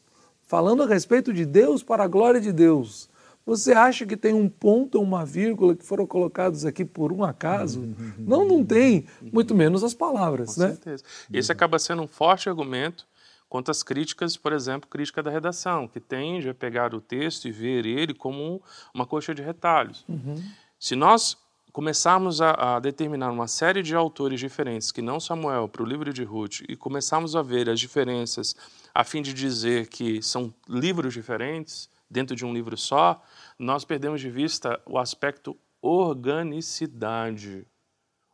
falando 0.47 0.85
a 0.85 0.87
respeito 0.87 1.33
de 1.33 1.45
Deus 1.45 1.83
para 1.83 2.05
a 2.05 2.07
glória 2.07 2.41
de 2.41 2.53
Deus. 2.53 3.10
Você 3.51 3.73
acha 3.73 4.07
que 4.07 4.17
tem 4.17 4.33
um 4.33 4.49
ponto 4.49 4.95
ou 4.95 5.03
uma 5.03 5.27
vírgula 5.27 5.75
que 5.75 5.85
foram 5.85 6.07
colocados 6.07 6.65
aqui 6.65 6.85
por 6.85 7.13
um 7.13 7.25
acaso? 7.25 7.83
Não, 8.17 8.47
não 8.47 8.65
tem, 8.65 9.09
muito 9.21 9.57
menos 9.57 9.83
as 9.83 9.93
palavras. 9.93 10.55
Com 10.55 10.61
né? 10.61 10.69
certeza. 10.69 11.03
Esse 11.33 11.51
acaba 11.51 11.77
sendo 11.81 12.01
um 12.01 12.07
forte 12.07 12.49
argumento 12.49 13.09
contra 13.49 13.73
as 13.73 13.83
críticas, 13.83 14.37
por 14.37 14.53
exemplo, 14.53 14.89
crítica 14.89 15.21
da 15.21 15.33
redação, 15.33 15.89
que 15.89 15.99
tende 15.99 16.49
a 16.49 16.55
pegar 16.55 16.95
o 16.95 17.01
texto 17.01 17.49
e 17.49 17.51
ver 17.51 17.85
ele 17.87 18.15
como 18.15 18.63
uma 18.95 19.05
coxa 19.05 19.35
de 19.35 19.43
retalhos. 19.43 20.05
Uhum. 20.09 20.41
Se 20.79 20.95
nós 20.95 21.37
começarmos 21.73 22.41
a, 22.41 22.77
a, 22.77 22.79
determinar 22.79 23.33
uma 23.33 23.49
série 23.49 23.83
de 23.83 23.97
autores 23.97 24.39
diferentes, 24.39 24.93
que 24.93 25.03
não 25.03 25.19
Samuel, 25.19 25.67
para 25.67 25.83
o 25.83 25.87
livro 25.87 26.13
de 26.13 26.23
Ruth, 26.23 26.61
e 26.69 26.77
começarmos 26.77 27.35
a 27.35 27.43
ver 27.43 27.69
as 27.69 27.81
diferenças 27.81 28.55
a 28.95 29.03
fim 29.03 29.21
de 29.21 29.35
dizer 29.35 29.89
que 29.89 30.23
são 30.23 30.55
livros 30.69 31.13
diferentes 31.13 31.89
dentro 32.11 32.35
de 32.35 32.45
um 32.45 32.53
livro 32.53 32.77
só, 32.77 33.23
nós 33.59 33.85
perdemos 33.85 34.21
de 34.21 34.31
vista 34.31 34.81
o 34.85 34.99
aspecto 34.99 35.57
organicidade. 35.81 37.67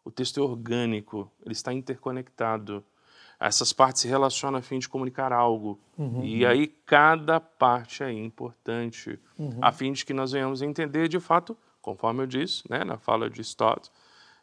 O 0.05 0.11
texto 0.11 0.41
é 0.41 0.43
orgânico, 0.43 1.31
ele 1.45 1.53
está 1.53 1.73
interconectado. 1.73 2.85
Essas 3.39 3.73
partes 3.73 4.03
se 4.03 4.09
relacionam 4.09 4.59
a 4.59 4.63
fim 4.63 4.79
de 4.79 4.89
comunicar 4.89 5.33
algo. 5.33 5.79
Uhum. 5.99 6.25
E 6.25 6.47
aí 6.47 6.67
cada 6.67 7.39
parte 7.39 8.03
é 8.03 8.11
importante, 8.11 9.19
uhum. 9.39 9.59
a 9.61 9.71
fim 9.71 9.93
de 9.93 10.05
que 10.07 10.15
nós 10.15 10.33
venhamos 10.33 10.63
entender 10.63 11.09
de 11.09 11.21
fato 11.21 11.57
conforme 11.87 12.21
eu 12.21 12.27
disse 12.27 12.65
né, 12.69 12.83
na 12.83 12.99
fala 12.99 13.31
de 13.31 13.41
Stott, 13.43 13.93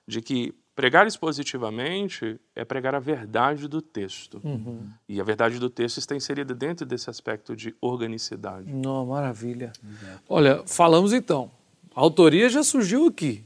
de 0.08 0.22
que 0.22 0.56
pregar 0.76 1.06
expositivamente 1.08 2.40
é 2.56 2.66
pregar 2.66 2.96
a 2.96 3.00
verdade 3.00 3.68
do 3.68 3.82
texto. 3.82 4.42
Uhum. 4.44 4.88
E 5.08 5.20
a 5.20 5.24
verdade 5.24 5.60
do 5.60 5.70
texto 5.70 5.98
está 5.98 6.16
inserida 6.16 6.54
dentro 6.54 6.86
desse 6.86 7.10
aspecto 7.10 7.56
de 7.56 7.76
organicidade. 7.80 8.72
Não, 8.72 9.06
maravilha. 9.06 9.72
Exato. 9.84 10.24
Olha, 10.28 10.64
falamos 10.66 11.14
então. 11.14 11.52
A 11.96 12.02
autoria 12.02 12.50
já 12.50 12.64
surgiu 12.64 13.08
aqui. 13.08 13.46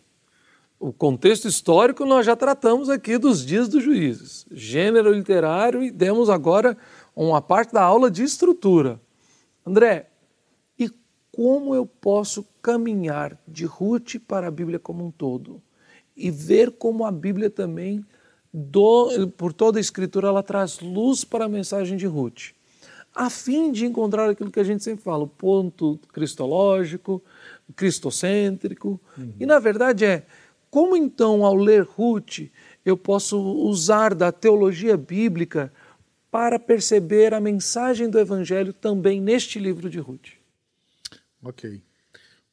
O 0.80 0.94
contexto 0.94 1.48
histórico 1.48 2.06
nós 2.06 2.26
já 2.26 2.36
tratamos 2.36 2.90
aqui 2.90 3.18
dos 3.18 3.46
dias 3.46 3.68
dos 3.68 3.84
juízes. 3.84 4.46
Gênero 4.52 5.12
literário 5.12 5.84
e 5.84 5.92
demos 5.92 6.30
agora 6.30 6.78
uma 7.16 7.42
parte 7.42 7.74
da 7.74 7.82
aula 7.82 8.12
de 8.12 8.24
estrutura. 8.24 9.02
André, 9.66 10.10
como 11.38 11.76
eu 11.76 11.86
posso 11.86 12.44
caminhar 12.64 13.38
de 13.48 13.64
Ruth 13.64 14.16
para 14.28 14.48
a 14.48 14.52
Bíblia 14.52 14.80
como 14.80 15.06
um 15.06 15.12
todo 15.12 15.62
e 16.18 16.32
ver 16.32 16.72
como 16.72 17.06
a 17.06 17.12
Bíblia 17.12 17.50
também, 17.50 18.04
do, 18.52 19.28
por 19.38 19.54
toda 19.54 19.78
a 19.78 19.82
Escritura, 19.82 20.30
ela 20.30 20.42
traz 20.42 20.80
luz 20.80 21.24
para 21.24 21.46
a 21.46 21.50
mensagem 21.50 21.96
de 21.96 22.08
Ruth, 22.08 22.54
a 23.14 23.30
fim 23.30 23.72
de 23.72 23.86
encontrar 23.86 24.30
aquilo 24.30 24.52
que 24.52 24.60
a 24.60 24.64
gente 24.64 24.84
sempre 24.84 25.04
fala, 25.04 25.24
o 25.24 25.28
ponto 25.28 26.00
cristológico, 26.12 27.22
cristocêntrico. 27.76 29.00
Uhum. 29.18 29.34
E 29.40 29.46
na 29.46 29.60
verdade 29.60 30.06
é 30.06 30.26
como 30.70 30.96
então, 30.96 31.46
ao 31.46 31.56
ler 31.56 31.84
Ruth, 31.84 32.50
eu 32.86 32.98
posso 32.98 33.40
usar 33.40 34.14
da 34.14 34.32
teologia 34.32 34.98
bíblica 34.98 35.72
para 36.30 36.60
perceber 36.60 37.34
a 37.34 37.40
mensagem 37.40 38.10
do 38.10 38.20
Evangelho 38.20 38.74
também 38.74 39.22
neste 39.22 39.60
livro 39.60 39.90
de 39.90 40.00
Ruth? 40.00 40.30
Ok. 41.42 41.82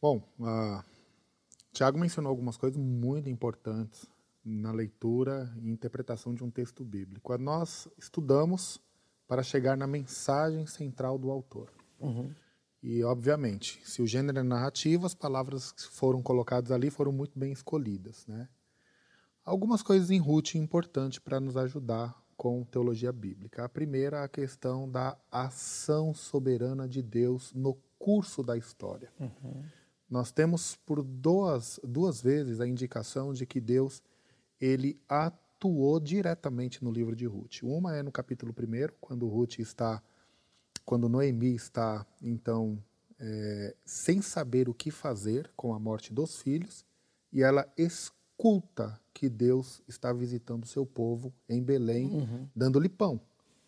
Bom, 0.01 0.23
uh, 0.39 0.83
Tiago 1.75 1.99
mencionou 1.99 2.31
algumas 2.31 2.57
coisas 2.57 2.79
muito 2.79 3.29
importantes 3.29 4.07
na 4.45 4.71
leitura 4.71 5.53
e 5.61 5.69
interpretação 5.69 6.33
de 6.33 6.45
um 6.45 6.51
texto 6.51 6.85
bíblico. 6.85 7.37
Nós 7.37 7.89
estudamos 7.99 8.81
para 9.27 9.43
chegar 9.43 9.77
na 9.77 9.85
mensagem 9.85 10.67
central 10.67 11.19
do 11.19 11.33
autor. 11.33 11.73
Uhum. 11.99 12.31
E, 12.81 13.03
obviamente, 13.03 13.81
se 13.85 14.01
o 14.01 14.07
gênero 14.07 14.39
é 14.39 14.43
narrativo, 14.45 15.05
as 15.05 15.15
palavras 15.15 15.73
que 15.73 15.83
foram 15.83 16.23
colocadas 16.23 16.71
ali 16.71 16.91
foram 16.91 17.11
muito 17.11 17.37
bem 17.37 17.51
escolhidas. 17.51 18.25
Né? 18.29 18.49
Algumas 19.45 19.83
coisas 19.83 20.11
em 20.13 20.19
Ruth 20.21 20.55
importantes 20.55 21.19
para 21.19 21.41
nos 21.41 21.57
ajudar 21.57 22.15
com 22.37 22.63
teologia 22.63 23.11
bíblica. 23.11 23.65
A 23.65 23.69
primeira, 23.69 24.23
a 24.23 24.29
questão 24.29 24.89
da 24.89 25.19
ação 25.29 26.15
soberana 26.15 26.87
de 26.87 27.03
Deus 27.03 27.53
no 27.53 27.75
curso 27.99 28.45
da 28.45 28.57
história. 28.57 29.11
Uhum. 29.19 29.65
Nós 30.15 30.31
temos 30.31 30.77
por 30.87 31.03
duas, 31.03 31.81
duas 31.83 32.23
vezes 32.23 32.61
a 32.61 32.69
indicação 32.69 33.33
de 33.33 33.45
que 33.45 33.61
Deus 33.61 34.01
ele 34.61 34.97
atuou 35.09 35.99
diretamente 35.99 36.85
no 36.85 36.93
livro 36.93 37.17
de 37.17 37.27
Ruth. 37.27 37.65
Uma 37.65 37.97
é 37.97 38.01
no 38.01 38.13
capítulo 38.13 38.55
1, 38.57 38.95
quando 39.01 39.27
Ruth 39.27 39.59
está, 39.59 40.01
quando 40.85 41.09
Noemi 41.09 41.57
está, 41.57 42.07
então, 42.23 42.79
é, 43.19 43.75
sem 43.85 44.23
saber 44.23 44.69
o 44.69 44.73
que 44.73 44.93
fazer 44.93 45.51
com 45.57 45.75
a 45.75 45.81
morte 45.81 46.13
dos 46.13 46.41
filhos, 46.41 46.87
e 47.33 47.43
ela 47.43 47.67
escuta 47.77 49.01
que 49.13 49.29
Deus 49.29 49.83
está 49.89 50.13
visitando 50.13 50.63
o 50.63 50.69
seu 50.69 50.87
povo 50.87 51.35
em 51.49 51.61
Belém, 51.61 52.07
uhum. 52.07 52.49
dando-lhe 52.55 52.89
pão. 52.89 53.21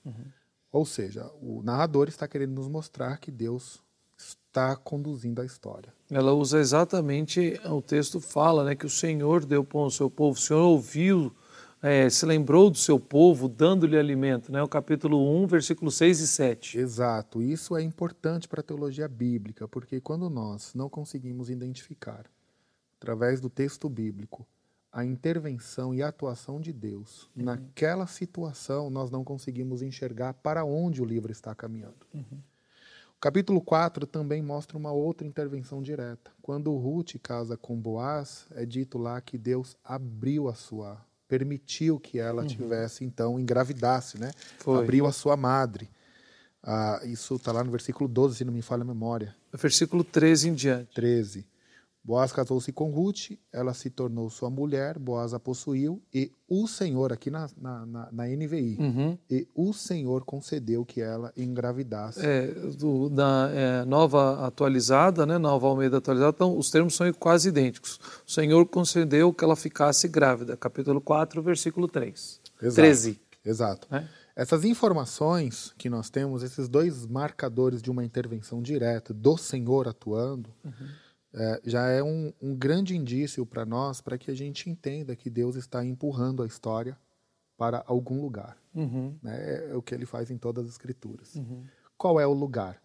Uhum. 0.05 0.27
Ou 0.71 0.87
seja, 0.87 1.29
o 1.43 1.61
narrador 1.65 2.07
está 2.07 2.29
querendo 2.29 2.55
nos 2.55 2.69
mostrar 2.69 3.19
que 3.19 3.33
Deus 3.33 3.85
está 4.17 4.75
conduzindo 4.75 5.43
a 5.43 5.45
história. 5.45 5.93
Ela 6.11 6.33
usa 6.33 6.59
exatamente, 6.59 7.61
o 7.67 7.83
texto 7.83 8.21
fala 8.21 8.65
né, 8.65 8.75
que 8.75 8.87
o 8.87 8.91
Senhor 8.91 9.45
deu 9.45 9.63
pão 9.63 9.83
ao 9.83 9.91
seu 9.91 10.09
povo, 10.09 10.39
o 10.39 10.41
Senhor 10.41 10.63
ouviu, 10.63 11.35
é, 11.83 12.09
se 12.09 12.25
lembrou 12.25 12.71
do 12.71 12.79
seu 12.79 12.99
povo, 12.99 13.49
dando-lhe 13.49 13.99
alimento. 13.99 14.51
Né, 14.51 14.63
o 14.63 14.69
capítulo 14.69 15.43
1, 15.43 15.47
versículos 15.47 15.97
6 15.97 16.21
e 16.21 16.27
7. 16.27 16.79
Exato. 16.79 17.43
Isso 17.43 17.77
é 17.77 17.83
importante 17.83 18.49
para 18.49 18.61
a 18.61 18.65
teologia 18.65 19.07
bíblica, 19.07 19.69
porque 19.69 20.01
quando 20.01 20.31
nós 20.31 20.75
não 20.75 20.89
conseguimos 20.89 21.51
identificar, 21.51 22.25
através 22.99 23.41
do 23.41 23.51
texto 23.51 23.89
bíblico, 23.89 24.47
a 24.91 25.05
intervenção 25.05 25.95
e 25.95 26.03
a 26.03 26.09
atuação 26.09 26.59
de 26.59 26.73
Deus 26.73 27.29
uhum. 27.37 27.45
naquela 27.45 28.07
situação, 28.07 28.89
nós 28.89 29.11
não 29.11 29.23
conseguimos 29.23 29.83
enxergar 29.83 30.33
para 30.33 30.65
onde 30.65 31.03
o 31.03 31.05
livro 31.05 31.31
está 31.31 31.55
caminhando. 31.55 32.07
Uhum. 32.15 32.41
O 33.17 33.21
capítulo 33.21 33.63
4 33.63 34.07
também 34.07 34.43
mostra 34.43 34.77
uma 34.77 34.93
outra 34.93 35.27
intervenção 35.27 35.83
direta. 35.83 36.31
Quando 36.43 36.77
Ruth 36.77 37.15
casa 37.23 37.57
com 37.57 37.75
Boaz, 37.75 38.47
é 38.55 38.67
dito 38.67 38.99
lá 38.99 39.21
que 39.23 39.39
Deus 39.39 39.75
abriu 39.83 40.49
a 40.49 40.55
sua, 40.55 41.01
permitiu 41.27 41.99
que 41.99 42.19
ela 42.19 42.43
uhum. 42.43 42.49
tivesse, 42.49 43.05
então, 43.05 43.41
engravidasse, 43.41 44.21
né? 44.21 44.31
Foi. 44.59 44.83
Abriu 44.83 45.07
a 45.07 45.13
sua 45.13 45.35
madre. 45.35 45.89
Ah, 46.63 47.01
isso 47.05 47.37
está 47.37 47.53
lá 47.53 47.65
no 47.65 47.71
versículo 47.71 48.07
12, 48.07 48.37
se 48.37 48.45
não 48.45 48.53
me 48.53 48.61
falha 48.61 48.83
a 48.83 48.87
memória. 48.87 49.35
Versículo 49.53 50.05
13 50.05 50.51
em 50.51 50.55
diante. 50.55 50.95
13. 50.95 51.47
Boaz 52.07 52.33
casou-se 52.33 52.71
com 52.71 52.89
Ruth, 52.89 53.33
ela 53.53 53.75
se 53.75 53.91
tornou 53.91 54.31
sua 54.31 54.49
mulher, 54.49 54.97
Boaz 54.97 55.35
a 55.35 55.41
possuiu, 55.41 56.01
e 56.15 56.31
o 56.49 56.69
Senhor, 56.69 57.13
aqui 57.13 57.33
na, 57.33 57.49
na, 57.61 57.85
na, 57.85 58.09
na 58.13 58.27
NVI, 58.29 58.77
uhum. 58.79 59.19
e 59.29 59.49
o 59.53 59.73
Senhor 59.73 60.25
concedeu 60.25 60.85
que 60.85 61.01
ela 61.01 61.33
engravidasse. 61.37 62.25
É, 62.25 62.47
do, 62.79 63.09
da 63.09 63.51
é, 63.53 63.85
nova 63.85 64.47
atualizada, 64.47 65.27
né, 65.27 65.37
nova 65.37 65.67
Almeida 65.67 65.97
atualizada, 65.99 66.33
então 66.33 66.57
os 66.57 66.71
termos 66.71 66.95
são 66.95 67.13
quase 67.13 67.49
idênticos. 67.49 67.99
O 68.25 68.31
Senhor 68.31 68.65
concedeu 68.67 69.33
que 69.33 69.43
ela 69.43 69.57
ficasse 69.57 70.07
grávida, 70.07 70.57
capítulo 70.57 71.01
4, 71.01 71.43
versículo 71.43 71.89
3. 71.89 72.41
Exato, 72.63 72.77
13. 72.77 73.21
Exato. 73.45 73.89
É? 73.93 74.05
Essas 74.37 74.65
informações 74.65 75.75
que 75.77 75.91
nós 75.91 76.09
temos, 76.09 76.45
esses 76.45 76.69
dois 76.69 77.05
marcadores 77.05 77.83
de 77.83 77.91
uma 77.91 78.05
intervenção 78.05 78.63
direta 78.63 79.13
do 79.13 79.37
Senhor 79.37 79.89
atuando, 79.89 80.49
uhum 80.65 81.06
é, 81.37 81.61
já 81.65 81.87
é 81.89 82.03
um, 82.03 82.33
um 82.41 82.57
grande 82.57 82.97
indício 82.97 83.45
para 83.45 83.67
nós 83.67 84.01
para 84.01 84.17
que 84.17 84.31
a 84.31 84.35
gente 84.35 84.71
entenda 84.71 85.15
que 85.15 85.29
Deus 85.29 85.55
está 85.55 85.85
empurrando 85.85 86.43
a 86.43 86.47
história 86.47 86.99
para 87.59 87.85
algum 87.87 88.23
lugar. 88.23 88.57
Uhum. 88.75 89.15
Né? 89.23 89.71
É 89.71 89.75
o 89.75 89.83
que 89.83 89.95
ele 89.95 90.07
faz 90.07 90.31
em 90.31 90.39
todas 90.39 90.65
as 90.65 90.73
escrituras. 90.73 91.35
Uhum. 91.35 91.65
Qual 91.97 92.19
é 92.19 92.27
o 92.27 92.33
lugar? 92.33 92.83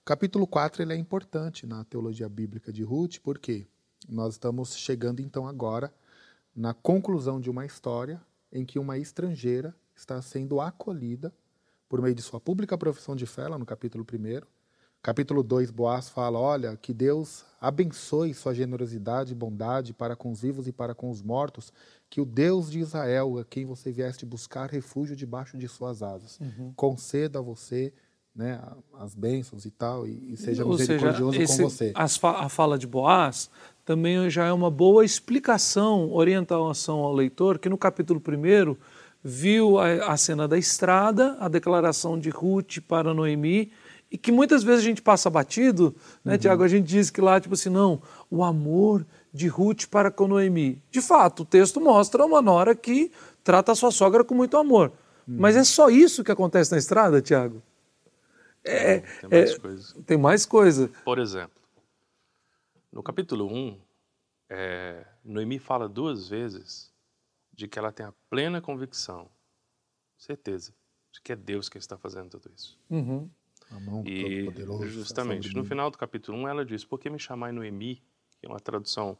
O 0.00 0.04
capítulo 0.04 0.46
4 0.46 0.80
ele 0.80 0.92
é 0.92 0.96
importante 0.96 1.66
na 1.66 1.84
teologia 1.84 2.28
bíblica 2.28 2.72
de 2.72 2.84
Ruth, 2.84 3.18
porque 3.22 3.66
nós 4.08 4.34
estamos 4.34 4.76
chegando 4.76 5.20
então 5.20 5.46
agora 5.46 5.92
na 6.54 6.72
conclusão 6.72 7.40
de 7.40 7.50
uma 7.50 7.66
história 7.66 8.20
em 8.52 8.64
que 8.64 8.78
uma 8.78 8.96
estrangeira 8.96 9.74
está 9.94 10.22
sendo 10.22 10.60
acolhida 10.60 11.32
por 11.88 12.00
meio 12.00 12.14
de 12.14 12.22
sua 12.22 12.40
pública 12.40 12.78
profissão 12.78 13.16
de 13.16 13.26
fé, 13.26 13.48
lá 13.48 13.58
no 13.58 13.66
capítulo 13.66 14.04
1, 14.04 14.46
Capítulo 15.08 15.42
2, 15.42 15.70
Boaz 15.70 16.10
fala: 16.10 16.38
Olha, 16.38 16.76
que 16.76 16.92
Deus 16.92 17.42
abençoe 17.58 18.34
sua 18.34 18.54
generosidade 18.54 19.32
e 19.32 19.34
bondade 19.34 19.94
para 19.94 20.14
com 20.14 20.30
os 20.30 20.42
vivos 20.42 20.68
e 20.68 20.72
para 20.72 20.94
com 20.94 21.08
os 21.08 21.22
mortos, 21.22 21.72
que 22.10 22.20
o 22.20 22.26
Deus 22.26 22.70
de 22.70 22.80
Israel, 22.80 23.38
a 23.38 23.44
quem 23.46 23.64
você 23.64 23.90
vieste 23.90 24.26
buscar 24.26 24.68
refúgio 24.68 25.16
debaixo 25.16 25.56
de 25.56 25.66
suas 25.66 26.02
asas, 26.02 26.38
uhum. 26.38 26.74
conceda 26.76 27.38
a 27.38 27.42
você 27.42 27.90
né, 28.36 28.60
as 28.98 29.14
bênçãos 29.14 29.64
e 29.64 29.70
tal, 29.70 30.06
e, 30.06 30.34
e 30.34 30.36
seja 30.36 30.62
Ou 30.62 30.72
misericordioso 30.72 31.38
seja, 31.38 31.42
esse, 31.42 31.62
com 31.62 31.70
você. 31.70 31.92
a 31.94 32.48
fala 32.50 32.76
de 32.76 32.86
Boaz 32.86 33.48
também 33.86 34.28
já 34.28 34.44
é 34.44 34.52
uma 34.52 34.70
boa 34.70 35.06
explicação, 35.06 36.12
orientação 36.12 36.98
ao 36.98 37.14
leitor, 37.14 37.58
que 37.58 37.70
no 37.70 37.78
capítulo 37.78 38.20
1 38.20 38.76
viu 39.24 39.78
a, 39.78 40.12
a 40.12 40.16
cena 40.18 40.46
da 40.46 40.58
estrada, 40.58 41.34
a 41.40 41.48
declaração 41.48 42.18
de 42.18 42.28
Ruth 42.28 42.80
para 42.86 43.14
Noemi 43.14 43.72
e 44.10 44.16
que 44.16 44.32
muitas 44.32 44.62
vezes 44.62 44.80
a 44.80 44.84
gente 44.84 45.02
passa 45.02 45.28
batido, 45.28 45.94
né, 46.24 46.32
uhum. 46.32 46.38
Tiago? 46.38 46.62
A 46.62 46.68
gente 46.68 46.86
diz 46.86 47.10
que 47.10 47.20
lá, 47.20 47.40
tipo 47.40 47.54
assim, 47.54 47.68
não, 47.68 48.00
o 48.30 48.42
amor 48.42 49.06
de 49.32 49.48
Ruth 49.48 49.86
para 49.86 50.10
com 50.10 50.26
Noemi. 50.26 50.82
De 50.90 51.02
fato, 51.02 51.42
o 51.42 51.46
texto 51.46 51.80
mostra 51.80 52.24
uma 52.24 52.40
nora 52.40 52.74
que 52.74 53.12
trata 53.44 53.72
a 53.72 53.74
sua 53.74 53.90
sogra 53.90 54.24
com 54.24 54.34
muito 54.34 54.56
amor. 54.56 54.90
Uhum. 55.26 55.36
Mas 55.38 55.56
é 55.56 55.64
só 55.64 55.90
isso 55.90 56.24
que 56.24 56.32
acontece 56.32 56.72
na 56.72 56.78
estrada, 56.78 57.20
Tiago? 57.20 57.62
É, 58.64 59.00
tem 59.00 59.30
mais 59.30 59.50
é, 59.50 59.58
coisa. 59.58 60.02
Tem 60.06 60.18
mais 60.18 60.46
coisa. 60.46 60.90
Por 61.04 61.18
exemplo, 61.18 61.62
no 62.90 63.02
capítulo 63.02 63.46
1, 63.46 63.78
é, 64.50 65.06
Noemi 65.24 65.58
fala 65.58 65.88
duas 65.88 66.28
vezes 66.28 66.90
de 67.52 67.68
que 67.68 67.78
ela 67.78 67.92
tem 67.92 68.06
a 68.06 68.14
plena 68.30 68.60
convicção, 68.60 69.28
certeza, 70.16 70.72
de 71.12 71.20
que 71.20 71.32
é 71.32 71.36
Deus 71.36 71.68
que 71.68 71.76
está 71.76 71.98
fazendo 71.98 72.30
tudo 72.30 72.50
isso. 72.54 72.78
Uhum. 72.88 73.28
A 73.70 73.80
mão 73.80 74.02
E 74.06 74.44
Todo-Poderoso. 74.44 74.88
justamente 74.88 75.54
no 75.54 75.64
final 75.64 75.90
do 75.90 75.98
capítulo 75.98 76.38
1 76.38 76.48
ela 76.48 76.64
diz: 76.64 76.84
Por 76.84 76.98
que 76.98 77.10
me 77.10 77.18
chamar 77.18 77.52
Noemi? 77.52 78.02
Que 78.40 78.46
é 78.46 78.48
uma 78.48 78.60
tradução 78.60 79.18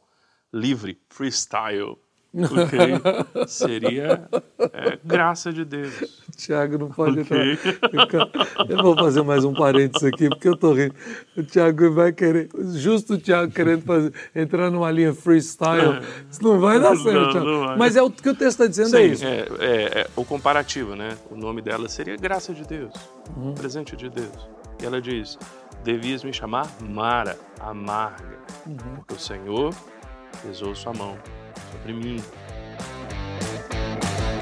livre, 0.51 0.99
freestyle. 1.09 1.97
Ok? 2.31 3.47
Seria 3.47 4.29
é, 4.71 4.99
graça 5.03 5.51
de 5.51 5.65
Deus. 5.65 6.21
Tiago 6.37 6.77
não 6.77 6.89
pode 6.89 7.21
Ok. 7.21 7.57
entrar. 7.91 8.29
Eu 8.69 8.77
vou 8.81 8.95
fazer 8.95 9.23
mais 9.23 9.43
um 9.43 9.53
parênteses 9.53 10.03
aqui, 10.07 10.29
porque 10.29 10.47
eu 10.47 10.55
tô 10.55 10.73
rindo. 10.73 10.93
O 11.35 11.41
Tiago 11.43 11.91
vai 11.91 12.13
querer, 12.13 12.47
justo 12.75 13.15
o 13.15 13.17
Tiago 13.17 13.51
querendo 13.51 13.81
fazer, 13.83 14.13
entrar 14.35 14.69
numa 14.69 14.91
linha 14.91 15.13
freestyle. 15.13 16.01
Isso 16.29 16.43
não 16.43 16.59
vai 16.59 16.79
dar 16.79 16.95
certo. 16.95 17.43
Vai. 17.65 17.77
Mas 17.77 17.95
é 17.95 18.01
o 18.03 18.11
que 18.11 18.29
o 18.29 18.35
texto 18.35 18.61
está 18.61 18.67
dizendo, 18.67 18.95
é 18.95 19.01
Sim, 19.07 19.11
isso. 19.11 19.25
é, 19.25 19.47
é, 19.59 19.99
é 20.01 20.07
o 20.15 20.23
comparativo, 20.23 20.95
né? 20.95 21.17
O 21.31 21.35
nome 21.35 21.61
dela 21.63 21.89
seria 21.89 22.15
graça 22.15 22.53
de 22.53 22.63
Deus, 22.63 22.93
Uhum. 23.35 23.53
presente 23.55 23.95
de 23.95 24.07
Deus. 24.09 24.47
E 24.81 24.85
ela 24.85 25.01
diz: 25.01 25.37
Devias 25.83 26.23
me 26.23 26.31
chamar 26.31 26.67
Mara, 26.87 27.35
amarga, 27.59 28.37
Uhum. 28.67 28.75
porque 28.97 29.15
o 29.15 29.19
Senhor 29.19 29.73
pesou 30.43 30.75
sua 30.75 30.93
mão 30.93 31.17
sobre 31.71 31.93
mim. 31.93 32.21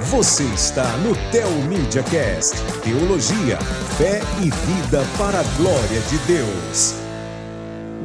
Você 0.09 0.43
está 0.53 0.85
no 0.97 1.13
Tel 1.31 1.49
Media 1.67 2.01
Cast. 2.03 2.55
Teologia, 2.81 3.57
fé 3.97 4.21
e 4.39 4.49
vida 4.49 5.03
para 5.17 5.39
a 5.39 5.43
glória 5.57 5.99
de 6.09 6.17
Deus. 6.25 6.93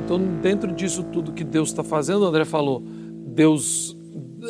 Então, 0.04 0.18
dentro 0.40 0.72
disso 0.72 1.04
tudo 1.04 1.32
que 1.32 1.44
Deus 1.44 1.68
está 1.68 1.84
fazendo, 1.84 2.24
André 2.24 2.44
falou, 2.44 2.82
Deus 2.84 3.96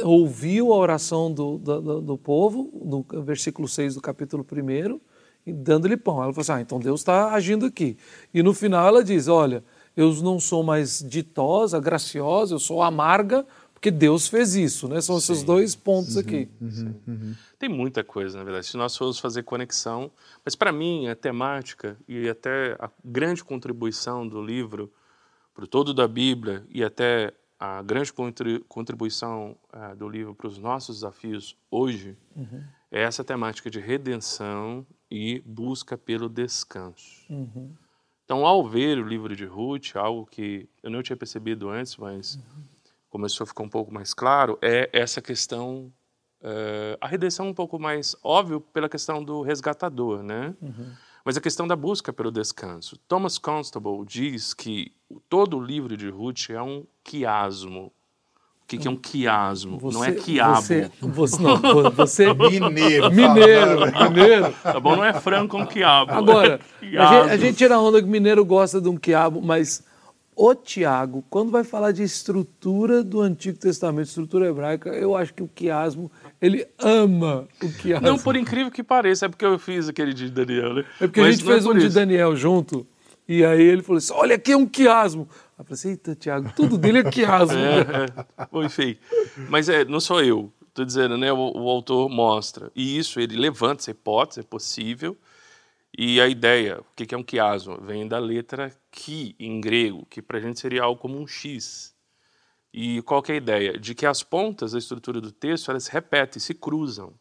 ouviu 0.02 0.72
a 0.72 0.76
oração 0.76 1.30
do, 1.32 1.58
do, 1.58 2.00
do- 2.00 2.18
povo, 2.18 2.70
no 2.82 3.04
versículo 3.22 3.68
6 3.68 3.96
do 3.96 4.00
capítulo 4.00 4.46
1, 4.50 4.98
e 5.46 5.52
dando-lhe 5.52 5.96
pão. 5.96 6.22
Ela 6.22 6.32
falou 6.32 6.40
assim: 6.40 6.52
ah, 6.52 6.60
então 6.60 6.78
Deus 6.78 7.00
está 7.00 7.32
agindo 7.34 7.66
aqui. 7.66 7.98
E 8.32 8.42
no 8.42 8.54
final 8.54 8.86
ela 8.88 9.04
diz: 9.04 9.28
olha, 9.28 9.62
eu 9.94 10.10
não 10.22 10.40
sou 10.40 10.62
mais 10.62 11.00
ditosa, 11.06 11.78
graciosa, 11.78 12.54
eu 12.54 12.58
sou 12.58 12.82
amarga, 12.82 13.44
porque 13.82 13.90
Deus 13.90 14.28
fez 14.28 14.54
isso. 14.54 14.86
Né? 14.86 15.00
São 15.00 15.18
esses 15.18 15.42
dois 15.42 15.74
pontos 15.74 16.16
aqui. 16.16 16.48
Tem 17.58 17.68
muita 17.68 18.04
coisa, 18.04 18.38
na 18.38 18.44
verdade, 18.44 18.64
se 18.66 18.76
nós 18.76 18.96
formos 18.96 19.18
fazer 19.18 19.42
conexão. 19.42 20.08
Mas, 20.44 20.54
para 20.54 20.70
mim, 20.70 21.08
a 21.08 21.16
temática 21.16 21.96
e 22.06 22.28
até 22.28 22.76
a 22.78 22.88
grande 23.04 23.42
contribuição 23.42 24.26
do 24.28 24.40
livro 24.40 24.88
para 25.52 25.64
o 25.64 25.66
todo 25.66 25.92
da 25.92 26.06
Bíblia 26.06 26.64
e 26.70 26.84
até 26.84 27.34
a 27.58 27.82
grande 27.82 28.12
contri- 28.12 28.64
contribuição 28.68 29.56
eh, 29.72 29.94
do 29.96 30.08
livro 30.08 30.32
para 30.32 30.46
os 30.46 30.58
nossos 30.58 30.96
desafios 30.98 31.56
hoje 31.68 32.16
é 32.90 33.02
essa 33.02 33.24
temática 33.24 33.68
de 33.68 33.80
redenção 33.80 34.86
e 35.10 35.40
busca 35.44 35.98
pelo 35.98 36.28
descanso. 36.28 37.24
Então, 38.24 38.46
ao 38.46 38.66
ver 38.68 38.98
o 38.98 39.06
livro 39.06 39.34
de 39.34 39.44
Ruth, 39.44 39.96
algo 39.96 40.24
que 40.24 40.68
eu 40.82 40.90
não 40.90 41.02
tinha 41.02 41.16
percebido 41.16 41.68
antes, 41.68 41.96
mas 41.96 42.38
começou 43.12 43.44
a 43.44 43.46
ficar 43.46 43.62
um 43.62 43.68
pouco 43.68 43.92
mais 43.92 44.12
claro, 44.14 44.58
é 44.62 44.88
essa 44.92 45.20
questão 45.20 45.92
eh, 46.42 46.96
a 47.00 47.06
redenção 47.06 47.46
um 47.46 47.54
pouco 47.54 47.78
mais 47.78 48.16
óbvio 48.24 48.58
pela 48.60 48.88
questão 48.88 49.22
do 49.22 49.42
resgatador, 49.42 50.22
né? 50.22 50.54
Mas 51.24 51.36
a 51.36 51.40
questão 51.40 51.68
da 51.68 51.76
busca 51.76 52.12
pelo 52.12 52.32
descanso. 52.32 52.98
Thomas 53.06 53.38
Constable 53.38 54.04
diz 54.04 54.52
que 54.54 54.90
todo 55.28 55.56
o 55.58 55.60
livro 55.64 55.96
de 55.96 56.08
Ruth 56.08 56.50
é 56.50 56.60
um 56.60 56.84
quiasmo. 57.04 57.92
O 58.62 58.66
que, 58.66 58.78
que 58.78 58.88
é 58.88 58.90
um 58.90 58.96
quiasmo? 58.96 59.78
não 59.92 60.02
é 60.02 60.12
quiabo. 60.12 60.56
Você, 60.62 60.90
você, 61.00 61.42
não, 61.42 61.56
vo- 61.58 61.90
você 61.90 62.32
Mineiro. 62.34 63.12
mineiro, 63.12 63.80
mineiro. 64.10 64.52
Tá 64.62 64.80
bom? 64.80 64.96
Não 64.96 65.04
é 65.04 65.12
frango 65.12 65.48
com 65.48 65.66
quiabo. 65.66 66.10
Agora, 66.10 66.58
é 66.80 66.96
a 66.96 67.06
gente, 67.06 67.30
a 67.32 67.36
gente 67.36 67.56
tira 67.58 67.78
onda 67.78 68.00
que 68.02 68.08
mineiro 68.08 68.42
gosta 68.44 68.80
de 68.80 68.88
um 68.88 68.96
quiabo, 68.96 69.42
mas 69.42 69.84
o 70.34 70.54
Tiago, 70.54 71.24
quando 71.28 71.50
vai 71.50 71.62
falar 71.62 71.92
de 71.92 72.02
estrutura 72.02 73.02
do 73.02 73.20
Antigo 73.20 73.58
Testamento, 73.58 74.06
estrutura 74.06 74.48
hebraica, 74.48 74.88
eu 74.90 75.14
acho 75.14 75.34
que 75.34 75.42
o 75.42 75.48
quiasmo, 75.48 76.10
ele 76.40 76.66
ama 76.78 77.46
o 77.62 77.70
quiasmo. 77.70 78.06
Não, 78.06 78.18
por 78.18 78.34
incrível 78.34 78.70
que 78.72 78.82
pareça, 78.82 79.26
é 79.26 79.28
porque 79.28 79.44
eu 79.44 79.58
fiz 79.58 79.88
aquele 79.88 80.14
de 80.14 80.30
Daniel, 80.30 80.74
né? 80.74 80.84
É 81.00 81.06
porque 81.06 81.20
a 81.20 81.24
Mas 81.24 81.36
gente 81.36 81.44
não 81.44 81.52
é 81.52 81.54
fez 81.54 81.64
por 81.64 81.76
um 81.76 81.78
de 81.78 81.86
isso. 81.86 81.94
Daniel 81.94 82.34
junto, 82.34 82.86
e 83.28 83.44
aí 83.44 83.62
ele 83.62 83.82
falou 83.82 83.98
assim, 83.98 84.12
olha 84.14 84.36
aqui 84.36 84.52
é 84.52 84.56
um 84.56 84.66
quiasmo. 84.66 85.28
Eu 85.58 85.64
falei 85.64 85.74
assim, 85.74 85.90
eita, 85.90 86.14
Tiago, 86.14 86.50
tudo 86.56 86.76
dele 86.76 87.00
é 87.00 87.10
quiasmo. 87.10 87.56
É, 87.62 88.60
é. 88.60 88.64
Enfim. 88.64 88.96
Mas 89.48 89.68
é, 89.68 89.84
não 89.84 90.00
sou 90.00 90.22
eu. 90.22 90.50
Estou 90.68 90.84
dizendo, 90.84 91.18
né? 91.18 91.30
O, 91.32 91.36
o 91.36 91.68
autor 91.68 92.08
mostra. 92.08 92.72
E 92.74 92.98
isso, 92.98 93.20
ele 93.20 93.36
levanta 93.36 93.82
essa 93.82 93.90
hipótese, 93.90 94.40
é 94.40 94.42
possível. 94.42 95.16
E 95.96 96.20
a 96.20 96.26
ideia, 96.26 96.80
o 96.80 96.84
que 96.94 97.14
é 97.14 97.18
um 97.18 97.22
quiasmo? 97.22 97.78
Vem 97.80 98.08
da 98.08 98.18
letra 98.18 98.72
ki, 98.90 99.36
em 99.38 99.60
grego, 99.60 100.06
que 100.06 100.22
para 100.22 100.38
a 100.38 100.40
gente 100.40 100.58
seria 100.58 100.82
algo 100.82 101.00
como 101.00 101.18
um 101.18 101.26
X. 101.26 101.94
E 102.72 103.02
qual 103.02 103.22
é 103.28 103.32
a 103.32 103.36
ideia? 103.36 103.78
De 103.78 103.94
que 103.94 104.06
as 104.06 104.22
pontas 104.22 104.72
da 104.72 104.78
estrutura 104.78 105.20
do 105.20 105.30
texto, 105.30 105.70
elas 105.70 105.84
se 105.84 105.92
repetem, 105.92 106.40
se 106.40 106.54
cruzam. 106.54 107.12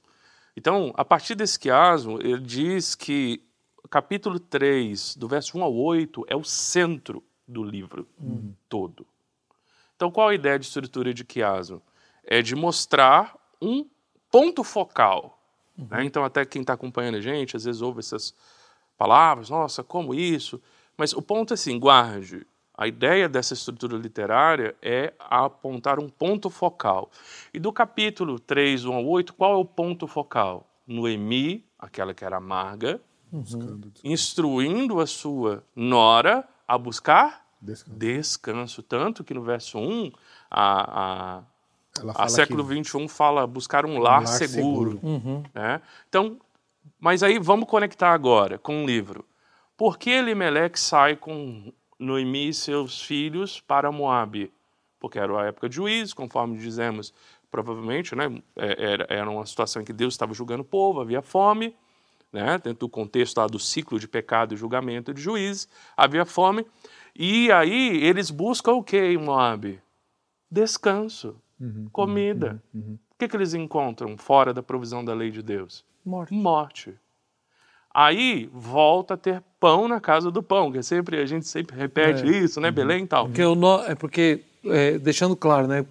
Então, 0.56 0.94
a 0.96 1.04
partir 1.04 1.36
desse 1.36 1.60
quiasmo, 1.60 2.20
ele 2.22 2.40
diz 2.40 2.96
que 2.96 3.44
capítulo 3.90 4.40
3, 4.40 5.18
do 5.18 5.28
verso 5.28 5.58
1 5.58 5.64
ao 5.64 5.74
8, 5.74 6.26
é 6.30 6.36
o 6.36 6.44
centro 6.44 7.22
do 7.46 7.64
livro 7.64 8.08
todo. 8.70 9.06
Então, 9.98 10.10
qual 10.10 10.30
a 10.30 10.36
ideia 10.36 10.58
de 10.58 10.66
estrutura 10.66 11.14
de 11.14 11.26
quiasmo? 11.26 11.82
É 12.24 12.42
de 12.42 12.56
mostrar 12.56 13.36
um 13.62 13.86
ponto 14.32 14.64
focal. 14.64 15.38
né? 15.78 16.06
Então, 16.06 16.24
até 16.24 16.46
quem 16.46 16.62
está 16.62 16.74
acompanhando 16.74 17.16
a 17.18 17.22
gente, 17.22 17.58
às 17.58 17.66
vezes 17.66 17.82
ouve 17.82 18.00
essas 18.00 18.34
palavras, 19.02 19.50
nossa, 19.50 19.84
como 19.84 20.14
isso? 20.14 20.62
Mas 20.96 21.12
o 21.12 21.24
ponto 21.24 21.54
é 21.54 21.56
assim, 21.56 21.80
guarde. 21.80 22.46
A 22.78 22.88
ideia 22.88 23.28
dessa 23.28 23.56
estrutura 23.56 23.98
literária 23.98 24.76
é 24.80 25.12
apontar 25.20 26.00
um 26.00 26.08
ponto 26.08 26.52
focal. 26.52 27.10
E 27.52 27.60
do 27.60 27.74
capítulo 27.74 28.40
3, 28.40 28.86
1 28.86 28.94
ao 28.94 29.04
8, 29.08 29.34
qual 29.34 29.54
é 29.54 29.56
o 29.56 29.66
ponto 29.66 30.06
focal? 30.06 30.68
Noemi, 30.86 31.66
aquela 31.80 32.14
que 32.14 32.24
era 32.24 32.38
amarga, 32.38 33.02
Buscando 33.32 33.92
instruindo 34.04 35.00
a 35.00 35.08
sua 35.08 35.64
nora 35.76 36.48
a 36.68 36.78
buscar 36.78 37.44
descanso. 37.60 37.98
descanso. 37.98 38.84
Tanto 38.84 39.24
que 39.24 39.34
no 39.34 39.42
verso 39.42 39.80
1, 39.80 40.12
a, 40.52 41.40
a, 42.06 42.24
a 42.24 42.30
século 42.30 42.64
que 42.68 42.84
XXI 42.84 43.08
fala 43.08 43.48
buscar 43.48 43.84
um 43.84 43.98
lar, 43.98 44.24
lar 44.24 44.28
seguro. 44.28 45.00
seguro. 45.00 45.44
né? 45.56 45.82
Então, 46.08 46.38
mas 47.02 47.22
aí 47.24 47.38
vamos 47.40 47.68
conectar 47.68 48.14
agora 48.14 48.58
com 48.58 48.84
o 48.84 48.86
livro. 48.88 49.26
Por 49.76 49.98
que 49.98 50.12
Elimelec 50.12 50.80
sai 50.80 51.16
com 51.18 51.74
Noemi 52.00 52.50
e 52.50 52.54
seus 52.54 53.02
filhos 53.02 53.60
para 53.60 53.92
Moabe? 53.92 54.54
Porque 55.00 55.18
era 55.18 55.42
a 55.42 55.46
época 55.48 55.68
de 55.68 55.76
juízo, 55.78 56.16
conforme 56.16 56.58
dizemos, 56.58 57.12
provavelmente, 57.50 58.16
né? 58.16 58.26
é- 58.56 58.92
Era, 58.92 59.08
era 59.10 59.30
uma 59.30 59.46
situação 59.46 59.82
em 59.82 59.86
que 59.86 59.92
Deus 59.92 60.14
estava 60.14 60.34
julgando 60.34 60.62
o 60.62 60.66
povo, 60.66 61.02
havia 61.02 61.22
fome, 61.24 61.76
né? 62.32 62.60
dentro 62.64 62.82
do 62.82 62.90
contexto 62.90 63.38
lá 63.40 63.48
do 63.48 63.58
ciclo 63.60 64.00
de 64.00 64.08
pecado 64.08 64.54
e 64.54 64.58
julgamento 64.58 65.12
de 65.14 65.22
juízes, 65.22 65.68
havia 65.98 66.24
fome. 66.26 66.66
E 67.16 67.52
aí 67.52 67.98
eles 68.04 68.30
buscam 68.30 68.74
o 68.74 68.84
que 68.84 68.98
em 68.98 69.18
Moabe? 69.18 69.82
Descanso, 70.50 71.36
comida. 71.92 72.62
O 73.12 73.16
que, 73.18 73.28
que 73.28 73.36
eles 73.36 73.54
encontram 73.54 74.18
fora 74.18 74.54
da 74.54 74.64
provisão 74.64 75.04
da 75.04 75.14
lei 75.14 75.30
de 75.32 75.42
Deus? 75.42 75.84
Morte. 76.06 76.34
Morte. 76.34 76.94
Aí 77.94 78.50
volta 78.54 79.16
a 79.16 79.18
ter 79.18 79.44
pão 79.60 79.88
na 79.88 80.00
casa 80.00 80.32
do 80.32 80.42
pão, 80.42 80.72
que 80.72 80.78
é 80.78 80.82
sempre 80.82 81.20
a 81.20 81.26
gente 81.26 81.48
sempre 81.48 81.76
repete 81.76 82.26
isso, 82.26 82.62
né? 82.62 82.72
Belém 82.72 83.04
e 83.04 83.08
tal. 83.08 83.26
Porque 83.26 83.44
no, 83.44 83.84
é 83.84 83.96
porque, 83.96 84.42
é, 84.66 84.98
deixando 84.98 85.36
claro, 85.36 85.68
né? 85.68 85.86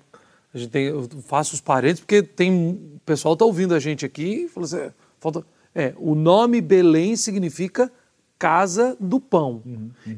A 0.53 0.59
gente 0.59 0.71
tem, 0.71 0.87
eu 0.87 1.09
faço 1.23 1.55
os 1.55 1.61
parênteses, 1.61 2.01
porque 2.01 2.23
tem. 2.23 2.53
O 2.97 3.01
pessoal 3.05 3.37
tá 3.37 3.45
ouvindo 3.45 3.75
a 3.75 3.79
gente 3.79 4.05
aqui 4.05 4.45
e 4.45 4.49
falou 4.49 4.65
assim: 4.65 4.79
é, 4.79 4.93
falta, 5.21 5.45
é, 5.75 5.95
o 5.97 6.15
nome 6.15 6.61
Belém 6.61 7.15
significa 7.17 7.93
casa 8.41 8.97
do 8.99 9.21
pão. 9.21 9.63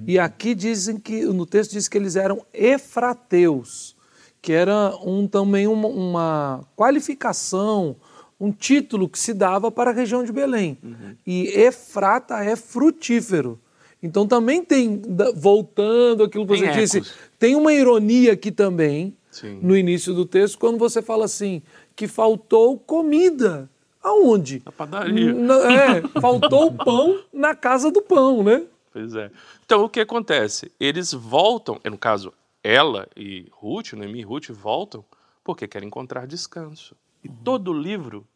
E 0.07 0.17
aqui 0.17 0.55
dizem 0.55 0.97
que, 0.97 1.25
no 1.25 1.45
texto 1.45 1.73
diz 1.73 1.89
que 1.89 1.99
eles 1.99 2.15
eram 2.15 2.47
efrateus, 2.55 3.97
que 4.41 4.53
era 4.53 4.95
um, 5.05 5.27
também 5.27 5.67
uma, 5.67 5.89
uma 5.89 6.65
qualificação, 6.77 7.97
um 8.43 8.51
título 8.51 9.09
que 9.09 9.19
se 9.19 9.33
dava 9.33 9.71
para 9.71 9.91
a 9.91 9.95
região 9.95 10.25
de 10.25 10.33
Belém. 10.33 10.77
E 11.25 11.47
Efrata 11.49 12.43
é 12.43 12.57
frutífero. 12.57 13.61
Então 14.03 14.27
também 14.27 14.65
tem, 14.65 15.01
voltando 15.37 16.25
àquilo 16.25 16.45
que 16.47 16.55
Tem 16.55 16.65
você 16.73 16.73
disse, 16.81 16.99
ecos. 16.99 17.15
tem 17.39 17.55
uma 17.55 17.73
ironia 17.73 18.33
aqui 18.33 18.51
também, 18.51 19.17
Sim. 19.31 19.61
no 19.63 19.77
início 19.77 20.13
do 20.13 20.27
texto, 20.27 20.59
quando 20.59 20.77
você 20.77 21.01
fala 21.01 21.25
assim, 21.25 21.63
que 21.95 22.09
faltou 22.09 22.77
comida. 22.79 23.71
Aonde? 24.03 24.61
Na 24.67 24.73
padaria. 24.73 25.33
Na- 25.33 25.73
é, 25.73 26.03
faltou 26.21 26.73
pão 26.73 27.21
na 27.33 27.55
casa 27.55 27.93
do 27.93 28.03
pão, 28.03 28.43
né? 28.43 28.65
Pois 28.93 29.15
é. 29.15 29.31
Então 29.65 29.85
o 29.85 29.89
que 29.89 30.01
acontece? 30.01 30.73
Eles 30.81 31.13
voltam, 31.13 31.79
no 31.89 31.97
caso, 31.97 32.33
ela 32.65 33.07
e 33.17 33.47
Ruth, 33.53 33.93
Noemi 33.93 34.19
e 34.19 34.23
Ruth 34.25 34.49
voltam 34.51 35.05
porque 35.45 35.69
quer 35.69 35.85
encontrar 35.85 36.27
descanso. 36.27 36.97
E 37.23 37.29
todo 37.29 37.73
livro 37.73 38.27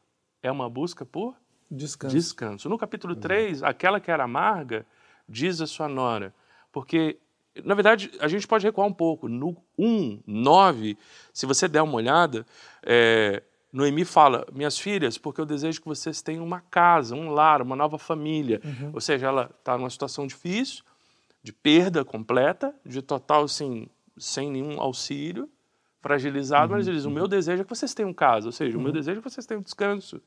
é 0.43 0.51
uma 0.51 0.69
busca 0.69 1.05
por 1.05 1.35
Descanso. 1.71 2.15
descanso. 2.15 2.69
No 2.69 2.79
capítulo 2.79 3.17
3, 3.17 3.63
aquela 3.63 4.01
que 4.01 4.11
era 4.11 4.25
amarga, 4.25 4.87
diz 5.29 5.61
a 5.61 5.67
sua 5.67 5.89
nora, 5.89 6.33
porque, 6.71 7.19
na 7.65 7.75
verdade, 7.75 8.11
a 8.21 8.29
gente 8.29 8.47
pode 8.47 8.65
recuar 8.65 8.87
um 8.87 8.93
pouco. 8.93 9.29
No 9.29 9.57
1, 9.79 10.21
9, 10.27 10.97
se 11.33 11.47
você 11.47 11.67
der 11.67 11.83
uma 11.83 11.95
olhada, 11.95 12.47
é, 12.83 13.43
Noemi 13.73 14.05
fala, 14.05 14.47
minhas 14.53 14.79
filhas, 14.79 15.19
porque 15.19 15.41
eu 15.41 15.47
desejo 15.47 15.81
que 15.81 15.89
vocês 15.89 16.23
tenham 16.23 16.45
uma 16.45 16.61
casa, 16.61 17.15
um 17.17 17.31
lar, 17.31 17.61
uma 17.61 17.75
nova 17.77 17.99
família. 17.99 18.61
Ou 18.93 19.01
seja, 19.01 19.27
ela 19.27 19.51
está 19.59 19.77
numa 19.77 19.91
situação 19.91 20.27
difícil, 20.27 20.85
de 21.43 21.53
perda 21.53 22.05
completa, 22.05 22.75
de 22.85 23.03
total, 23.03 23.45
assim, 23.45 23.89
sem 24.17 24.51
nenhum 24.51 24.81
auxílio, 24.81 25.49
fragilizado, 26.07 26.73
mas 26.73 26.87
ele 26.87 26.97
diz, 26.97 27.05
o 27.05 27.11
meu 27.11 27.27
desejo 27.27 27.63
é 27.63 27.65
que 27.65 27.71
vocês 27.71 27.93
tenham 27.93 28.13
casa, 28.15 28.47
ou 28.47 28.53
seja, 28.53 28.79
o 28.79 28.81
meu 28.81 28.93
desejo 28.93 29.19
é 29.19 29.23
que 29.23 29.29
vocês 29.31 29.45
tenham 29.45 29.61
descanso. 29.61 30.21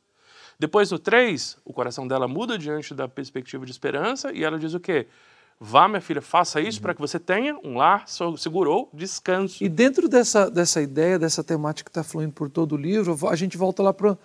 Depois, 0.59 0.91
no 0.91 0.99
3, 0.99 1.57
o 1.63 1.71
coração 1.71 2.05
dela 2.05 2.27
muda 2.27 2.57
diante 2.57 2.93
da 2.93 3.07
perspectiva 3.07 3.65
de 3.65 3.71
esperança 3.71 4.33
e 4.33 4.43
ela 4.43 4.59
diz 4.59 4.73
o 4.73 4.79
quê? 4.79 5.07
Vá, 5.61 5.87
minha 5.87 6.01
filha, 6.01 6.21
faça 6.21 6.59
isso 6.61 6.81
para 6.81 6.93
que 6.93 7.01
você 7.01 7.19
tenha 7.19 7.57
um 7.63 7.77
lar, 7.77 8.07
so- 8.07 8.37
segurou, 8.37 8.89
descanso. 8.93 9.61
E 9.63 9.67
dentro 9.69 10.07
dessa, 10.07 10.49
dessa 10.49 10.81
ideia, 10.81 11.19
dessa 11.19 11.43
temática 11.43 11.89
que 11.89 11.91
está 11.91 12.03
fluindo 12.03 12.31
por 12.33 12.49
todo 12.49 12.73
o 12.73 12.77
livro, 12.77 13.17
a 13.27 13.35
gente 13.35 13.57
volta 13.57 13.83
lá 13.83 13.93
para 13.93 14.17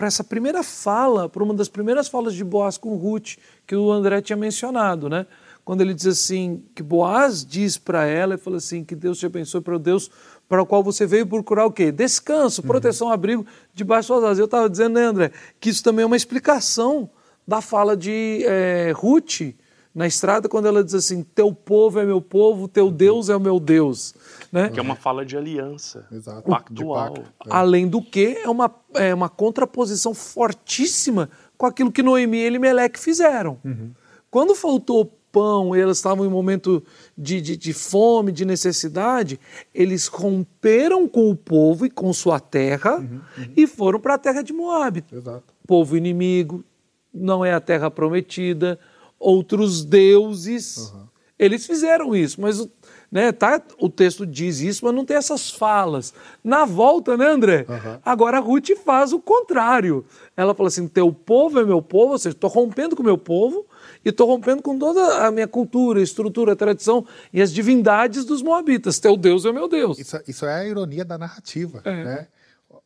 essa 0.00 0.22
primeira 0.22 0.62
fala, 0.62 1.28
para 1.28 1.42
uma 1.42 1.54
das 1.54 1.68
primeiras 1.68 2.08
falas 2.08 2.34
de 2.34 2.44
Boaz 2.44 2.78
com 2.78 2.96
Ruth, 2.96 3.36
que 3.66 3.74
o 3.74 3.90
André 3.90 4.20
tinha 4.22 4.36
mencionado, 4.36 5.08
né? 5.08 5.26
Quando 5.64 5.80
ele 5.82 5.92
diz 5.92 6.06
assim, 6.06 6.64
que 6.74 6.82
Boaz 6.82 7.44
diz 7.44 7.76
para 7.76 8.06
ela, 8.06 8.34
e 8.34 8.38
fala 8.38 8.56
assim, 8.56 8.84
que 8.84 8.94
Deus 8.96 9.18
te 9.18 9.26
abençoe 9.26 9.60
para 9.60 9.74
o 9.76 9.78
Deus 9.78 10.08
para 10.50 10.60
o 10.60 10.66
qual 10.66 10.82
você 10.82 11.06
veio 11.06 11.24
procurar 11.24 11.64
o 11.64 11.70
quê? 11.70 11.92
Descanso, 11.92 12.60
proteção, 12.64 13.08
abrigo 13.08 13.46
debaixo 13.72 14.08
das 14.08 14.18
suas 14.18 14.24
asas. 14.24 14.38
Eu 14.40 14.46
estava 14.46 14.68
dizendo, 14.68 14.94
né, 14.94 15.04
André, 15.04 15.30
que 15.60 15.70
isso 15.70 15.80
também 15.80 16.02
é 16.02 16.06
uma 16.06 16.16
explicação 16.16 17.08
da 17.46 17.60
fala 17.60 17.96
de 17.96 18.42
eh, 18.44 18.92
Ruth, 18.96 19.54
na 19.94 20.08
estrada 20.08 20.48
quando 20.48 20.66
ela 20.66 20.82
diz 20.82 20.94
assim: 20.94 21.22
Teu 21.22 21.54
povo 21.54 22.00
é 22.00 22.04
meu 22.04 22.20
povo, 22.20 22.66
teu 22.66 22.90
Deus 22.90 23.28
é 23.28 23.36
o 23.36 23.40
meu 23.40 23.60
Deus. 23.60 24.12
Né? 24.50 24.70
Que 24.70 24.80
é 24.80 24.82
uma 24.82 24.96
fala 24.96 25.24
de 25.24 25.36
aliança, 25.36 26.04
Exato. 26.10 26.42
pactual. 26.42 27.14
De 27.14 27.20
pacto. 27.20 27.32
Além 27.48 27.86
do 27.86 28.02
que, 28.02 28.36
é 28.42 28.48
uma, 28.48 28.74
é 28.94 29.14
uma 29.14 29.28
contraposição 29.28 30.12
fortíssima 30.12 31.30
com 31.56 31.64
aquilo 31.64 31.92
que 31.92 32.02
Noemi 32.02 32.38
e 32.38 32.42
Elimelec 32.42 32.98
fizeram. 32.98 33.56
Quando 34.28 34.56
faltou 34.56 35.19
pão 35.32 35.74
e 35.76 35.80
elas 35.80 35.98
estavam 35.98 36.24
em 36.24 36.28
um 36.28 36.32
momento 36.32 36.82
de, 37.16 37.40
de, 37.40 37.56
de 37.56 37.72
fome, 37.72 38.32
de 38.32 38.44
necessidade, 38.44 39.38
eles 39.74 40.06
romperam 40.06 41.06
com 41.08 41.30
o 41.30 41.36
povo 41.36 41.86
e 41.86 41.90
com 41.90 42.12
sua 42.12 42.38
terra 42.40 43.04
e 43.56 43.66
foram 43.66 44.00
para 44.00 44.14
a 44.14 44.18
terra 44.18 44.42
de 44.42 44.52
Moab. 44.52 45.04
Exato. 45.12 45.44
Povo 45.66 45.96
inimigo, 45.96 46.64
não 47.12 47.44
é 47.44 47.52
a 47.52 47.60
terra 47.60 47.90
prometida, 47.90 48.78
outros 49.18 49.84
deuses. 49.84 50.92
Eles 51.38 51.66
fizeram 51.66 52.14
isso, 52.14 52.40
mas 52.40 52.60
o- 52.60 52.70
né, 53.10 53.32
tá, 53.32 53.60
o 53.80 53.88
texto 53.88 54.26
diz 54.26 54.60
isso, 54.60 54.84
mas 54.84 54.94
não 54.94 55.04
tem 55.04 55.16
essas 55.16 55.50
falas. 55.50 56.12
Na 56.44 56.64
volta, 56.64 57.16
né, 57.16 57.26
André? 57.26 57.64
Agora 58.04 58.36
a 58.36 58.40
Ruth 58.40 58.70
faz 58.84 59.12
o 59.12 59.18
contrário. 59.18 60.04
Ela 60.36 60.54
fala 60.54 60.68
assim: 60.68 60.86
teu 60.86 61.10
povo 61.12 61.58
é 61.58 61.64
meu 61.64 61.80
povo, 61.82 62.12
ou 62.12 62.18
seja, 62.18 62.34
estou 62.36 62.50
rompendo 62.50 62.94
com 62.94 63.02
o 63.02 63.04
meu 63.06 63.16
povo 63.18 63.66
e 64.04 64.08
estou 64.10 64.26
rompendo 64.26 64.62
com 64.62 64.78
toda 64.78 65.26
a 65.26 65.30
minha 65.30 65.46
cultura, 65.48 66.00
estrutura, 66.00 66.56
tradição 66.56 67.06
e 67.32 67.40
as 67.42 67.52
divindades 67.52 68.24
dos 68.24 68.42
moabitas. 68.42 68.98
Teu 68.98 69.16
Deus 69.16 69.44
é 69.44 69.52
meu 69.52 69.68
Deus. 69.68 69.98
Isso, 69.98 70.20
isso 70.26 70.46
é 70.46 70.54
a 70.54 70.66
ironia 70.66 71.04
da 71.04 71.18
narrativa. 71.18 71.82
É. 71.84 72.04
Né? 72.04 72.28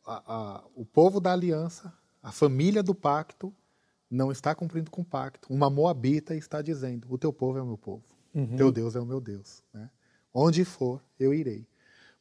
A- 0.05 0.23
a- 0.27 0.63
o 0.75 0.85
povo 0.85 1.19
da 1.19 1.31
aliança, 1.33 1.93
a 2.21 2.31
família 2.31 2.81
do 2.83 2.93
pacto, 2.95 3.53
não 4.09 4.31
está 4.31 4.53
cumprindo 4.53 4.91
com 4.91 5.01
o 5.01 5.05
pacto. 5.05 5.51
Uma 5.51 5.69
moabita 5.69 6.35
está 6.35 6.61
dizendo: 6.61 7.07
O 7.09 7.17
teu 7.17 7.33
povo 7.33 7.57
é 7.57 7.61
o 7.61 7.65
meu 7.65 7.77
povo, 7.77 8.03
teu 8.57 8.71
Deus 8.71 8.95
é 8.95 8.99
o 8.99 9.05
meu 9.05 9.19
Deus. 9.21 9.63
Né? 9.73 9.89
Onde 10.33 10.63
for, 10.65 11.01
eu 11.19 11.33
irei. 11.33 11.65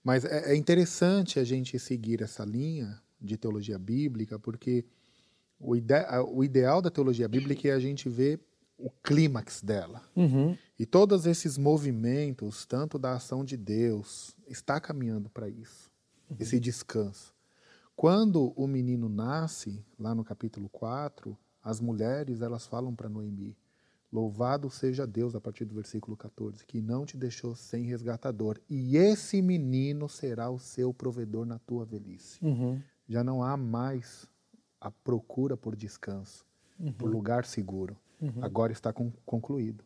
Mas 0.02 0.24
é, 0.24 0.52
é 0.52 0.56
interessante 0.56 1.38
a 1.40 1.44
gente 1.44 1.78
seguir 1.78 2.22
essa 2.22 2.44
linha 2.44 3.00
de 3.20 3.36
teologia 3.36 3.78
bíblica, 3.78 4.38
porque 4.38 4.84
o, 5.58 5.74
ide 5.74 5.94
o 6.28 6.44
ideal 6.44 6.80
da 6.82 6.90
teologia 6.90 7.26
bíblica 7.28 7.68
é 7.68 7.72
a 7.72 7.78
gente 7.78 8.08
ver 8.08 8.38
o 8.78 8.90
clímax 9.02 9.62
dela. 9.62 10.02
E 10.78 10.84
todos 10.84 11.26
esses 11.26 11.56
movimentos, 11.56 12.66
tanto 12.66 12.98
da 12.98 13.14
ação 13.14 13.44
de 13.44 13.56
Deus, 13.56 14.36
está 14.48 14.80
caminhando 14.80 15.28
para 15.30 15.48
isso, 15.48 15.90
esse 16.38 16.58
descanso. 16.58 17.32
Quando 17.96 18.52
o 18.56 18.66
menino 18.66 19.08
nasce, 19.08 19.84
lá 19.98 20.14
no 20.14 20.24
capítulo 20.24 20.68
4, 20.68 21.36
as 21.62 21.80
mulheres 21.80 22.42
elas 22.42 22.66
falam 22.66 22.94
para 22.94 23.08
Noemi: 23.08 23.56
Louvado 24.12 24.68
seja 24.68 25.06
Deus, 25.06 25.34
a 25.34 25.40
partir 25.40 25.64
do 25.64 25.74
versículo 25.74 26.16
14, 26.16 26.64
que 26.66 26.80
não 26.80 27.06
te 27.06 27.16
deixou 27.16 27.54
sem 27.54 27.84
resgatador, 27.84 28.60
e 28.68 28.96
esse 28.96 29.40
menino 29.40 30.08
será 30.08 30.50
o 30.50 30.58
seu 30.58 30.92
provedor 30.92 31.46
na 31.46 31.58
tua 31.60 31.84
velhice. 31.84 32.38
Já 33.08 33.22
não 33.22 33.42
há 33.42 33.56
mais 33.56 34.28
a 34.80 34.90
procura 34.90 35.56
por 35.56 35.74
descanso, 35.76 36.44
por 36.98 37.08
lugar 37.10 37.44
seguro. 37.44 37.96
Agora 38.42 38.72
está 38.72 38.92
con- 38.92 39.12
concluído. 39.26 39.84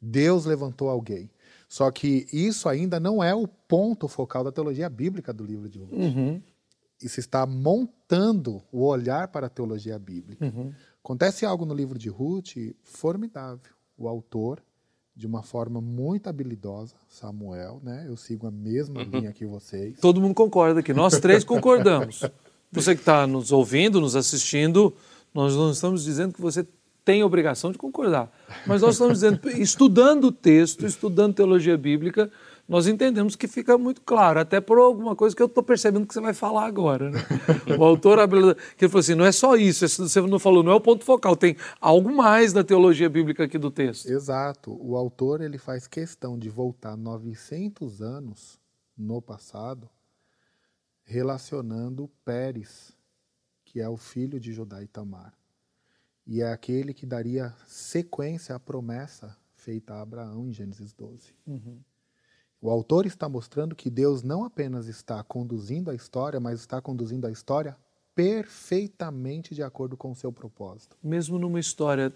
Deus 0.00 0.44
levantou 0.44 0.88
alguém. 0.90 1.30
Só 1.68 1.90
que 1.90 2.26
isso 2.32 2.68
ainda 2.68 3.00
não 3.00 3.22
é 3.24 3.34
o 3.34 3.48
ponto 3.48 4.06
focal 4.06 4.44
da 4.44 4.52
teologia 4.52 4.88
bíblica 4.88 5.32
do 5.32 5.44
livro 5.44 5.68
de 5.68 5.78
Ruth. 5.78 6.42
Isso 7.02 7.18
está 7.20 7.44
montando 7.46 8.62
o 8.70 8.84
olhar 8.86 9.28
para 9.28 9.46
a 9.46 9.50
teologia 9.50 9.98
bíblica. 9.98 10.52
Acontece 11.02 11.44
algo 11.44 11.64
no 11.64 11.74
livro 11.74 11.98
de 11.98 12.08
Ruth 12.08 12.54
formidável. 12.82 13.72
O 13.96 14.08
autor, 14.08 14.62
de 15.14 15.26
uma 15.26 15.42
forma 15.42 15.80
muito 15.80 16.28
habilidosa, 16.28 16.94
Samuel, 17.08 17.80
né? 17.82 18.04
Eu 18.08 18.16
sigo 18.16 18.46
a 18.46 18.50
mesma 18.50 19.02
linha 19.02 19.32
que 19.32 19.44
vocês. 19.46 19.98
Todo 20.00 20.20
mundo 20.20 20.34
concorda 20.34 20.80
aqui. 20.80 20.92
Nós 20.92 21.18
três 21.20 21.44
concordamos. 21.44 22.22
Você 22.72 22.94
que 22.96 23.02
está 23.02 23.24
nos 23.24 23.52
ouvindo, 23.52 24.00
nos 24.00 24.16
assistindo, 24.16 24.92
nós 25.32 25.54
não 25.54 25.70
estamos 25.70 26.02
dizendo 26.02 26.34
que 26.34 26.40
você 26.40 26.66
tem 27.04 27.22
obrigação 27.22 27.70
de 27.70 27.78
concordar. 27.78 28.32
Mas 28.66 28.80
nós 28.80 28.94
estamos 28.94 29.14
dizendo, 29.14 29.48
estudando 29.50 30.24
o 30.24 30.32
texto, 30.32 30.86
estudando 30.86 31.34
teologia 31.34 31.76
bíblica, 31.76 32.30
nós 32.66 32.86
entendemos 32.86 33.36
que 33.36 33.46
fica 33.46 33.76
muito 33.76 34.00
claro, 34.00 34.40
até 34.40 34.58
por 34.58 34.78
alguma 34.78 35.14
coisa 35.14 35.36
que 35.36 35.42
eu 35.42 35.46
estou 35.46 35.62
percebendo 35.62 36.06
que 36.06 36.14
você 36.14 36.20
vai 36.20 36.32
falar 36.32 36.64
agora. 36.64 37.10
Né? 37.10 37.18
O 37.78 37.84
autor, 37.84 38.18
que 38.76 38.84
ele 38.84 38.90
falou 38.90 39.00
assim, 39.00 39.14
não 39.14 39.24
é 39.24 39.32
só 39.32 39.54
isso, 39.54 39.84
isso 39.84 40.08
você 40.08 40.20
não 40.22 40.38
falou, 40.38 40.62
não 40.62 40.72
é 40.72 40.74
o 40.74 40.80
ponto 40.80 41.04
focal, 41.04 41.36
tem 41.36 41.56
algo 41.78 42.10
mais 42.10 42.54
da 42.54 42.64
teologia 42.64 43.08
bíblica 43.08 43.44
aqui 43.44 43.58
do 43.58 43.70
texto. 43.70 44.06
Exato. 44.06 44.74
O 44.80 44.96
autor 44.96 45.42
ele 45.42 45.58
faz 45.58 45.86
questão 45.86 46.38
de 46.38 46.48
voltar 46.48 46.96
900 46.96 48.00
anos 48.00 48.58
no 48.96 49.20
passado, 49.20 49.90
relacionando 51.04 52.10
Pérez, 52.24 52.96
que 53.62 53.78
é 53.78 53.88
o 53.88 53.96
filho 53.98 54.40
de 54.40 54.54
Judá 54.54 54.82
e 54.82 54.86
Tamar, 54.86 55.34
e 56.26 56.40
é 56.40 56.52
aquele 56.52 56.94
que 56.94 57.06
daria 57.06 57.54
sequência 57.66 58.54
à 58.54 58.60
promessa 58.60 59.36
feita 59.56 59.94
a 59.94 60.02
Abraão 60.02 60.48
em 60.48 60.52
Gênesis 60.52 60.92
12. 60.92 61.34
O 62.60 62.70
autor 62.70 63.06
está 63.06 63.28
mostrando 63.28 63.74
que 63.74 63.90
Deus 63.90 64.22
não 64.22 64.44
apenas 64.44 64.86
está 64.88 65.22
conduzindo 65.22 65.90
a 65.90 65.94
história, 65.94 66.40
mas 66.40 66.60
está 66.60 66.80
conduzindo 66.80 67.26
a 67.26 67.30
história 67.30 67.76
perfeitamente 68.14 69.54
de 69.54 69.62
acordo 69.62 69.96
com 69.96 70.12
o 70.12 70.14
seu 70.14 70.32
propósito. 70.32 70.96
Mesmo 71.02 71.38
numa 71.38 71.60
história 71.60 72.12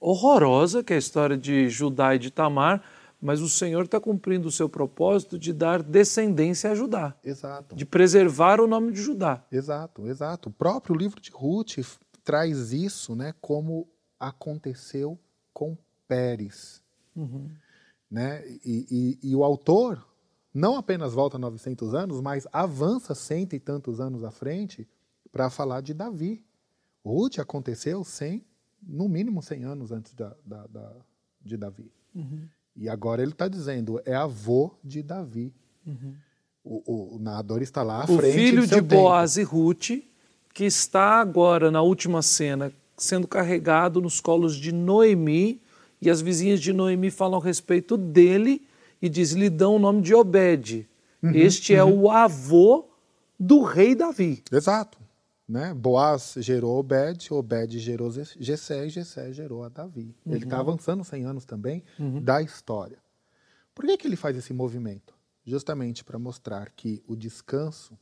horrorosa, 0.00 0.82
que 0.82 0.92
é 0.92 0.96
a 0.96 0.98
história 0.98 1.36
de 1.36 1.68
Judá 1.68 2.14
e 2.14 2.18
de 2.18 2.30
Tamar, 2.30 2.82
mas 3.20 3.40
o 3.40 3.48
Senhor 3.48 3.84
está 3.84 4.00
cumprindo 4.00 4.48
o 4.48 4.52
seu 4.52 4.68
propósito 4.68 5.38
de 5.38 5.52
dar 5.52 5.82
descendência 5.82 6.70
a 6.70 6.74
Judá, 6.74 7.14
Exato. 7.24 7.74
de 7.74 7.86
preservar 7.86 8.60
o 8.60 8.66
nome 8.66 8.92
de 8.92 9.00
Judá. 9.00 9.42
Exato, 9.50 10.06
exato. 10.06 10.48
O 10.48 10.52
próprio 10.52 10.94
livro 10.94 11.20
de 11.20 11.30
Ruth 11.30 11.78
traz 12.24 12.72
isso, 12.72 13.14
né, 13.14 13.34
como 13.40 13.86
aconteceu 14.18 15.18
com 15.52 15.76
Pérez, 16.08 16.82
né? 18.10 18.42
E, 18.64 19.18
e- 19.22 19.30
e 19.30 19.36
o 19.36 19.44
autor 19.44 20.04
não 20.52 20.76
apenas 20.76 21.12
volta 21.12 21.38
900 21.38 21.94
anos, 21.94 22.20
mas 22.20 22.46
avança 22.52 23.14
cento 23.14 23.54
e 23.54 23.60
tantos 23.60 24.00
anos 24.00 24.22
à 24.24 24.30
frente 24.30 24.88
para 25.32 25.50
falar 25.50 25.80
de 25.80 25.92
Davi. 25.94 26.44
Ruth 27.04 27.38
aconteceu 27.38 28.02
100, 28.04 28.44
no 28.82 29.08
mínimo 29.08 29.42
100 29.42 29.64
anos 29.64 29.92
antes 29.92 30.14
da, 30.14 30.34
da- 30.44 30.66
da- 30.66 30.96
de 31.40 31.56
Davi. 31.56 31.90
E 32.76 32.88
agora 32.88 33.22
ele 33.22 33.32
está 33.32 33.48
dizendo, 33.48 34.00
é 34.04 34.14
avô 34.14 34.74
de 34.82 35.02
Davi. 35.02 35.52
O, 36.62 36.82
o- 36.86 37.16
o 37.16 37.18
narrador 37.18 37.60
está 37.62 37.82
lá 37.82 38.02
à 38.02 38.04
O 38.04 38.16
frente 38.16 38.32
filho 38.34 38.62
do 38.62 38.68
seu 38.68 38.80
de. 38.80 38.96
Boaz 38.96 39.36
e 39.36 39.42
Ruth, 39.42 39.90
que 40.54 40.64
está 40.64 41.20
agora 41.20 41.70
na 41.70 41.82
última 41.82 42.22
cena 42.22 42.72
sendo 42.96 43.26
carregado 43.26 44.00
nos 44.00 44.20
colos 44.20 44.54
de 44.56 44.72
Noemi, 44.72 45.60
e 46.00 46.08
as 46.08 46.20
vizinhas 46.20 46.60
de 46.60 46.72
Noemi 46.72 47.10
falam 47.10 47.40
a 47.40 47.44
respeito 47.44 47.96
dele 47.96 48.62
e 49.02 49.08
diz, 49.08 49.32
lhe 49.32 49.50
dão 49.50 49.76
o 49.76 49.78
nome 49.78 50.00
de 50.00 50.14
Obed. 50.14 50.88
Uhum, 51.22 51.30
este 51.32 51.74
é 51.74 51.82
o 51.82 52.10
avô 52.10 52.88
do 53.38 53.62
rei 53.62 53.94
Davi. 53.94 54.44
Exato. 54.52 54.98
Né? 55.48 55.74
Boaz 55.74 56.34
gerou 56.38 56.78
Obed, 56.78 57.32
Obed 57.32 57.78
gerou 57.78 58.10
Jessé 58.38 58.86
e 58.86 58.90
Jessé 58.90 59.32
gerou 59.32 59.64
a 59.64 59.68
Davi. 59.68 60.14
Uhum. 60.24 60.34
Ele 60.34 60.44
está 60.44 60.60
avançando 60.60 61.02
100 61.02 61.24
anos 61.24 61.44
também 61.44 61.82
uhum. 61.98 62.22
da 62.22 62.40
história. 62.40 62.98
Por 63.74 63.86
que, 63.86 63.96
que 63.96 64.06
ele 64.06 64.16
faz 64.16 64.36
esse 64.36 64.52
movimento? 64.52 65.14
Justamente 65.44 66.04
para 66.04 66.18
mostrar 66.18 66.70
que 66.70 67.02
o 67.06 67.16
descanso 67.16 67.98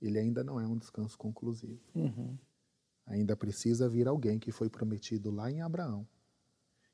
ele 0.00 0.18
ainda 0.18 0.44
não 0.44 0.60
é 0.60 0.66
um 0.66 0.76
descanso 0.76 1.16
conclusivo. 1.16 1.80
Uhum. 1.94 2.36
Ainda 3.06 3.36
precisa 3.36 3.88
vir 3.88 4.06
alguém 4.06 4.38
que 4.38 4.52
foi 4.52 4.68
prometido 4.68 5.30
lá 5.30 5.50
em 5.50 5.60
Abraão 5.62 6.06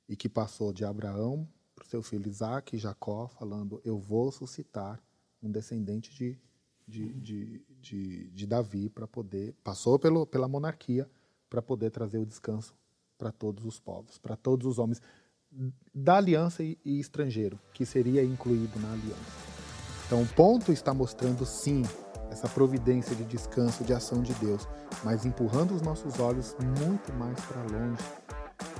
e 0.08 0.16
que 0.16 0.28
passou 0.28 0.72
de 0.72 0.84
Abraão 0.84 1.48
para 1.74 1.84
o 1.84 1.88
seu 1.88 2.02
filho 2.02 2.28
Isaac 2.28 2.76
e 2.76 2.78
Jacó, 2.78 3.26
falando: 3.28 3.80
Eu 3.84 3.98
vou 3.98 4.30
suscitar 4.30 5.02
um 5.42 5.50
descendente 5.50 6.14
de 6.14 6.38
de, 6.86 7.12
de, 7.14 7.62
de, 7.80 8.30
de 8.30 8.46
Davi 8.46 8.88
para 8.88 9.06
poder. 9.06 9.54
Passou 9.64 9.98
pelo, 9.98 10.26
pela 10.26 10.48
monarquia 10.48 11.08
para 11.48 11.62
poder 11.62 11.90
trazer 11.90 12.18
o 12.18 12.26
descanso 12.26 12.74
para 13.16 13.32
todos 13.32 13.64
os 13.64 13.80
povos, 13.80 14.18
para 14.18 14.36
todos 14.36 14.66
os 14.66 14.78
homens 14.78 15.00
da 15.94 16.16
aliança 16.16 16.62
e, 16.62 16.76
e 16.84 16.98
estrangeiro, 16.98 17.60
que 17.72 17.86
seria 17.86 18.24
incluído 18.24 18.78
na 18.80 18.92
aliança. 18.92 19.54
Então, 20.06 20.22
o 20.22 20.28
ponto 20.28 20.72
está 20.72 20.92
mostrando 20.92 21.46
sim 21.46 21.82
essa 22.34 22.48
providência 22.48 23.14
de 23.14 23.24
descanso, 23.24 23.84
de 23.84 23.92
ação 23.92 24.20
de 24.20 24.34
Deus, 24.34 24.66
mas 25.04 25.24
empurrando 25.24 25.72
os 25.72 25.80
nossos 25.82 26.18
olhos 26.18 26.56
muito 26.80 27.12
mais 27.14 27.40
para 27.42 27.62
longe, 27.62 28.02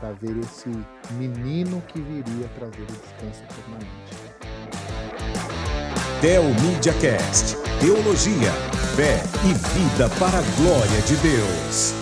para 0.01 0.11
ver 0.13 0.37
esse 0.39 0.69
menino 1.13 1.81
que 1.83 2.01
viria 2.01 2.49
trazer 2.57 2.83
o 2.83 2.87
descanso 2.87 3.45
permanente. 3.55 4.35
Tel 6.21 6.43
Media 6.63 6.93
Cast 6.95 7.57
Teologia, 7.79 8.51
fé 8.97 9.23
e 9.45 9.53
vida 9.79 10.09
para 10.19 10.39
a 10.39 10.43
glória 10.57 11.03
de 11.03 11.17
Deus. 11.17 11.93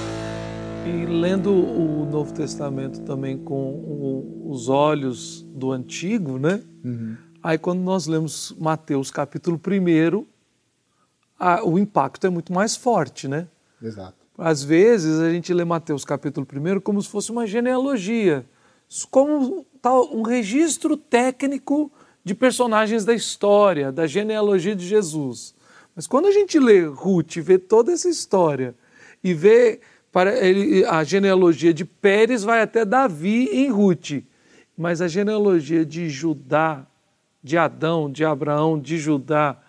E 0.87 1.05
lendo 1.07 1.53
o 1.53 2.07
Novo 2.11 2.33
Testamento 2.33 3.01
também 3.03 3.37
com 3.37 3.75
o, 3.75 4.49
os 4.51 4.71
olhos 4.71 5.43
do 5.55 5.71
Antigo, 5.71 6.39
né? 6.39 6.63
Uhum. 6.83 7.17
Aí 7.43 7.59
quando 7.59 7.81
nós 7.81 8.07
lemos 8.07 8.55
Mateus 8.59 9.11
capítulo 9.11 9.61
1, 9.61 10.32
o 11.65 11.79
impacto 11.79 12.27
é 12.27 12.31
muito 12.31 12.53
mais 12.53 12.77
forte, 12.77 13.27
né? 13.29 13.49
Exato. 13.83 14.15
Às 14.39 14.63
vezes 14.63 15.21
a 15.21 15.31
gente 15.31 15.53
lê 15.53 15.65
Mateus 15.65 16.05
capítulo 16.05 16.47
1 16.51 16.81
como 16.81 17.01
se 17.03 17.09
fosse 17.09 17.31
uma 17.31 17.47
genealogia, 17.47 18.47
como 19.11 19.67
um 20.13 20.23
registro 20.23 20.97
técnico 20.97 21.91
de 22.25 22.35
personagens 22.35 23.05
da 23.05 23.15
história, 23.15 23.91
da 23.91 24.07
genealogia 24.07 24.75
de 24.75 24.87
Jesus. 24.87 25.55
Mas 25.95 26.07
quando 26.07 26.27
a 26.27 26.33
gente 26.33 26.59
lê 26.59 26.85
Ruth, 26.85 27.37
vê 27.37 27.59
toda 27.59 27.93
essa 27.93 28.09
história 28.09 28.75
e 29.23 29.35
vê 29.35 29.81
para 30.11 30.35
ele, 30.47 30.85
a 30.85 31.03
genealogia 31.05 31.73
de 31.73 31.85
Pérez 31.85 32.43
vai 32.43 32.61
até 32.61 32.85
Davi 32.85 33.49
em 33.53 33.71
Ruth, 33.71 34.23
mas 34.77 35.01
a 35.01 35.09
genealogia 35.09 35.85
de 35.85 36.09
Judá, 36.09 36.87
de 37.43 37.57
Adão, 37.57 38.11
de 38.11 38.25
Abraão, 38.25 38.79
de 38.79 38.99
Judá 38.99 39.61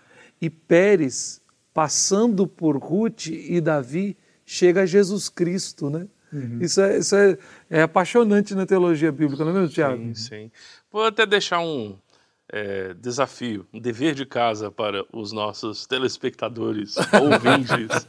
e 0.41 0.49
Pérez, 0.49 1.41
passando 1.73 2.47
por 2.47 2.77
Ruth 2.77 3.27
e 3.27 3.59
Davi, 3.59 4.15
chega 4.45 4.81
a 4.81 4.85
Jesus 4.85 5.29
Cristo, 5.29 5.89
né? 5.89 6.07
Uhum. 6.31 6.59
Isso, 6.61 6.81
é, 6.81 6.97
isso 6.97 7.15
é, 7.15 7.37
é, 7.69 7.81
apaixonante 7.83 8.55
na 8.55 8.65
teologia 8.65 9.11
bíblica, 9.11 9.43
não 9.43 9.51
é 9.51 9.53
mesmo, 9.55 9.69
Tiago? 9.69 9.97
Sim, 9.97 10.13
sim. 10.15 10.51
Vou 10.91 11.05
até 11.05 11.25
deixar 11.25 11.59
um, 11.59 11.95
é, 12.49 12.93
desafio, 12.95 13.67
um 13.71 13.79
dever 13.79 14.15
de 14.15 14.25
casa 14.25 14.71
para 14.71 15.05
os 15.11 15.31
nossos 15.31 15.85
telespectadores, 15.85 16.95
ouvintes. 17.21 18.07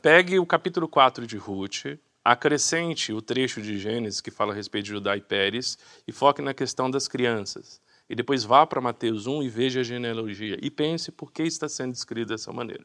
Pegue 0.00 0.38
o 0.38 0.46
capítulo 0.46 0.88
4 0.88 1.26
de 1.26 1.36
Ruth, 1.36 1.98
acrescente 2.24 3.12
o 3.12 3.20
trecho 3.20 3.60
de 3.60 3.78
Gênesis 3.78 4.20
que 4.20 4.30
fala 4.30 4.52
a 4.52 4.56
respeito 4.56 4.86
de 4.86 4.90
Judá 4.92 5.16
e 5.16 5.20
Pérez 5.20 5.78
e 6.06 6.12
foque 6.12 6.42
na 6.42 6.54
questão 6.54 6.90
das 6.90 7.08
crianças. 7.08 7.80
E 8.08 8.14
depois 8.14 8.44
vá 8.44 8.66
para 8.66 8.80
Mateus 8.80 9.26
1 9.26 9.42
e 9.42 9.48
veja 9.48 9.80
a 9.80 9.82
genealogia 9.82 10.58
e 10.62 10.70
pense 10.70 11.12
por 11.12 11.32
que 11.32 11.42
está 11.42 11.68
sendo 11.68 11.92
descrito 11.92 12.28
dessa 12.28 12.52
maneira. 12.52 12.84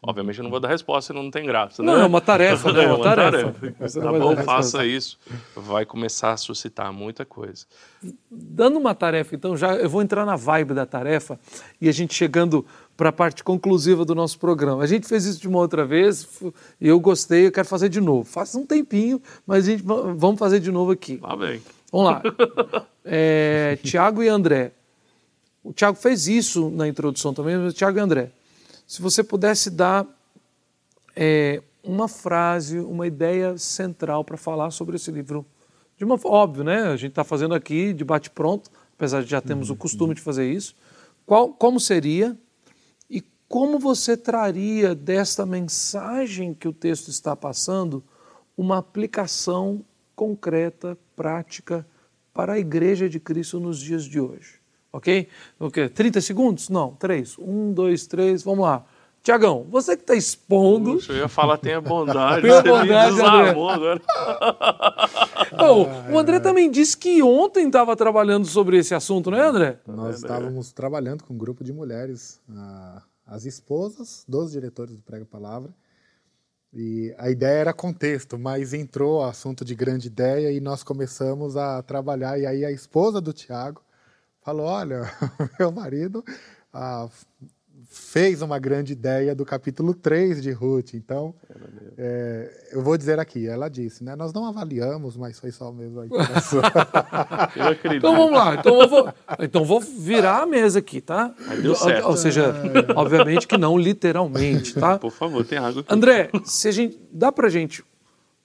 Obviamente 0.00 0.38
eu 0.38 0.44
não 0.44 0.50
vou 0.50 0.60
dar 0.60 0.68
resposta, 0.68 1.12
não 1.12 1.30
tem 1.30 1.44
graça. 1.44 1.82
Né? 1.82 1.92
Não, 1.92 2.00
é 2.00 2.06
uma 2.06 2.20
tarefa, 2.20 2.70
né? 2.72 2.84
É 2.84 2.86
uma, 2.86 2.96
uma 2.96 3.04
tarefa. 3.04 3.52
tarefa. 3.52 4.00
Tá 4.00 4.12
bom, 4.12 4.36
faça 4.38 4.84
isso. 4.86 5.18
Vai 5.54 5.84
começar 5.84 6.32
a 6.32 6.36
suscitar 6.36 6.92
muita 6.92 7.24
coisa. 7.24 7.66
Dando 8.30 8.78
uma 8.78 8.94
tarefa, 8.94 9.34
então, 9.34 9.56
já 9.56 9.74
eu 9.74 9.88
vou 9.88 10.02
entrar 10.02 10.24
na 10.24 10.36
vibe 10.36 10.74
da 10.74 10.86
tarefa 10.86 11.38
e 11.80 11.88
a 11.88 11.92
gente 11.92 12.14
chegando 12.14 12.64
para 12.96 13.08
a 13.08 13.12
parte 13.12 13.42
conclusiva 13.42 14.04
do 14.04 14.14
nosso 14.14 14.38
programa. 14.38 14.82
A 14.82 14.86
gente 14.86 15.06
fez 15.06 15.24
isso 15.24 15.40
de 15.40 15.48
uma 15.48 15.58
outra 15.58 15.84
vez 15.84 16.28
e 16.80 16.88
eu 16.88 16.98
gostei, 17.00 17.46
eu 17.46 17.52
quero 17.52 17.66
fazer 17.66 17.88
de 17.88 18.00
novo. 18.00 18.24
Faz 18.24 18.54
um 18.54 18.66
tempinho, 18.66 19.20
mas 19.46 19.66
a 19.66 19.70
gente 19.72 19.82
vamos 19.82 20.38
fazer 20.38 20.60
de 20.60 20.70
novo 20.70 20.92
aqui. 20.92 21.18
Tá 21.18 21.36
bem. 21.36 21.60
Vamos 21.92 22.10
lá. 22.10 22.22
É, 23.04 23.78
Tiago 23.82 24.22
e 24.22 24.28
André. 24.28 24.72
O 25.62 25.72
Tiago 25.72 25.98
fez 25.98 26.26
isso 26.26 26.70
na 26.70 26.88
introdução 26.88 27.34
também, 27.34 27.56
mas 27.56 27.74
Tiago 27.74 27.98
e 27.98 28.00
André 28.00 28.32
se 28.92 29.00
você 29.00 29.24
pudesse 29.24 29.70
dar 29.70 30.06
é, 31.16 31.62
uma 31.82 32.08
frase, 32.08 32.78
uma 32.78 33.06
ideia 33.06 33.56
central 33.56 34.22
para 34.22 34.36
falar 34.36 34.70
sobre 34.70 34.96
esse 34.96 35.10
livro. 35.10 35.46
De 35.96 36.04
uma 36.04 36.20
óbvio, 36.24 36.62
né? 36.62 36.82
A 36.88 36.96
gente 36.96 37.12
está 37.12 37.24
fazendo 37.24 37.54
aqui 37.54 37.94
de 37.94 38.04
bate 38.04 38.28
pronto, 38.28 38.70
apesar 38.94 39.22
de 39.22 39.30
já 39.30 39.40
termos 39.40 39.70
o 39.70 39.76
costume 39.76 40.14
de 40.14 40.20
fazer 40.20 40.50
isso. 40.50 40.74
Qual, 41.24 41.54
como 41.54 41.80
seria 41.80 42.36
e 43.08 43.22
como 43.48 43.78
você 43.78 44.14
traria 44.14 44.94
desta 44.94 45.46
mensagem 45.46 46.52
que 46.52 46.68
o 46.68 46.72
texto 46.72 47.08
está 47.08 47.34
passando 47.34 48.04
uma 48.58 48.76
aplicação 48.76 49.82
concreta, 50.14 50.96
prática 51.16 51.86
para 52.32 52.54
a 52.54 52.58
Igreja 52.58 53.08
de 53.08 53.20
Cristo 53.20 53.60
nos 53.60 53.78
dias 53.78 54.04
de 54.04 54.20
hoje? 54.20 54.62
ok? 54.92 55.28
O 55.58 55.70
quê? 55.70 55.88
30 55.88 56.20
segundos? 56.20 56.68
Não, 56.68 56.94
3. 56.94 57.38
1, 57.38 57.72
2, 57.72 58.06
3, 58.06 58.42
vamos 58.42 58.64
lá. 58.64 58.84
Tiagão, 59.22 59.64
você 59.70 59.96
que 59.96 60.02
está 60.02 60.16
expondo. 60.16 60.94
Puxa, 60.94 61.12
eu 61.12 61.18
ia 61.18 61.28
falar 61.28 61.56
tenha 61.56 61.80
bondade. 61.80 62.42
tenha 62.42 62.60
bondade, 62.60 63.20
André. 63.20 63.50
agora. 63.50 64.02
Bom, 65.56 65.88
o 66.12 66.18
André 66.18 66.40
também 66.40 66.68
disse 66.68 66.96
que 66.96 67.22
ontem 67.22 67.68
estava 67.68 67.94
trabalhando 67.94 68.46
sobre 68.46 68.78
esse 68.78 68.94
assunto, 68.94 69.30
não 69.30 69.38
é, 69.38 69.46
André? 69.46 69.78
Nós 69.86 70.16
estávamos 70.16 70.72
trabalhando 70.72 71.22
com 71.22 71.34
um 71.34 71.38
grupo 71.38 71.62
de 71.62 71.72
mulheres, 71.72 72.40
as 73.24 73.44
esposas 73.44 74.24
dos 74.26 74.50
diretores 74.50 74.96
do 74.96 75.02
Prega 75.02 75.24
Palavra. 75.24 75.70
E 76.72 77.14
a 77.18 77.30
ideia 77.30 77.58
era 77.58 77.72
contexto, 77.74 78.38
mas 78.38 78.72
entrou 78.72 79.20
o 79.20 79.24
assunto 79.24 79.64
de 79.64 79.74
grande 79.74 80.06
ideia 80.08 80.50
e 80.50 80.60
nós 80.60 80.82
começamos 80.82 81.56
a 81.56 81.82
trabalhar. 81.82 82.38
E 82.38 82.46
aí 82.46 82.64
a 82.64 82.70
esposa 82.70 83.20
do 83.20 83.32
Tiago 83.32 83.82
falou: 84.40 84.66
Olha, 84.66 85.02
meu 85.58 85.70
marido 85.70 86.24
ah, 86.72 87.08
fez 87.92 88.40
uma 88.40 88.58
grande 88.58 88.94
ideia 88.94 89.34
do 89.34 89.44
capítulo 89.44 89.92
3 89.92 90.42
de 90.42 90.50
Ruth. 90.50 90.94
Então, 90.94 91.34
é, 91.98 92.70
eu 92.72 92.82
vou 92.82 92.96
dizer 92.96 93.20
aqui: 93.20 93.46
ela 93.46 93.68
disse, 93.68 94.02
né? 94.02 94.16
Nós 94.16 94.32
não 94.32 94.46
avaliamos, 94.46 95.16
mas 95.16 95.38
foi 95.38 95.52
só 95.52 95.70
mesmo 95.70 96.00
a 96.00 96.06
eu 97.54 97.64
acredito. 97.68 97.98
Então 97.98 98.16
vamos 98.16 98.32
lá. 98.32 98.54
Então 98.54 98.80
eu 98.80 98.88
vou, 98.88 99.14
então 99.40 99.64
vou 99.64 99.78
virar 99.80 100.42
a 100.42 100.46
mesa 100.46 100.78
aqui, 100.78 101.02
tá? 101.02 101.34
Aí 101.48 101.60
deu 101.60 101.74
certo. 101.74 102.08
Ou 102.08 102.16
seja, 102.16 102.54
obviamente 102.96 103.46
que 103.46 103.58
não 103.58 103.76
literalmente, 103.76 104.74
tá? 104.74 104.98
Por 104.98 105.12
favor, 105.12 105.44
tem 105.44 105.58
água 105.58 105.82
aqui. 105.82 105.94
André, 105.94 106.30
se 106.44 106.68
a 106.68 106.72
gente, 106.72 106.98
dá 107.12 107.30
pra 107.30 107.50
gente, 107.50 107.84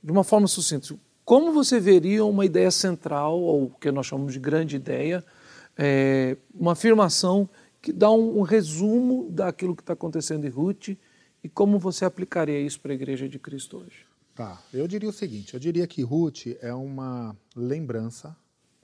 de 0.04 0.12
uma 0.12 0.26
forma 0.26 0.48
sucinta, 0.48 0.93
como 1.24 1.54
você 1.54 1.80
veria 1.80 2.26
uma 2.26 2.45
ideia 2.45 2.72
central, 2.72 3.39
ou 3.39 3.64
o 3.66 3.70
que 3.70 3.91
nós 3.91 4.06
chamamos 4.06 4.34
de 4.34 4.39
grande 4.39 4.76
ideia, 4.76 5.24
é, 5.78 6.36
uma 6.54 6.74
afirmação 6.74 7.50
que 7.88 7.94
dá 7.94 8.12
um, 8.12 8.40
um 8.40 8.42
resumo 8.42 9.32
daquilo 9.32 9.74
que 9.74 9.82
está 9.82 9.94
acontecendo 9.94 10.46
em 10.46 10.50
Ruth 10.50 10.90
e 11.42 11.48
como 11.48 11.80
você 11.80 12.04
aplicaria 12.04 12.60
isso 12.60 12.82
para 12.82 12.92
a 12.92 12.96
Igreja 12.96 13.30
de 13.30 13.40
Cristo 13.40 13.78
hoje. 13.78 14.06
Tá, 14.36 14.62
eu 14.74 14.86
diria 14.90 15.08
o 15.08 15.14
seguinte, 15.14 15.54
eu 15.54 15.60
diria 15.60 15.88
que 15.88 16.02
Ruth 16.02 16.48
é 16.60 16.74
uma 16.74 17.34
lembrança 17.56 18.36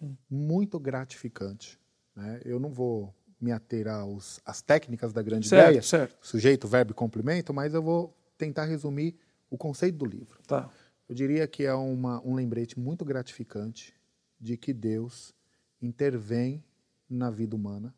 hum. 0.02 0.16
muito 0.30 0.80
gratificante. 0.80 1.78
Né? 2.16 2.40
Eu 2.46 2.62
não 2.62 2.72
vou 2.72 3.14
me 3.42 3.52
ater 3.52 3.90
aos, 3.90 4.40
às 4.46 4.62
técnicas 4.62 5.12
da 5.12 5.22
grande 5.22 5.50
certo, 5.50 5.68
ideia, 5.68 5.82
certo. 5.82 6.16
sujeito, 6.22 6.66
verbo 6.66 6.92
e 6.92 6.96
complemento, 6.96 7.54
mas 7.54 7.74
eu 7.74 7.84
vou 7.84 8.16
tentar 8.38 8.64
resumir 8.64 9.18
o 9.50 9.58
conceito 9.58 9.98
do 9.98 10.06
livro. 10.06 10.40
Tá. 10.48 10.70
Eu 11.10 11.14
diria 11.14 11.46
que 11.46 11.66
é 11.66 11.74
uma, 11.74 12.26
um 12.26 12.36
lembrete 12.36 12.80
muito 12.80 13.04
gratificante 13.04 13.94
de 14.40 14.56
que 14.56 14.72
Deus 14.72 15.36
intervém 15.82 16.64
na 17.10 17.30
vida 17.30 17.54
humana. 17.54 17.94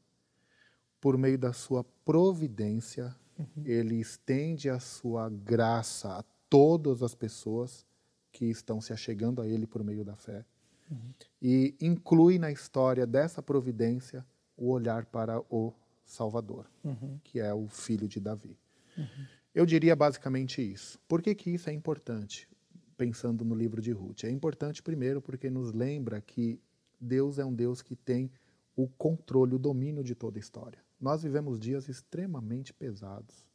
Por 1.06 1.20
meio 1.20 1.38
da 1.38 1.53
sua 1.53 1.84
providência, 2.03 3.16
uhum. 3.38 3.64
ele 3.64 3.99
estende 3.99 4.72
a 4.72 4.80
sua 4.80 5.30
graça 5.30 6.18
a 6.18 6.24
todas 6.49 7.03
as 7.03 7.14
pessoas 7.14 7.86
que 8.32 8.45
estão 8.45 8.82
se 8.82 8.91
achegando 8.91 9.39
a 9.39 9.47
ele 9.47 9.68
por 9.68 9.84
meio 9.84 10.03
da 10.03 10.16
fé. 10.16 10.43
Uhum. 10.89 11.14
E 11.39 11.76
inclui 11.80 12.39
na 12.39 12.51
história 12.51 13.06
dessa 13.06 13.39
providência 13.43 14.26
o 14.58 14.72
olhar 14.72 15.06
para 15.06 15.39
o 15.47 15.72
Salvador, 16.03 16.66
uhum. 16.84 17.20
que 17.24 17.39
é 17.39 17.53
o 17.53 17.68
filho 17.68 18.08
de 18.08 18.20
Davi. 18.20 18.58
Uhum. 18.97 19.26
Eu 19.53 19.64
diria 19.68 19.95
basicamente 19.95 20.60
isso. 20.60 20.97
Por 21.08 21.22
que, 21.22 21.36
que 21.36 21.51
isso 21.51 21.70
é 21.70 21.74
importante? 21.74 22.49
Pensando 22.97 23.45
no 23.45 23.53
livro 23.53 23.80
de 23.80 23.91
Ruth. 23.91 24.24
É 24.24 24.32
importante, 24.32 24.82
primeiro, 24.82 25.22
porque 25.22 25.51
nos 25.51 25.72
lembra 25.72 26.20
que 26.20 26.60
Deus 26.99 27.38
é 27.38 27.45
um 27.45 27.53
Deus 27.53 27.84
que 27.84 27.95
tem 27.95 28.32
o 28.76 28.88
controle, 28.88 29.53
o 29.53 29.60
domínio 29.60 30.03
de 30.03 30.16
toda 30.16 30.39
a 30.39 30.41
história. 30.41 30.84
Nós 31.06 31.22
vivemos 31.22 31.60
dias 31.60 31.88
extremamente 31.88 32.74
pesados. 32.74 33.45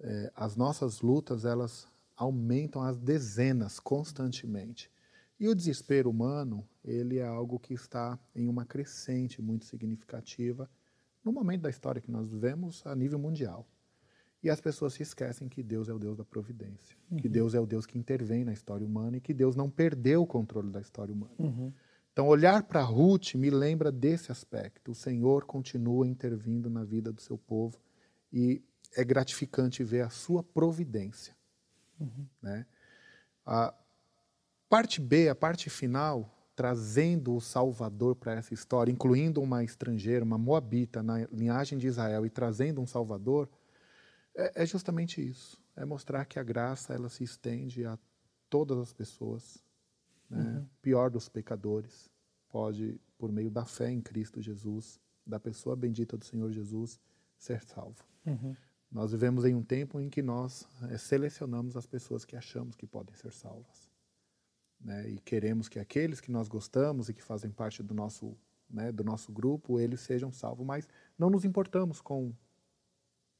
É, 0.00 0.32
as 0.34 0.56
nossas 0.56 1.02
lutas, 1.02 1.44
elas 1.44 1.86
aumentam 2.16 2.80
as 2.80 2.96
dezenas 2.96 3.78
constantemente. 3.78 4.90
E 5.38 5.48
o 5.48 5.54
desespero 5.54 6.08
humano, 6.08 6.66
ele 6.82 7.18
é 7.18 7.26
algo 7.26 7.58
que 7.58 7.74
está 7.74 8.18
em 8.34 8.48
uma 8.48 8.64
crescente 8.64 9.42
muito 9.42 9.66
significativa 9.66 10.66
no 11.22 11.30
momento 11.30 11.60
da 11.60 11.68
história 11.68 12.00
que 12.00 12.10
nós 12.10 12.26
vivemos 12.26 12.82
a 12.86 12.96
nível 12.96 13.18
mundial. 13.18 13.68
E 14.42 14.48
as 14.48 14.58
pessoas 14.58 14.94
se 14.94 15.02
esquecem 15.02 15.50
que 15.50 15.62
Deus 15.62 15.90
é 15.90 15.92
o 15.92 15.98
Deus 15.98 16.16
da 16.16 16.24
providência, 16.24 16.96
uhum. 17.10 17.18
que 17.18 17.28
Deus 17.28 17.54
é 17.54 17.60
o 17.60 17.66
Deus 17.66 17.84
que 17.84 17.98
intervém 17.98 18.46
na 18.46 18.54
história 18.54 18.86
humana 18.86 19.18
e 19.18 19.20
que 19.20 19.34
Deus 19.34 19.54
não 19.54 19.68
perdeu 19.68 20.22
o 20.22 20.26
controle 20.26 20.70
da 20.70 20.80
história 20.80 21.12
humana. 21.12 21.34
Uhum. 21.38 21.70
Então, 22.16 22.28
olhar 22.28 22.62
para 22.62 22.80
Ruth 22.80 23.34
me 23.34 23.50
lembra 23.50 23.92
desse 23.92 24.32
aspecto. 24.32 24.92
O 24.92 24.94
Senhor 24.94 25.44
continua 25.44 26.08
intervindo 26.08 26.70
na 26.70 26.82
vida 26.82 27.12
do 27.12 27.20
seu 27.20 27.36
povo 27.36 27.78
e 28.32 28.64
é 28.96 29.04
gratificante 29.04 29.84
ver 29.84 30.00
a 30.00 30.08
sua 30.08 30.42
providência. 30.42 31.36
Uhum. 32.00 32.26
Né? 32.40 32.64
A 33.44 33.74
parte 34.66 34.98
B, 34.98 35.28
a 35.28 35.34
parte 35.34 35.68
final, 35.68 36.34
trazendo 36.54 37.36
o 37.36 37.40
Salvador 37.40 38.16
para 38.16 38.32
essa 38.32 38.54
história, 38.54 38.90
incluindo 38.90 39.42
uma 39.42 39.62
estrangeira, 39.62 40.24
uma 40.24 40.38
moabita 40.38 41.02
na 41.02 41.26
linhagem 41.30 41.76
de 41.76 41.86
Israel 41.86 42.24
e 42.24 42.30
trazendo 42.30 42.80
um 42.80 42.86
Salvador, 42.86 43.46
é, 44.34 44.62
é 44.62 44.64
justamente 44.64 45.20
isso. 45.20 45.60
É 45.76 45.84
mostrar 45.84 46.24
que 46.24 46.38
a 46.38 46.42
graça 46.42 46.94
ela 46.94 47.10
se 47.10 47.22
estende 47.22 47.84
a 47.84 47.98
todas 48.48 48.78
as 48.78 48.94
pessoas, 48.94 49.62
né? 50.28 50.58
uhum. 50.58 50.66
pior 50.82 51.10
dos 51.10 51.28
pecadores, 51.28 52.10
pode, 52.48 53.00
por 53.18 53.30
meio 53.30 53.50
da 53.50 53.64
fé 53.64 53.90
em 53.90 54.00
Cristo 54.00 54.40
Jesus, 54.40 55.00
da 55.26 55.40
pessoa 55.40 55.76
bendita 55.76 56.16
do 56.16 56.24
Senhor 56.24 56.50
Jesus, 56.52 57.00
ser 57.38 57.62
salvo. 57.62 58.04
Uhum. 58.24 58.54
Nós 58.90 59.12
vivemos 59.12 59.44
em 59.44 59.54
um 59.54 59.62
tempo 59.62 60.00
em 60.00 60.08
que 60.08 60.22
nós 60.22 60.66
é, 60.88 60.96
selecionamos 60.96 61.76
as 61.76 61.86
pessoas 61.86 62.24
que 62.24 62.36
achamos 62.36 62.76
que 62.76 62.86
podem 62.86 63.14
ser 63.14 63.32
salvas. 63.32 63.90
Né? 64.80 65.10
E 65.10 65.18
queremos 65.18 65.68
que 65.68 65.78
aqueles 65.78 66.20
que 66.20 66.30
nós 66.30 66.48
gostamos 66.48 67.08
e 67.08 67.14
que 67.14 67.22
fazem 67.22 67.50
parte 67.50 67.82
do 67.82 67.94
nosso, 67.94 68.36
né, 68.70 68.92
do 68.92 69.02
nosso 69.02 69.32
grupo, 69.32 69.80
eles 69.80 70.00
sejam 70.00 70.30
salvos, 70.30 70.64
mas 70.64 70.88
não 71.18 71.30
nos 71.30 71.44
importamos 71.44 72.00
com 72.00 72.32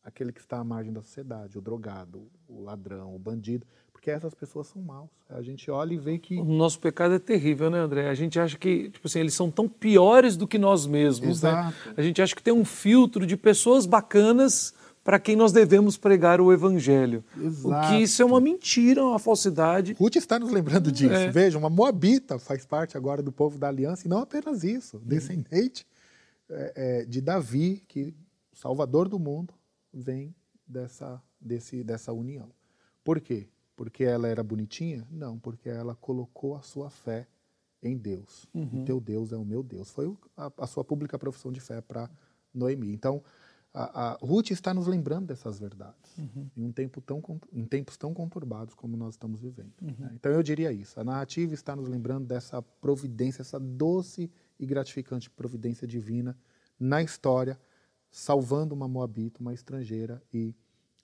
aquele 0.03 0.33
que 0.33 0.41
está 0.41 0.59
à 0.59 0.65
margem 0.65 0.93
da 0.93 1.03
sociedade, 1.03 1.59
o 1.59 1.61
drogado, 1.61 2.31
o 2.47 2.61
ladrão, 2.61 3.15
o 3.15 3.19
bandido, 3.19 3.67
porque 4.07 4.11
essas 4.13 4.35
pessoas 4.35 4.69
são 4.69 4.81
maus. 4.81 5.11
A 5.29 5.43
gente 5.43 5.69
olha 5.69 5.93
e 5.93 5.99
vê 5.99 6.17
que. 6.17 6.39
O 6.39 6.45
nosso 6.45 6.79
pecado 6.79 7.15
é 7.15 7.19
terrível, 7.19 7.69
né, 7.69 7.79
André? 7.81 8.09
A 8.09 8.15
gente 8.15 8.39
acha 8.39 8.57
que, 8.57 8.89
tipo 8.89 9.09
assim, 9.09 9.19
eles 9.19 9.35
são 9.35 9.51
tão 9.51 9.69
piores 9.69 10.37
do 10.37 10.47
que 10.47 10.59
nós 10.59 10.87
mesmos, 10.87 11.43
né? 11.43 11.51
Exato. 11.51 11.89
né? 11.89 11.95
A 11.97 12.03
gente 12.03 12.23
acha 12.23 12.37
que 12.37 12.43
tem 12.43 12.55
um 12.55 12.65
filtro 12.65 13.27
de 13.27 13.37
pessoas 13.37 13.85
bacanas 13.85 14.73
para 15.03 15.19
quem 15.19 15.35
nós 15.35 15.51
devemos 15.51 15.97
pregar 15.97 16.41
o 16.41 16.53
evangelho. 16.53 17.25
Exato. 17.37 17.69
O 17.69 17.89
que 17.89 18.03
isso 18.03 18.23
é 18.23 18.25
uma 18.25 18.41
mentira, 18.41 19.05
uma 19.05 19.19
falsidade. 19.19 19.95
Ruth 19.95 20.15
está 20.15 20.39
nos 20.39 20.53
lembrando 20.53 20.93
disso. 20.93 21.13
É. 21.13 21.29
Veja, 21.29 21.59
uma 21.59 21.71
moabita 21.71 22.39
faz 22.39 22.65
parte 22.65 22.97
agora 22.97 23.21
do 23.21 23.33
povo 23.33 23.59
da 23.59 23.67
aliança, 23.67 24.07
e 24.07 24.09
não 24.09 24.19
apenas 24.19 24.63
isso, 24.63 25.01
descendente 25.05 25.85
é, 26.49 26.73
é, 26.77 27.05
de 27.05 27.21
Davi, 27.21 27.83
que 27.89 28.15
Salvador 28.53 29.09
do 29.09 29.19
mundo, 29.19 29.53
vem 29.93 30.33
dessa, 30.65 31.21
desse, 31.41 31.83
dessa 31.83 32.13
união. 32.13 32.49
Por 33.03 33.21
quê? 33.21 33.49
Porque 33.77 34.03
ela 34.03 34.27
era 34.27 34.43
bonitinha? 34.43 35.07
Não, 35.11 35.39
porque 35.39 35.69
ela 35.69 35.95
colocou 35.95 36.57
a 36.57 36.63
sua 36.63 36.91
fé 36.91 37.29
em 37.83 37.97
Deus. 37.97 38.49
Uhum. 38.55 38.83
O 38.83 38.85
teu 38.85 39.01
Deus 39.01 39.33
é 39.33 39.37
o 39.37 39.45
meu 39.45 39.63
Deus. 39.63 39.91
Foi 39.91 40.13
a, 40.37 40.51
a 40.59 40.67
sua 40.67 40.83
pública 40.83 41.19
profissão 41.19 41.53
de 41.53 41.61
fé 41.61 41.81
para 41.81 42.11
Noemi. 42.55 42.91
Então, 42.93 43.23
a, 43.73 44.13
a, 44.13 44.13
Ruth 44.15 44.51
está 44.51 44.73
nos 44.73 44.87
lembrando 44.87 45.27
dessas 45.27 45.59
verdades 45.59 46.17
uhum. 46.17 46.49
em, 46.57 46.65
um 46.65 46.73
tempo 46.73 47.01
tão, 47.03 47.23
em 47.53 47.65
tempos 47.67 47.99
tão 47.99 48.15
conturbados 48.15 48.75
como 48.75 48.97
nós 48.97 49.15
estamos 49.15 49.41
vivendo. 49.41 49.75
Uhum. 49.83 49.95
Né? 49.99 50.13
Então, 50.15 50.33
eu 50.33 50.43
diria 50.43 50.73
isso. 50.73 50.99
A 50.99 51.05
narrativa 51.05 51.53
está 51.53 51.77
nos 51.77 51.87
lembrando 51.87 52.27
dessa 52.27 52.63
providência, 52.63 53.43
essa 53.43 53.61
doce 53.61 54.31
e 54.59 54.65
gratificante 54.65 55.29
providência 55.29 55.87
divina 55.87 56.37
na 56.81 57.03
história 57.03 57.59
salvando 58.11 58.75
uma 58.75 58.89
moabita, 58.89 59.41
uma 59.41 59.53
estrangeira, 59.53 60.23
e 60.33 60.55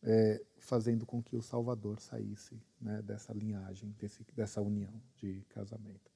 é, 0.02 0.40
fazendo 0.58 1.04
com 1.06 1.22
que 1.22 1.36
o 1.36 1.42
Salvador 1.42 2.00
saísse 2.00 2.60
né, 2.80 3.02
dessa 3.02 3.32
linhagem, 3.32 3.94
desse, 3.98 4.24
dessa 4.34 4.60
união 4.60 4.92
de 5.16 5.44
casamento. 5.50 6.10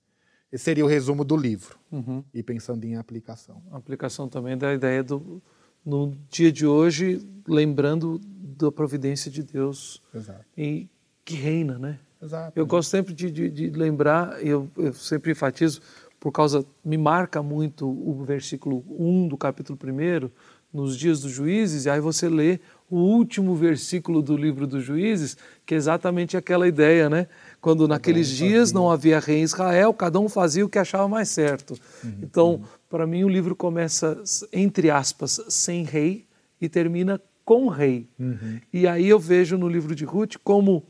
Esse 0.50 0.64
seria 0.64 0.84
o 0.84 0.88
resumo 0.88 1.24
do 1.24 1.36
livro, 1.36 1.78
uhum. 1.90 2.24
e 2.32 2.42
pensando 2.42 2.84
em 2.84 2.96
aplicação. 2.96 3.62
A 3.70 3.76
aplicação 3.76 4.28
também 4.28 4.56
da 4.56 4.72
ideia 4.72 5.02
do, 5.02 5.42
no 5.84 6.16
dia 6.30 6.52
de 6.52 6.66
hoje, 6.66 7.26
lembrando 7.46 8.20
da 8.58 8.70
providência 8.70 9.30
de 9.30 9.42
Deus 9.42 10.02
Exato. 10.14 10.44
e 10.56 10.88
que 11.24 11.34
reina, 11.34 11.78
né? 11.78 11.98
Exato. 12.22 12.58
Eu 12.58 12.64
gosto 12.64 12.88
sempre 12.88 13.12
de, 13.12 13.30
de, 13.30 13.50
de 13.50 13.70
lembrar, 13.70 14.42
eu, 14.44 14.70
eu, 14.76 14.92
sempre 14.92 15.32
enfatizo, 15.32 15.80
por 16.18 16.32
causa, 16.32 16.64
me 16.84 16.96
marca 16.96 17.42
muito 17.42 17.86
o 17.86 18.24
versículo 18.24 18.84
1 18.88 19.28
do 19.28 19.36
capítulo 19.36 19.78
1, 19.82 20.30
nos 20.72 20.96
dias 20.96 21.20
dos 21.20 21.32
juízes, 21.32 21.84
e 21.84 21.90
aí 21.90 22.00
você 22.00 22.28
lê 22.28 22.60
o 22.90 22.98
último 22.98 23.54
versículo 23.54 24.22
do 24.22 24.36
livro 24.36 24.66
dos 24.66 24.84
juízes, 24.84 25.36
que 25.64 25.74
é 25.74 25.76
exatamente 25.76 26.36
aquela 26.36 26.68
ideia, 26.68 27.10
né? 27.10 27.26
Quando 27.60 27.88
naqueles 27.88 28.28
dias 28.28 28.72
não 28.72 28.90
havia 28.90 29.18
rei 29.18 29.38
em 29.38 29.42
Israel, 29.42 29.92
cada 29.92 30.20
um 30.20 30.28
fazia 30.28 30.64
o 30.64 30.68
que 30.68 30.78
achava 30.78 31.08
mais 31.08 31.28
certo. 31.28 31.74
Uhum. 32.04 32.18
Então, 32.22 32.62
para 32.88 33.06
mim, 33.06 33.24
o 33.24 33.28
livro 33.28 33.56
começa, 33.56 34.22
entre 34.52 34.90
aspas, 34.90 35.40
sem 35.48 35.82
rei 35.82 36.26
e 36.60 36.68
termina 36.68 37.20
com 37.44 37.68
rei. 37.68 38.08
Uhum. 38.18 38.60
E 38.72 38.86
aí 38.86 39.08
eu 39.08 39.18
vejo 39.18 39.58
no 39.58 39.68
livro 39.68 39.94
de 39.94 40.04
Ruth 40.04 40.36
como 40.44 40.84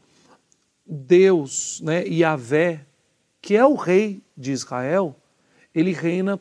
Deus, 0.86 1.80
né, 1.82 2.06
Yahvé, 2.06 2.86
que 3.40 3.56
é 3.56 3.64
o 3.64 3.74
rei 3.74 4.22
de 4.36 4.52
Israel, 4.52 5.16
ele 5.74 5.92
reina 5.92 6.40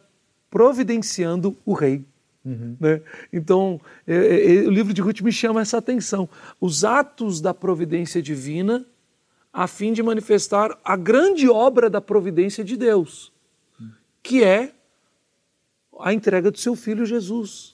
providenciando 0.50 1.56
o 1.66 1.74
rei. 1.74 2.06
Uhum. 2.46 2.78
Né? 2.80 3.02
Então, 3.34 3.82
é, 4.06 4.16
é, 4.16 4.56
é, 4.56 4.60
o 4.68 4.70
livro 4.70 4.94
de 4.94 5.02
Ruth 5.02 5.22
me 5.22 5.32
chama 5.32 5.62
essa 5.62 5.78
atenção. 5.78 6.30
Os 6.62 6.84
atos 6.84 7.42
da 7.42 7.54
providência 7.54 8.22
divina 8.22 8.86
a 9.56 9.68
fim 9.68 9.94
de 9.94 10.04
manifestar 10.04 10.78
a 10.84 10.98
grande 10.98 11.48
obra 11.48 11.90
da 11.90 12.02
providência 12.02 12.62
de 12.62 12.76
Deus, 12.76 13.32
que 14.22 14.44
é 14.44 14.74
a 15.98 16.14
entrega 16.14 16.52
do 16.52 16.60
seu 16.60 16.76
filho 16.76 17.06
Jesus, 17.06 17.74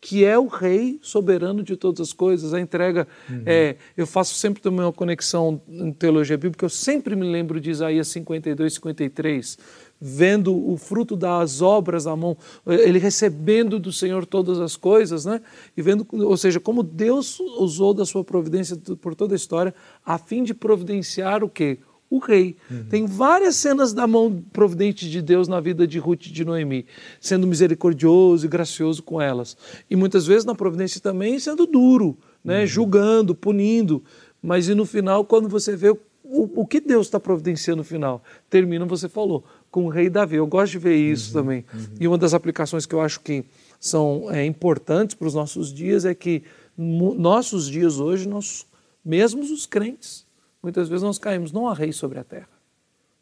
que 0.00 0.24
é 0.24 0.38
o 0.38 0.46
rei 0.46 0.98
soberano 1.02 1.62
de 1.62 1.76
todas 1.76 2.00
as 2.00 2.12
coisas. 2.14 2.54
A 2.54 2.60
entrega, 2.60 3.06
uhum. 3.28 3.42
é, 3.44 3.76
eu 3.94 4.06
faço 4.06 4.36
sempre 4.36 4.62
também 4.62 4.80
uma 4.80 4.92
conexão 4.92 5.60
em 5.68 5.92
teologia 5.92 6.38
bíblica, 6.38 6.64
eu 6.64 6.70
sempre 6.70 7.14
me 7.14 7.30
lembro 7.30 7.60
de 7.60 7.70
Isaías 7.70 8.08
52, 8.08 8.74
53 8.74 9.58
vendo 10.00 10.54
o 10.54 10.76
fruto 10.76 11.16
das 11.16 11.60
obras 11.60 12.04
da 12.04 12.14
mão, 12.14 12.36
ele 12.66 12.98
recebendo 12.98 13.78
do 13.78 13.92
Senhor 13.92 14.24
todas 14.24 14.60
as 14.60 14.76
coisas, 14.76 15.24
né? 15.24 15.40
E 15.76 15.82
vendo, 15.82 16.06
ou 16.12 16.36
seja, 16.36 16.60
como 16.60 16.82
Deus 16.82 17.40
usou 17.40 17.92
da 17.92 18.04
sua 18.04 18.22
providência 18.22 18.76
por 19.00 19.14
toda 19.14 19.34
a 19.34 19.36
história 19.36 19.74
a 20.04 20.18
fim 20.18 20.44
de 20.44 20.54
providenciar 20.54 21.42
o 21.42 21.48
quê? 21.48 21.78
O 22.10 22.18
rei. 22.18 22.56
Uhum. 22.70 22.84
Tem 22.88 23.06
várias 23.06 23.56
cenas 23.56 23.92
da 23.92 24.06
mão 24.06 24.42
providente 24.52 25.10
de 25.10 25.20
Deus 25.20 25.46
na 25.46 25.60
vida 25.60 25.86
de 25.86 25.98
Ruth 25.98 26.26
e 26.26 26.32
de 26.32 26.42
Noemi, 26.42 26.86
sendo 27.20 27.46
misericordioso 27.46 28.46
e 28.46 28.48
gracioso 28.48 29.02
com 29.02 29.20
elas. 29.20 29.56
E 29.90 29.96
muitas 29.96 30.26
vezes 30.26 30.44
na 30.44 30.54
providência 30.54 31.00
também 31.02 31.38
sendo 31.38 31.66
duro, 31.66 32.16
né? 32.42 32.60
Uhum. 32.60 32.66
Julgando, 32.66 33.34
punindo. 33.34 34.02
Mas 34.40 34.68
e 34.68 34.74
no 34.74 34.86
final, 34.86 35.24
quando 35.24 35.48
você 35.48 35.76
vê 35.76 35.94
o, 36.30 36.60
o 36.60 36.66
que 36.66 36.78
Deus 36.78 37.06
está 37.06 37.18
providenciando 37.18 37.78
no 37.78 37.84
final? 37.84 38.22
Termina, 38.50 38.84
você 38.84 39.08
falou, 39.08 39.44
com 39.70 39.86
o 39.86 39.88
rei 39.88 40.08
Davi. 40.08 40.36
Eu 40.36 40.46
gosto 40.46 40.72
de 40.72 40.78
ver 40.78 40.96
isso 40.96 41.36
uhum, 41.36 41.42
também. 41.42 41.64
Uhum. 41.72 41.86
E 42.00 42.08
uma 42.08 42.18
das 42.18 42.34
aplicações 42.34 42.86
que 42.86 42.94
eu 42.94 43.00
acho 43.00 43.20
que 43.20 43.44
são 43.80 44.30
é, 44.30 44.44
importantes 44.44 45.14
para 45.14 45.28
os 45.28 45.34
nossos 45.34 45.72
dias 45.72 46.04
é 46.04 46.14
que 46.14 46.42
nossos 46.76 47.68
dias 47.68 47.98
hoje, 47.98 48.28
nós, 48.28 48.66
mesmo 49.04 49.42
os 49.42 49.66
crentes, 49.66 50.26
muitas 50.62 50.88
vezes 50.88 51.02
nós 51.02 51.18
caímos 51.18 51.52
não 51.52 51.68
a 51.68 51.74
rei 51.74 51.92
sobre 51.92 52.18
a 52.18 52.24
terra. 52.24 52.48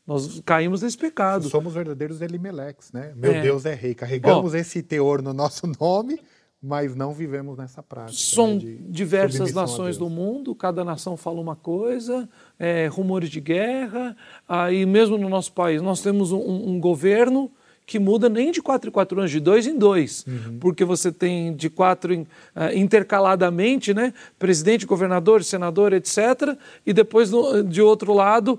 Nós 0.07 0.41
caímos 0.45 0.83
nesse 0.83 0.97
pecado. 0.97 1.49
Somos 1.49 1.75
verdadeiros 1.75 2.21
Elimeleques, 2.21 2.93
né? 2.93 3.13
Meu 3.17 3.33
é. 3.33 3.43
Deus 3.43 3.67
é 3.67 3.75
rei. 3.75 3.93
Carregamos 3.93 4.53
oh, 4.53 4.57
esse 4.57 4.81
teor 4.83 5.21
no 5.21 5.33
nosso 5.33 5.67
nome, 5.81 6.21
mas 6.63 6.95
não 6.95 7.13
vivemos 7.13 7.59
nessa 7.59 7.83
prática. 7.83 8.17
São 8.17 8.55
né, 8.55 8.77
diversas 8.89 9.53
nações 9.53 9.99
do 9.99 10.09
mundo, 10.09 10.55
cada 10.55 10.85
nação 10.85 11.17
fala 11.17 11.41
uma 11.41 11.57
coisa, 11.57 12.29
é, 12.59 12.87
rumores 12.87 13.29
de 13.31 13.41
guerra, 13.41 14.17
aí 14.49 14.87
mesmo 14.87 15.19
no 15.19 15.29
nosso 15.29 15.53
país 15.53 15.83
nós 15.83 16.01
temos 16.01 16.33
um, 16.33 16.39
um, 16.39 16.81
governo 16.81 17.51
que 17.85 17.99
muda 17.99 18.29
nem 18.29 18.51
de 18.51 18.61
quatro 18.61 18.89
em 18.89 18.93
quatro 18.93 19.19
anos, 19.19 19.31
de 19.31 19.39
dois 19.39 19.67
em 19.67 19.79
dois, 19.79 20.25
uhum. 20.27 20.59
porque 20.59 20.85
você 20.85 21.13
tem 21.13 21.55
de 21.55 21.71
quatro 21.71 22.13
uh, 22.15 22.27
intercaladamente, 22.75 23.95
né, 23.95 24.13
presidente, 24.39 24.85
governador, 24.85 25.45
senador, 25.45 25.93
etc., 25.93 26.57
e 26.85 26.93
depois 26.93 27.31
de 27.69 27.81
outro 27.81 28.13
lado, 28.13 28.59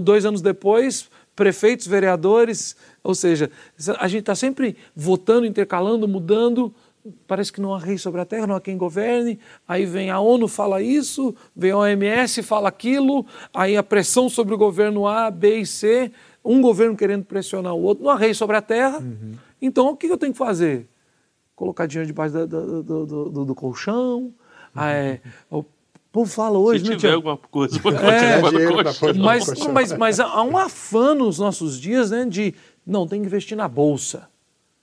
dois 0.00 0.24
anos 0.24 0.40
depois, 0.40 1.08
prefeitos, 1.34 1.86
vereadores, 1.86 2.76
ou 3.02 3.14
seja, 3.14 3.50
a 3.98 4.08
gente 4.08 4.20
está 4.20 4.34
sempre 4.34 4.76
votando, 4.94 5.44
intercalando, 5.44 6.08
mudando, 6.08 6.74
parece 7.26 7.52
que 7.52 7.60
não 7.60 7.74
há 7.74 7.78
rei 7.78 7.98
sobre 7.98 8.20
a 8.20 8.24
terra, 8.24 8.46
não 8.46 8.56
há 8.56 8.60
quem 8.60 8.76
governe, 8.76 9.38
aí 9.66 9.84
vem 9.84 10.10
a 10.10 10.20
ONU 10.20 10.48
fala 10.48 10.80
isso, 10.82 11.34
vem 11.54 11.70
a 11.70 11.78
OMS 11.78 12.42
fala 12.42 12.68
aquilo, 12.68 13.26
aí 13.52 13.76
a 13.76 13.82
pressão 13.82 14.28
sobre 14.28 14.54
o 14.54 14.58
governo 14.58 15.06
A, 15.06 15.30
B 15.30 15.58
e 15.58 15.66
C, 15.66 16.10
um 16.44 16.60
governo 16.60 16.96
querendo 16.96 17.24
pressionar 17.24 17.74
o 17.74 17.82
outro, 17.82 18.04
não 18.04 18.10
há 18.10 18.16
rei 18.16 18.34
sobre 18.34 18.56
a 18.56 18.62
terra, 18.62 18.98
uhum. 18.98 19.34
então 19.60 19.88
o 19.88 19.96
que 19.96 20.06
eu 20.06 20.18
tenho 20.18 20.32
que 20.32 20.38
fazer? 20.38 20.88
Colocar 21.54 21.86
dinheiro 21.86 22.06
debaixo 22.06 22.46
do, 22.46 22.82
do, 22.82 23.06
do, 23.06 23.44
do 23.44 23.54
colchão, 23.54 24.18
uhum. 24.18 24.32
ah, 24.74 24.92
é, 24.92 25.20
o 25.50 25.64
povo 26.12 26.30
fala 26.30 26.58
hoje... 26.58 26.84
Se 26.84 26.96
tiver 26.96 27.14
alguma 27.14 27.36
coisa, 27.36 27.78
pode 27.80 27.96
é, 27.96 29.12
mas, 29.14 29.66
mas, 29.68 29.92
mas 29.92 30.20
há 30.20 30.42
um 30.42 30.56
afã 30.56 31.14
nos 31.14 31.38
nossos 31.38 31.80
dias 31.80 32.10
né, 32.10 32.24
de, 32.24 32.54
não, 32.86 33.06
tem 33.06 33.20
que 33.20 33.26
investir 33.26 33.56
na 33.56 33.68
Bolsa. 33.68 34.28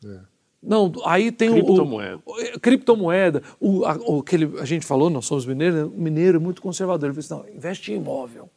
É. 0.06 0.33
Não, 0.66 0.92
aí 1.06 1.32
tem 1.32 1.52
criptomoeda. 1.52 2.20
o, 2.26 2.32
o 2.56 2.60
criptomoeda. 2.60 3.44
O, 3.60 3.86
a, 3.86 3.98
o, 3.98 4.20
aquele, 4.20 4.60
a 4.60 4.66
gente 4.66 4.86
falou, 4.86 5.10
nós 5.10 5.26
somos 5.26 5.46
mineiros, 5.46 5.80
né? 5.80 5.84
o 5.84 6.02
mineiro 6.02 6.38
é 6.38 6.40
muito 6.40 6.62
conservador. 6.62 7.10
Ele 7.10 7.22
falou 7.22 7.44
assim, 7.44 7.52
não, 7.52 7.58
investe 7.58 7.92
em 7.92 7.98
imóvel. 7.98 8.50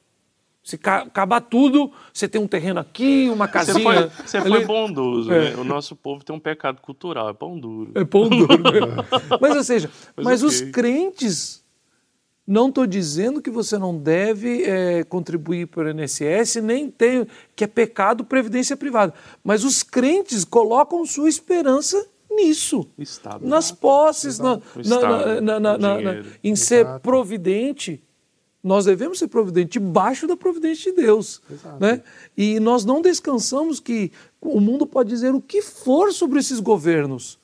Se 0.62 0.74
acabar 0.82 1.40
tudo, 1.40 1.92
você 2.12 2.26
tem 2.26 2.40
um 2.40 2.46
terreno 2.48 2.80
aqui, 2.80 3.28
uma 3.28 3.46
casinha. 3.46 3.78
Você 3.78 3.82
foi, 4.10 4.26
você 4.26 4.40
foi 4.40 4.64
bondoso, 4.64 5.32
é. 5.32 5.50
né? 5.50 5.56
O 5.56 5.62
nosso 5.62 5.94
povo 5.94 6.24
tem 6.24 6.34
um 6.34 6.40
pecado 6.40 6.80
cultural, 6.80 7.28
é 7.28 7.32
pão 7.32 7.58
duro. 7.58 7.92
É 7.94 8.04
pão 8.04 8.28
duro. 8.28 8.58
Né? 8.58 9.04
mas, 9.40 9.56
ou 9.56 9.62
seja, 9.62 9.90
mas, 10.16 10.24
mas 10.24 10.42
okay. 10.42 10.56
os 10.56 10.70
crentes 10.72 11.64
não 12.46 12.68
estou 12.68 12.86
dizendo 12.86 13.42
que 13.42 13.50
você 13.50 13.76
não 13.76 13.98
deve 13.98 14.62
é, 14.62 15.02
contribuir 15.04 15.66
para 15.66 15.88
o 15.88 15.90
INSS, 15.90 16.56
nem 16.62 16.88
tem 16.88 17.26
que 17.56 17.64
é 17.64 17.66
pecado 17.66 18.24
previdência 18.24 18.76
privada. 18.76 19.12
Mas 19.42 19.64
os 19.64 19.82
crentes 19.82 20.44
colocam 20.44 21.04
sua 21.04 21.28
esperança 21.28 22.06
nisso. 22.30 22.86
Estado, 22.98 23.46
nas 23.46 23.72
posses, 23.72 24.38
na, 24.38 24.60
Estado, 24.78 25.40
na, 25.40 25.58
na, 25.60 25.98
em 26.44 26.52
Exato. 26.52 26.66
ser 26.66 27.00
providente. 27.00 28.02
Nós 28.62 28.84
devemos 28.84 29.18
ser 29.18 29.28
providentes 29.28 29.72
debaixo 29.72 30.26
da 30.26 30.36
providência 30.36 30.92
de 30.92 31.02
Deus. 31.02 31.40
Né? 31.80 32.02
E 32.36 32.60
nós 32.60 32.84
não 32.84 33.00
descansamos 33.00 33.80
que 33.80 34.12
o 34.40 34.60
mundo 34.60 34.86
pode 34.86 35.08
dizer 35.08 35.34
o 35.34 35.40
que 35.40 35.62
for 35.62 36.12
sobre 36.12 36.40
esses 36.40 36.60
governos. 36.60 37.38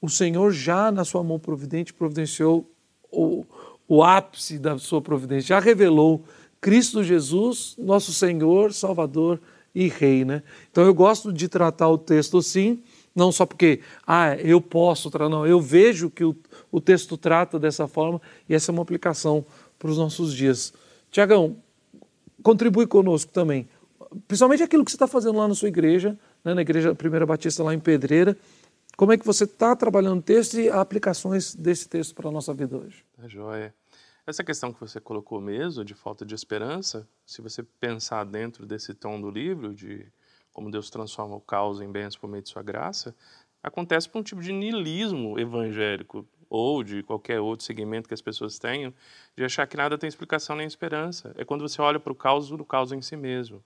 O 0.00 0.08
Senhor 0.08 0.52
já, 0.52 0.92
na 0.92 1.04
sua 1.04 1.24
mão 1.24 1.38
providente, 1.38 1.92
providenciou 1.92 2.70
o, 3.10 3.44
o 3.88 4.04
ápice 4.04 4.58
da 4.58 4.78
sua 4.78 5.00
providência, 5.00 5.48
já 5.48 5.58
revelou 5.58 6.22
Cristo 6.60 7.02
Jesus, 7.02 7.74
nosso 7.78 8.12
Senhor, 8.12 8.72
Salvador 8.72 9.40
e 9.74 9.88
Rei. 9.88 10.24
Né? 10.24 10.42
Então 10.70 10.84
eu 10.84 10.92
gosto 10.92 11.32
de 11.32 11.48
tratar 11.48 11.88
o 11.88 11.96
texto 11.96 12.38
assim, 12.38 12.82
não 13.14 13.32
só 13.32 13.46
porque 13.46 13.80
ah, 14.06 14.36
eu 14.36 14.60
posso, 14.60 15.10
não, 15.28 15.46
eu 15.46 15.60
vejo 15.60 16.10
que 16.10 16.24
o, 16.24 16.36
o 16.70 16.80
texto 16.80 17.16
trata 17.16 17.58
dessa 17.58 17.88
forma 17.88 18.20
e 18.48 18.54
essa 18.54 18.70
é 18.70 18.72
uma 18.72 18.82
aplicação 18.82 19.44
para 19.78 19.90
os 19.90 19.96
nossos 19.96 20.34
dias. 20.34 20.72
Tiagão, 21.10 21.56
contribui 22.42 22.86
conosco 22.86 23.32
também, 23.32 23.68
principalmente 24.26 24.62
aquilo 24.62 24.84
que 24.84 24.90
você 24.90 24.96
está 24.96 25.06
fazendo 25.06 25.38
lá 25.38 25.48
na 25.48 25.54
sua 25.54 25.68
igreja, 25.68 26.18
né, 26.44 26.54
na 26.54 26.62
Igreja 26.62 26.94
Primeira 26.94 27.24
Batista 27.24 27.62
lá 27.62 27.74
em 27.74 27.80
Pedreira. 27.80 28.36
Como 28.96 29.12
é 29.12 29.16
que 29.16 29.24
você 29.24 29.44
está 29.44 29.76
trabalhando 29.76 30.18
o 30.18 30.22
texto 30.22 30.58
e 30.58 30.68
aplicações 30.68 31.54
desse 31.54 31.88
texto 31.88 32.14
para 32.14 32.28
a 32.28 32.32
nossa 32.32 32.52
vida 32.52 32.76
hoje? 32.76 33.04
Tá 33.16 33.28
joia. 33.28 33.72
Essa 34.28 34.44
questão 34.44 34.74
que 34.74 34.78
você 34.78 35.00
colocou 35.00 35.40
mesmo, 35.40 35.82
de 35.82 35.94
falta 35.94 36.22
de 36.22 36.34
esperança, 36.34 37.08
se 37.24 37.40
você 37.40 37.62
pensar 37.62 38.24
dentro 38.24 38.66
desse 38.66 38.92
tom 38.92 39.18
do 39.18 39.30
livro, 39.30 39.74
de 39.74 40.06
como 40.52 40.70
Deus 40.70 40.90
transforma 40.90 41.34
o 41.34 41.40
caos 41.40 41.80
em 41.80 41.90
bênçãos 41.90 42.18
por 42.18 42.28
meio 42.28 42.42
de 42.42 42.50
sua 42.50 42.62
graça, 42.62 43.16
acontece 43.62 44.06
por 44.06 44.18
um 44.18 44.22
tipo 44.22 44.42
de 44.42 44.52
niilismo 44.52 45.40
evangélico, 45.40 46.28
ou 46.50 46.84
de 46.84 47.02
qualquer 47.02 47.40
outro 47.40 47.64
segmento 47.64 48.06
que 48.06 48.12
as 48.12 48.20
pessoas 48.20 48.58
tenham, 48.58 48.92
de 49.34 49.44
achar 49.44 49.66
que 49.66 49.78
nada 49.78 49.96
tem 49.96 50.06
explicação 50.06 50.54
nem 50.54 50.66
esperança. 50.66 51.34
É 51.38 51.42
quando 51.42 51.66
você 51.66 51.80
olha 51.80 51.98
para 51.98 52.12
o 52.12 52.14
caos 52.14 52.50
do 52.50 52.64
caos 52.66 52.92
em 52.92 53.00
si 53.00 53.16
mesmo. 53.16 53.64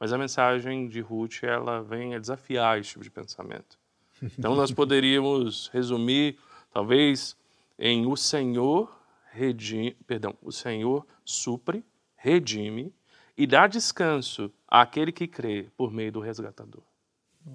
Mas 0.00 0.10
a 0.10 0.16
mensagem 0.16 0.88
de 0.88 1.02
Ruth, 1.02 1.42
ela 1.42 1.82
vem 1.82 2.14
a 2.14 2.18
desafiar 2.18 2.78
esse 2.78 2.92
tipo 2.92 3.04
de 3.04 3.10
pensamento. 3.10 3.78
Então 4.22 4.56
nós 4.56 4.72
poderíamos 4.72 5.68
resumir, 5.70 6.38
talvez, 6.72 7.36
em 7.78 8.06
o 8.06 8.16
Senhor 8.16 8.97
redime, 9.32 9.96
perdão, 10.06 10.36
o 10.42 10.52
Senhor 10.52 11.06
supre, 11.24 11.84
redime 12.16 12.92
e 13.36 13.46
dá 13.46 13.66
descanso 13.66 14.52
àquele 14.66 15.12
que 15.12 15.26
crê 15.26 15.68
por 15.76 15.92
meio 15.92 16.12
do 16.12 16.20
resgatador. 16.20 16.82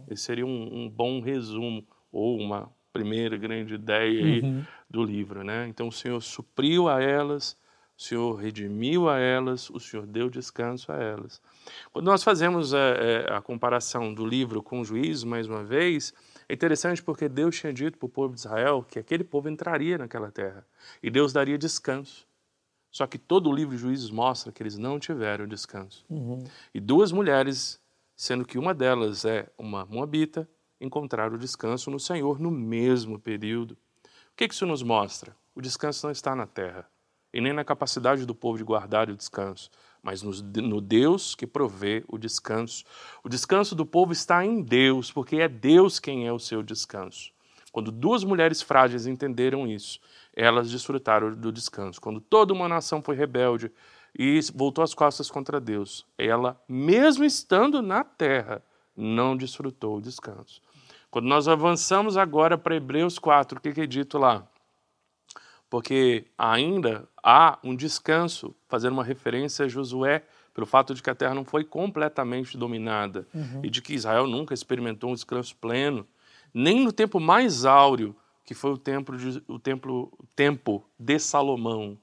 Esse 0.07 0.23
seria 0.23 0.45
um, 0.45 0.85
um 0.85 0.89
bom 0.89 1.19
resumo 1.19 1.85
ou 2.11 2.39
uma 2.39 2.71
primeira 2.91 3.35
grande 3.37 3.73
ideia 3.73 4.43
uhum. 4.43 4.63
do 4.89 5.03
livro, 5.03 5.43
né? 5.43 5.67
Então 5.67 5.87
o 5.87 5.91
Senhor 5.91 6.21
supriu 6.21 6.87
a 6.87 7.01
elas, 7.01 7.57
o 7.97 8.01
Senhor 8.01 8.35
redimiu 8.35 9.07
a 9.07 9.19
elas, 9.19 9.69
o 9.69 9.79
Senhor 9.79 10.05
deu 10.05 10.29
descanso 10.29 10.91
a 10.91 10.95
elas. 10.95 11.41
Quando 11.91 12.05
nós 12.05 12.23
fazemos 12.23 12.73
a, 12.73 12.77
é, 12.77 13.25
é, 13.29 13.33
a 13.33 13.41
comparação 13.41 14.13
do 14.13 14.25
livro 14.25 14.63
com 14.63 14.81
o 14.81 14.85
juízo, 14.85 15.27
mais 15.27 15.47
uma 15.47 15.63
vez, 15.63 16.13
é 16.49 16.53
interessante 16.53 17.03
porque 17.03 17.29
Deus 17.29 17.55
tinha 17.57 17.71
dito 17.71 17.97
para 17.97 18.05
o 18.05 18.09
povo 18.09 18.33
de 18.33 18.39
Israel 18.39 18.83
que 18.87 18.99
aquele 18.99 19.23
povo 19.23 19.47
entraria 19.47 19.97
naquela 19.97 20.31
terra 20.31 20.65
e 21.01 21.09
Deus 21.09 21.31
daria 21.31 21.57
descanso. 21.57 22.27
Só 22.91 23.07
que 23.07 23.17
todo 23.17 23.49
o 23.49 23.53
livro 23.53 23.75
de 23.75 23.81
Juízes 23.81 24.11
mostra 24.11 24.51
que 24.51 24.61
eles 24.61 24.77
não 24.77 24.99
tiveram 24.99 25.47
descanso. 25.47 26.05
Uhum. 26.09 26.43
E 26.73 26.79
duas 26.79 27.11
mulheres, 27.11 27.79
sendo 28.15 28.45
que 28.45 28.57
uma 28.57 28.73
delas 28.73 29.25
é 29.25 29.49
uma 29.57 29.83
moabita, 29.85 30.47
encontraram 30.79 31.37
descanso 31.37 31.89
no 31.89 31.99
Senhor 31.99 32.39
no 32.39 32.51
mesmo 32.51 33.17
período. 33.17 33.71
O 33.71 34.35
que 34.35 34.45
isso 34.45 34.65
nos 34.65 34.83
mostra? 34.83 35.35
O 35.55 35.61
descanso 35.61 36.05
não 36.05 36.11
está 36.11 36.35
na 36.35 36.45
terra 36.45 36.87
e 37.33 37.41
nem 37.41 37.51
na 37.51 37.63
capacidade 37.63 38.25
do 38.25 38.35
povo 38.35 38.57
de 38.57 38.63
guardar 38.63 39.09
o 39.09 39.15
descanso, 39.15 39.71
mas 40.03 40.21
no, 40.21 40.79
Deus 40.79 41.33
que 41.33 41.47
provê 41.47 42.03
o 42.07 42.17
descanso. 42.17 42.83
O 43.23 43.29
descanso 43.29 43.73
do 43.73 43.85
povo 43.85 44.11
está 44.11 44.45
em 44.45 44.61
Deus, 44.61 45.11
porque 45.11 45.37
é 45.37 45.47
Deus 45.47 45.99
quem 45.99 46.27
é 46.27 46.31
o 46.31 46.39
seu 46.39 46.61
descanso. 46.61 47.31
Quando 47.71 47.91
duas 47.91 48.23
mulheres 48.23 48.61
frágeis 48.61 49.07
entenderam 49.07 49.65
isso, 49.65 49.99
elas 50.35 50.69
desfrutaram 50.69 51.33
do 51.33 51.51
descanso. 51.51 51.99
Quando 51.99 52.21
toda 52.21 52.53
uma 52.53 52.67
nação 52.67 53.01
foi 53.01 53.15
rebelde 53.15 53.71
e 54.17 54.39
voltou 54.53 54.83
as 54.83 54.93
costas 54.93 55.31
contra 55.31 55.59
Deus, 55.59 56.05
ela, 56.17 56.61
mesmo 56.67 57.23
estando 57.23 57.81
na 57.81 58.03
terra, 58.03 58.61
não 58.95 59.35
desfrutou 59.35 59.97
o 59.97 60.01
descanso. 60.01 60.61
Quando 61.09 61.25
nós 61.25 61.47
avançamos 61.47 62.15
agora 62.15 62.57
para 62.57 62.75
Hebreus 62.75 63.17
4, 63.17 63.57
o 63.57 63.61
que 63.61 63.81
é 63.81 63.87
dito 63.87 64.19
lá? 64.19 64.47
Porque 65.73 66.25
ainda 66.37 67.09
há 67.23 67.57
um 67.63 67.75
descanso, 67.75 68.53
fazendo 68.67 68.93
uma 68.93 69.03
referência 69.03 69.65
a 69.65 69.67
Josué, 69.67 70.21
pelo 70.53 70.67
fato 70.67 70.93
de 70.93 71.01
que 71.01 71.09
a 71.09 71.15
terra 71.15 71.33
não 71.33 71.43
foi 71.43 71.63
completamente 71.63 72.55
dominada 72.55 73.27
uhum. 73.33 73.61
e 73.63 73.71
de 73.71 73.81
que 73.81 73.95
Israel 73.95 74.27
nunca 74.27 74.53
experimentou 74.53 75.09
um 75.09 75.15
descanso 75.15 75.55
pleno, 75.55 76.05
nem 76.53 76.85
no 76.85 76.91
tempo 76.91 77.19
mais 77.19 77.65
áureo, 77.65 78.15
que 78.45 78.53
foi 78.53 78.69
o 78.69 78.77
templo 78.77 79.17
de, 79.17 79.43
o 79.47 79.57
templo, 79.57 80.15
tempo 80.35 80.85
de 80.99 81.17
Salomão. 81.17 81.97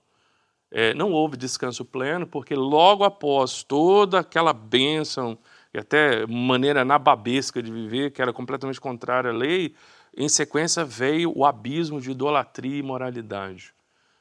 É, 0.69 0.93
não 0.95 1.13
houve 1.13 1.37
descanso 1.37 1.85
pleno, 1.85 2.27
porque 2.27 2.57
logo 2.57 3.05
após 3.05 3.63
toda 3.63 4.19
aquela 4.19 4.53
bênção 4.53 5.39
e 5.73 5.79
até 5.79 6.27
maneira 6.27 6.85
nababesca 6.85 7.63
de 7.63 7.71
viver, 7.71 8.11
que 8.11 8.21
era 8.21 8.33
completamente 8.33 8.81
contrária 8.81 9.31
à 9.31 9.33
lei, 9.33 9.77
em 10.17 10.29
sequência 10.29 10.85
veio 10.85 11.33
o 11.37 11.45
abismo 11.45 12.01
de 12.01 12.11
idolatria 12.11 12.77
e 12.77 12.81
imoralidade. 12.81 13.73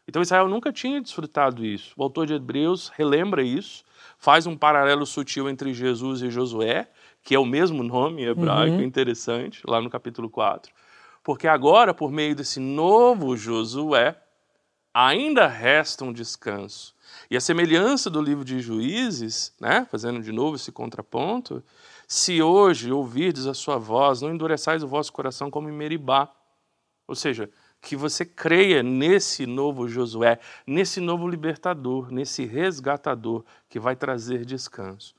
Então 0.08 0.22
Israel 0.22 0.48
nunca 0.48 0.72
tinha 0.72 1.02
desfrutado 1.02 1.64
isso. 1.64 1.94
O 1.96 2.04
autor 2.04 2.26
de 2.26 2.34
Hebreus 2.34 2.90
relembra 2.90 3.44
isso, 3.44 3.84
faz 4.18 4.48
um 4.48 4.58
paralelo 4.58 5.06
sutil 5.06 5.48
entre 5.48 5.74
Jesus 5.74 6.22
e 6.22 6.30
Josué, 6.30 6.90
que 7.24 7.36
é 7.36 7.40
o 7.40 7.46
mesmo 7.46 7.84
nome 7.84 8.26
hebraico, 8.26 8.78
uhum. 8.78 8.82
interessante, 8.82 9.62
lá 9.68 9.82
no 9.82 9.90
capítulo 9.90 10.30
4. 10.30 10.74
Porque 11.24 11.48
agora, 11.48 11.94
por 11.94 12.12
meio 12.12 12.36
desse 12.36 12.60
novo 12.60 13.38
Josué, 13.38 14.16
ainda 14.94 15.48
resta 15.48 16.04
um 16.04 16.12
descanso. 16.12 16.96
E 17.30 17.38
a 17.38 17.42
semelhança 17.42 18.10
do 18.10 18.22
livro 18.22 18.44
de 18.44 18.60
Juízes, 18.60 19.54
né, 19.60 19.86
fazendo 19.92 20.22
de 20.22 20.32
novo 20.32 20.56
esse 20.56 20.72
contraponto, 20.72 21.64
se 22.12 22.42
hoje 22.42 22.92
ouvirdes 22.92 23.46
a 23.46 23.54
sua 23.54 23.78
voz, 23.78 24.20
não 24.20 24.32
endureçais 24.34 24.82
o 24.82 24.88
vosso 24.88 25.14
coração 25.14 25.52
como 25.52 25.70
em 25.70 25.72
Meribá. 25.72 26.34
Ou 27.08 27.14
seja, 27.14 27.52
que 27.80 27.96
você 27.96 28.26
creia 28.26 28.82
nesse 28.82 29.46
novo 29.46 29.88
Josué, 29.88 30.40
nesse 30.66 31.00
novo 31.00 31.28
libertador, 31.28 32.12
nesse 32.12 32.46
resgatador 32.46 33.46
que 33.70 33.80
vai 33.80 33.96
trazer 33.96 34.44
descanso. 34.44 35.14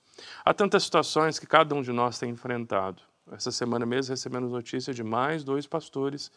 Há 0.44 0.52
tantas 0.52 0.82
situações 0.82 1.38
que 1.38 1.46
cada 1.46 1.76
um 1.76 1.80
de 1.80 1.92
nós 1.92 2.18
tem 2.18 2.30
enfrentado. 2.30 3.00
Essa 3.30 3.52
semana 3.52 3.86
mesmo 3.86 4.10
recebemos 4.10 4.50
notícia 4.50 4.92
de 4.92 5.04
mais 5.04 5.44
dois 5.44 5.68
pastores, 5.68 6.32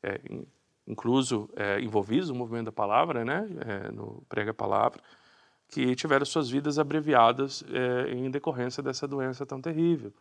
é, 0.00 0.20
incluso 0.86 1.50
é, 1.56 1.80
envolvidos 1.80 2.28
no 2.28 2.36
movimento 2.36 2.66
da 2.66 2.72
palavra, 2.72 3.24
né, 3.24 3.48
é, 3.66 3.90
no 3.90 4.22
Prega 4.28 4.54
Palavra, 4.54 5.02
que 5.68 5.94
tiveram 5.94 6.24
suas 6.24 6.48
vidas 6.48 6.78
abreviadas 6.78 7.62
é, 7.70 8.12
em 8.12 8.30
decorrência 8.30 8.82
dessa 8.82 9.06
doença 9.06 9.44
tão 9.44 9.60
terrível. 9.60 10.12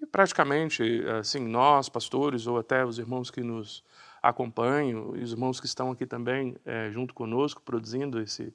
E 0.00 0.06
praticamente, 0.06 0.82
assim, 1.20 1.40
nós, 1.40 1.88
pastores, 1.88 2.46
ou 2.46 2.58
até 2.58 2.84
os 2.84 2.98
irmãos 2.98 3.30
que 3.30 3.40
nos 3.40 3.84
acompanham, 4.20 5.16
e 5.16 5.22
os 5.22 5.32
irmãos 5.32 5.60
que 5.60 5.66
estão 5.66 5.90
aqui 5.90 6.06
também 6.06 6.56
é, 6.64 6.90
junto 6.90 7.14
conosco, 7.14 7.62
produzindo 7.62 8.20
esse 8.20 8.52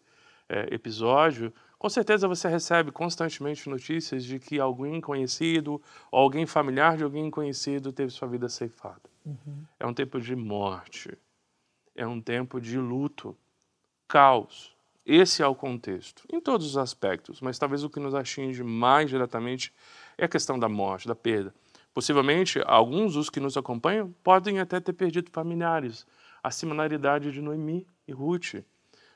é, 0.50 0.74
episódio, 0.74 1.54
com 1.78 1.90
certeza 1.90 2.28
você 2.28 2.48
recebe 2.48 2.92
constantemente 2.92 3.70
notícias 3.70 4.24
de 4.24 4.40
que 4.40 4.60
alguém 4.60 5.00
conhecido 5.00 5.82
ou 6.12 6.20
alguém 6.20 6.46
familiar 6.46 6.98
de 6.98 7.04
alguém 7.04 7.30
conhecido 7.30 7.92
teve 7.92 8.12
sua 8.12 8.28
vida 8.28 8.50
ceifada. 8.50 9.02
Uhum. 9.26 9.64
É 9.80 9.86
um 9.86 9.94
tempo 9.94 10.20
de 10.20 10.36
morte, 10.36 11.18
é 11.96 12.08
um 12.08 12.22
tempo 12.22 12.60
de 12.60 12.78
luto, 12.78 13.36
caos, 14.08 14.77
esse 15.08 15.42
é 15.42 15.48
o 15.48 15.56
contexto, 15.56 16.24
em 16.30 16.42
todos 16.42 16.68
os 16.68 16.78
aspectos, 16.78 17.40
mas 17.40 17.58
talvez 17.58 17.82
o 17.82 17.90
que 17.90 17.98
nos 17.98 18.14
atinge 18.14 18.62
mais 18.62 19.10
diretamente 19.10 19.74
é 20.18 20.26
a 20.26 20.28
questão 20.28 20.60
da 20.60 20.68
morte, 20.68 21.08
da 21.08 21.16
perda. 21.16 21.54
Possivelmente, 21.94 22.62
alguns 22.66 23.14
dos 23.14 23.30
que 23.30 23.40
nos 23.40 23.56
acompanham 23.56 24.14
podem 24.22 24.60
até 24.60 24.82
ter 24.82 24.92
perdido 24.92 25.32
familiares, 25.32 26.06
a 26.44 26.52
similaridade 26.52 27.32
de 27.32 27.42
Noemi 27.42 27.88
e 28.06 28.12
Ruth. 28.12 28.56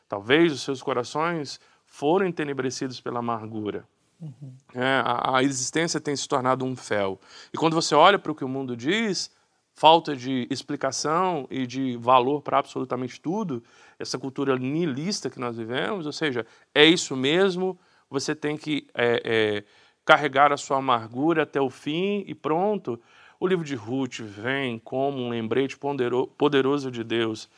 Talvez 0.08 0.54
os 0.54 0.62
seus 0.62 0.82
corações 0.82 1.60
foram 1.86 2.26
entenebrecidos 2.26 3.02
pela 3.02 3.20
amargura. 3.20 3.86
Uhum. 4.22 4.56
É, 4.74 5.02
a, 5.04 5.38
a 5.38 5.44
existência 5.44 6.00
tem 6.00 6.16
se 6.16 6.28
tornado 6.28 6.64
um 6.64 6.76
fel. 6.76 7.20
E 7.54 7.58
quando 7.58 7.74
você 7.74 7.94
olha 7.94 8.18
para 8.18 8.32
o 8.32 8.36
que 8.36 8.46
o 8.46 8.50
mundo 8.50 8.78
diz, 8.78 9.30
falta 9.74 10.16
de 10.16 10.48
explicação 10.50 11.48
e 11.50 11.66
de 11.66 11.98
valor 11.98 12.42
para 12.42 12.60
absolutamente 12.60 13.20
tudo, 13.20 13.64
essa 13.98 14.18
cultura 14.18 14.58
nihilista 14.58 15.30
que 15.30 15.40
nós 15.40 15.58
vivemos, 15.58 16.06
ou 16.06 16.12
seja, 16.12 16.46
é 16.74 16.86
isso 16.86 17.16
mesmo, 17.16 17.80
você 18.10 18.36
tem 18.36 18.58
que 18.58 18.88
é, 18.94 19.22
é, 19.24 19.64
carregar 20.04 20.52
a 20.52 20.58
sua 20.58 20.78
amargura 20.78 21.44
até 21.44 21.62
o 21.62 21.70
fim 21.70 22.24
e 22.28 22.36
pronto. 22.36 23.00
O 23.40 23.48
livro 23.48 23.66
de 23.66 23.76
Ruth 23.76 24.20
vem 24.20 24.78
como 24.78 25.20
um 25.20 25.30
lembrete 25.30 25.78
poderoso 25.78 26.92
de 26.92 27.04
Deus 27.04 27.50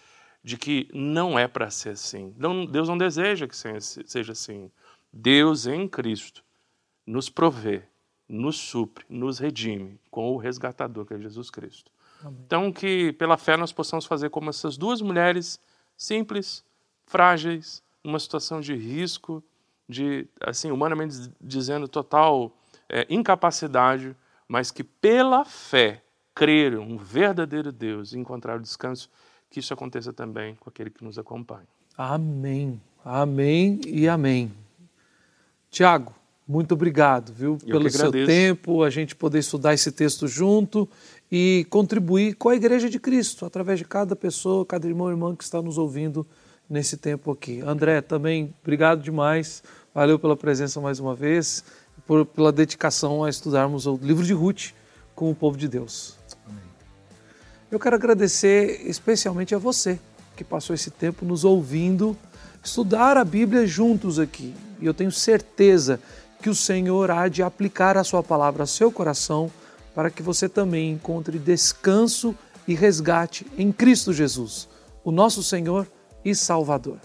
de 0.43 0.57
que 0.57 0.89
não 0.93 1.39
é 1.39 1.47
para 1.47 1.69
ser 1.69 1.89
assim. 1.89 2.33
Deus 2.69 2.87
não 2.87 2.97
deseja 2.97 3.47
que 3.47 3.55
seja 3.55 4.31
assim. 4.31 4.69
Deus 5.11 5.65
em 5.65 5.87
Cristo 5.87 6.43
nos 7.05 7.29
provê, 7.29 7.83
nos 8.27 8.57
supre, 8.57 9.05
nos 9.09 9.39
redime 9.39 9.99
com 10.09 10.31
o 10.31 10.37
resgatador 10.37 11.05
que 11.05 11.13
é 11.13 11.19
Jesus 11.19 11.49
Cristo. 11.49 11.91
Então, 12.45 12.71
que 12.71 13.13
pela 13.13 13.37
fé 13.37 13.57
nós 13.57 13.71
possamos 13.71 14.05
fazer 14.05 14.29
como 14.29 14.49
essas 14.49 14.77
duas 14.77 15.01
mulheres 15.01 15.59
simples, 15.97 16.63
frágeis, 17.05 17.83
numa 18.03 18.19
situação 18.19 18.59
de 18.59 18.75
risco, 18.75 19.43
de, 19.87 20.27
assim, 20.41 20.71
humanamente 20.71 21.31
dizendo, 21.39 21.87
total 21.87 22.51
é, 22.89 23.05
incapacidade, 23.09 24.15
mas 24.47 24.71
que 24.71 24.83
pela 24.83 25.45
fé 25.45 26.03
creram 26.33 26.83
um 26.83 26.97
verdadeiro 26.97 27.71
Deus 27.71 28.13
e 28.13 28.19
encontraram 28.19 28.61
descanso, 28.61 29.09
que 29.49 29.59
isso 29.59 29.73
aconteça 29.73 30.11
também 30.11 30.55
com 30.55 30.69
aquele 30.69 30.89
que 30.89 31.03
nos 31.03 31.19
acompanha. 31.19 31.67
Amém. 31.97 32.81
Amém 33.05 33.79
e 33.85 34.07
amém. 34.07 34.51
Tiago, 35.69 36.13
muito 36.47 36.73
obrigado, 36.73 37.33
viu, 37.33 37.57
Eu 37.65 37.79
pelo 37.79 37.89
seu 37.89 38.11
tempo, 38.11 38.83
a 38.83 38.89
gente 38.89 39.15
poder 39.15 39.39
estudar 39.39 39.73
esse 39.73 39.91
texto 39.91 40.27
junto 40.27 40.89
e 41.31 41.65
contribuir 41.69 42.35
com 42.35 42.49
a 42.49 42.55
Igreja 42.55 42.89
de 42.89 42.99
Cristo, 42.99 43.45
através 43.45 43.79
de 43.79 43.85
cada 43.85 44.15
pessoa, 44.15 44.65
cada 44.65 44.87
irmão 44.87 45.09
e 45.09 45.11
irmã 45.11 45.35
que 45.35 45.43
está 45.43 45.61
nos 45.61 45.77
ouvindo 45.77 46.27
nesse 46.69 46.97
tempo 46.97 47.31
aqui. 47.31 47.61
André, 47.61 48.01
também 48.01 48.53
obrigado 48.61 49.01
demais, 49.01 49.63
valeu 49.93 50.19
pela 50.19 50.35
presença 50.35 50.81
mais 50.81 50.99
uma 50.99 51.15
vez, 51.15 51.63
por, 52.05 52.25
pela 52.25 52.51
dedicação 52.51 53.23
a 53.23 53.29
estudarmos 53.29 53.85
o 53.85 53.97
livro 54.01 54.25
de 54.25 54.33
Ruth 54.33 54.71
com 55.15 55.31
o 55.31 55.35
povo 55.35 55.57
de 55.57 55.67
Deus. 55.67 56.17
Amém. 56.45 56.61
Eu 57.71 57.79
quero 57.79 57.95
agradecer 57.95 58.81
especialmente 58.85 59.55
a 59.55 59.57
você 59.57 59.97
que 60.35 60.43
passou 60.43 60.73
esse 60.73 60.91
tempo 60.91 61.25
nos 61.25 61.45
ouvindo 61.45 62.17
estudar 62.63 63.17
a 63.17 63.25
Bíblia 63.25 63.67
juntos 63.67 64.19
aqui. 64.19 64.53
E 64.79 64.85
eu 64.85 64.93
tenho 64.93 65.11
certeza 65.11 65.99
que 65.99 66.22
o 66.49 66.55
Senhor 66.55 67.11
há 67.11 67.27
de 67.27 67.43
aplicar 67.43 67.97
a 67.97 68.03
sua 68.03 68.23
palavra 68.23 68.63
ao 68.63 68.67
seu 68.67 68.91
coração 68.91 69.51
para 69.93 70.09
que 70.09 70.23
você 70.23 70.49
também 70.49 70.91
encontre 70.91 71.37
descanso 71.37 72.35
e 72.67 72.73
resgate 72.73 73.45
em 73.57 73.71
Cristo 73.71 74.13
Jesus, 74.13 74.67
o 75.03 75.11
nosso 75.11 75.43
Senhor 75.43 75.87
e 76.23 76.33
Salvador. 76.33 76.97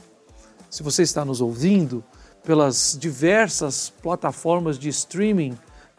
Se 0.71 0.83
você 0.83 1.03
está 1.03 1.25
nos 1.25 1.41
ouvindo 1.41 2.05
pelas 2.45 2.97
diversas 2.99 3.91
plataformas 4.03 4.79
de 4.79 4.89
streaming, 4.89 5.57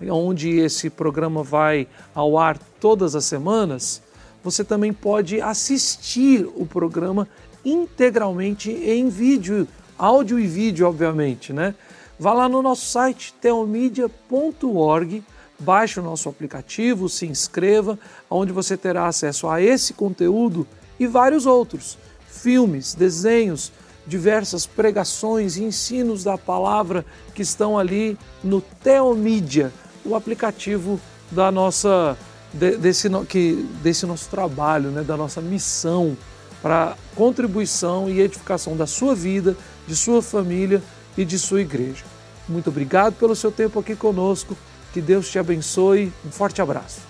onde 0.10 0.58
esse 0.58 0.90
programa 0.90 1.44
vai 1.44 1.88
ao 2.16 2.38
ar 2.38 2.58
todas 2.80 3.16
as 3.16 3.26
semanas, 3.26 4.02
você 4.44 4.64
também 4.64 4.94
pode 4.94 5.42
assistir 5.42 6.48
o 6.56 6.66
programa 6.66 7.28
integralmente 7.64 8.72
em 8.72 9.10
vídeo, 9.10 9.68
áudio 9.98 10.40
e 10.40 10.48
vídeo, 10.48 10.88
obviamente, 10.88 11.52
né? 11.52 11.76
Vá 12.20 12.34
lá 12.34 12.50
no 12.50 12.62
nosso 12.62 12.86
site 12.86 13.34
teomedia.org, 13.40 15.24
baixe 15.58 16.02
o 16.02 16.04
nosso 16.04 16.28
aplicativo, 16.28 17.08
se 17.08 17.26
inscreva, 17.26 17.98
onde 18.30 18.52
você 18.52 18.76
terá 18.76 19.08
acesso 19.08 19.48
a 19.48 19.62
esse 19.62 19.94
conteúdo 19.94 20.68
e 21.00 21.08
vários 21.08 21.46
outros, 21.46 21.98
filmes, 22.28 22.94
desenhos, 22.94 23.72
diversas 24.06 24.66
pregações 24.66 25.56
e 25.56 25.64
ensinos 25.64 26.26
da 26.26 26.38
palavra 26.38 27.06
que 27.34 27.42
estão 27.42 27.80
ali 27.80 28.18
no 28.44 28.60
Teomídia, 28.60 29.72
o 30.04 30.14
aplicativo 30.14 31.00
da 31.32 31.50
nossa 31.50 32.18
desse, 32.52 33.10
que, 33.30 33.66
desse 33.82 34.06
nosso 34.06 34.30
trabalho, 34.30 34.90
né, 34.90 35.04
da 35.04 35.16
nossa 35.16 35.40
missão 35.40 36.18
para 36.62 36.98
contribuição 37.16 38.10
e 38.10 38.20
edificação 38.20 38.76
da 38.76 38.86
sua 38.86 39.16
vida, 39.16 39.56
de 39.88 39.96
sua 39.96 40.22
família 40.22 40.84
e 41.20 41.26
de 41.26 41.38
sua 41.38 41.60
igreja. 41.60 42.06
Muito 42.48 42.70
obrigado 42.70 43.16
pelo 43.16 43.36
seu 43.36 43.52
tempo 43.52 43.78
aqui 43.78 43.94
conosco. 43.94 44.58
Que 44.94 45.02
Deus 45.02 45.30
te 45.30 45.38
abençoe. 45.38 46.14
Um 46.26 46.32
forte 46.32 46.62
abraço. 46.62 47.09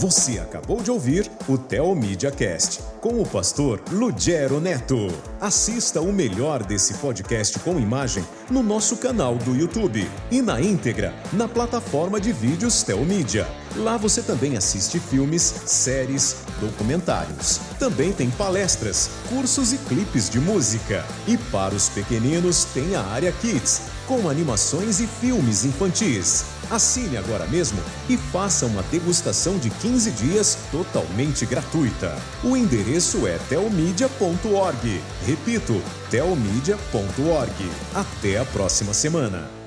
Você 0.00 0.38
acabou 0.38 0.80
de 0.80 0.92
ouvir 0.92 1.28
o 1.48 1.58
Teomídia 1.58 2.30
Cast 2.30 2.80
com 3.00 3.20
o 3.20 3.26
pastor 3.28 3.82
Lugero 3.90 4.60
Neto. 4.60 5.08
Assista 5.40 6.00
o 6.00 6.12
melhor 6.12 6.62
desse 6.62 6.94
podcast 6.98 7.58
com 7.58 7.80
imagem 7.80 8.24
no 8.48 8.62
nosso 8.62 8.98
canal 8.98 9.34
do 9.34 9.56
YouTube 9.56 10.08
e 10.30 10.40
na 10.40 10.60
íntegra 10.60 11.12
na 11.32 11.48
plataforma 11.48 12.20
de 12.20 12.30
vídeos 12.30 12.84
Teomídia. 12.84 13.48
Lá 13.74 13.96
você 13.96 14.22
também 14.22 14.56
assiste 14.56 15.00
filmes, 15.00 15.42
séries, 15.66 16.36
documentários. 16.60 17.58
Também 17.80 18.12
tem 18.12 18.30
palestras, 18.30 19.10
cursos 19.28 19.72
e 19.72 19.78
clipes 19.78 20.30
de 20.30 20.38
música. 20.38 21.04
E 21.26 21.36
para 21.36 21.74
os 21.74 21.88
pequeninos 21.88 22.66
tem 22.66 22.94
a 22.94 23.02
área 23.02 23.32
Kids, 23.32 23.82
com 24.06 24.28
animações 24.30 25.00
e 25.00 25.08
filmes 25.08 25.64
infantis. 25.64 26.44
Assine 26.70 27.16
agora 27.16 27.46
mesmo 27.46 27.82
e 28.08 28.16
faça 28.16 28.66
uma 28.66 28.82
degustação 28.84 29.58
de 29.58 29.70
15 29.70 30.10
dias 30.12 30.58
totalmente 30.70 31.46
gratuita. 31.46 32.16
O 32.44 32.56
endereço 32.56 33.26
é 33.26 33.38
telmedia.org. 33.48 35.02
Repito, 35.26 35.82
telmedia.org. 36.10 37.70
Até 37.94 38.38
a 38.38 38.44
próxima 38.44 38.92
semana. 38.92 39.57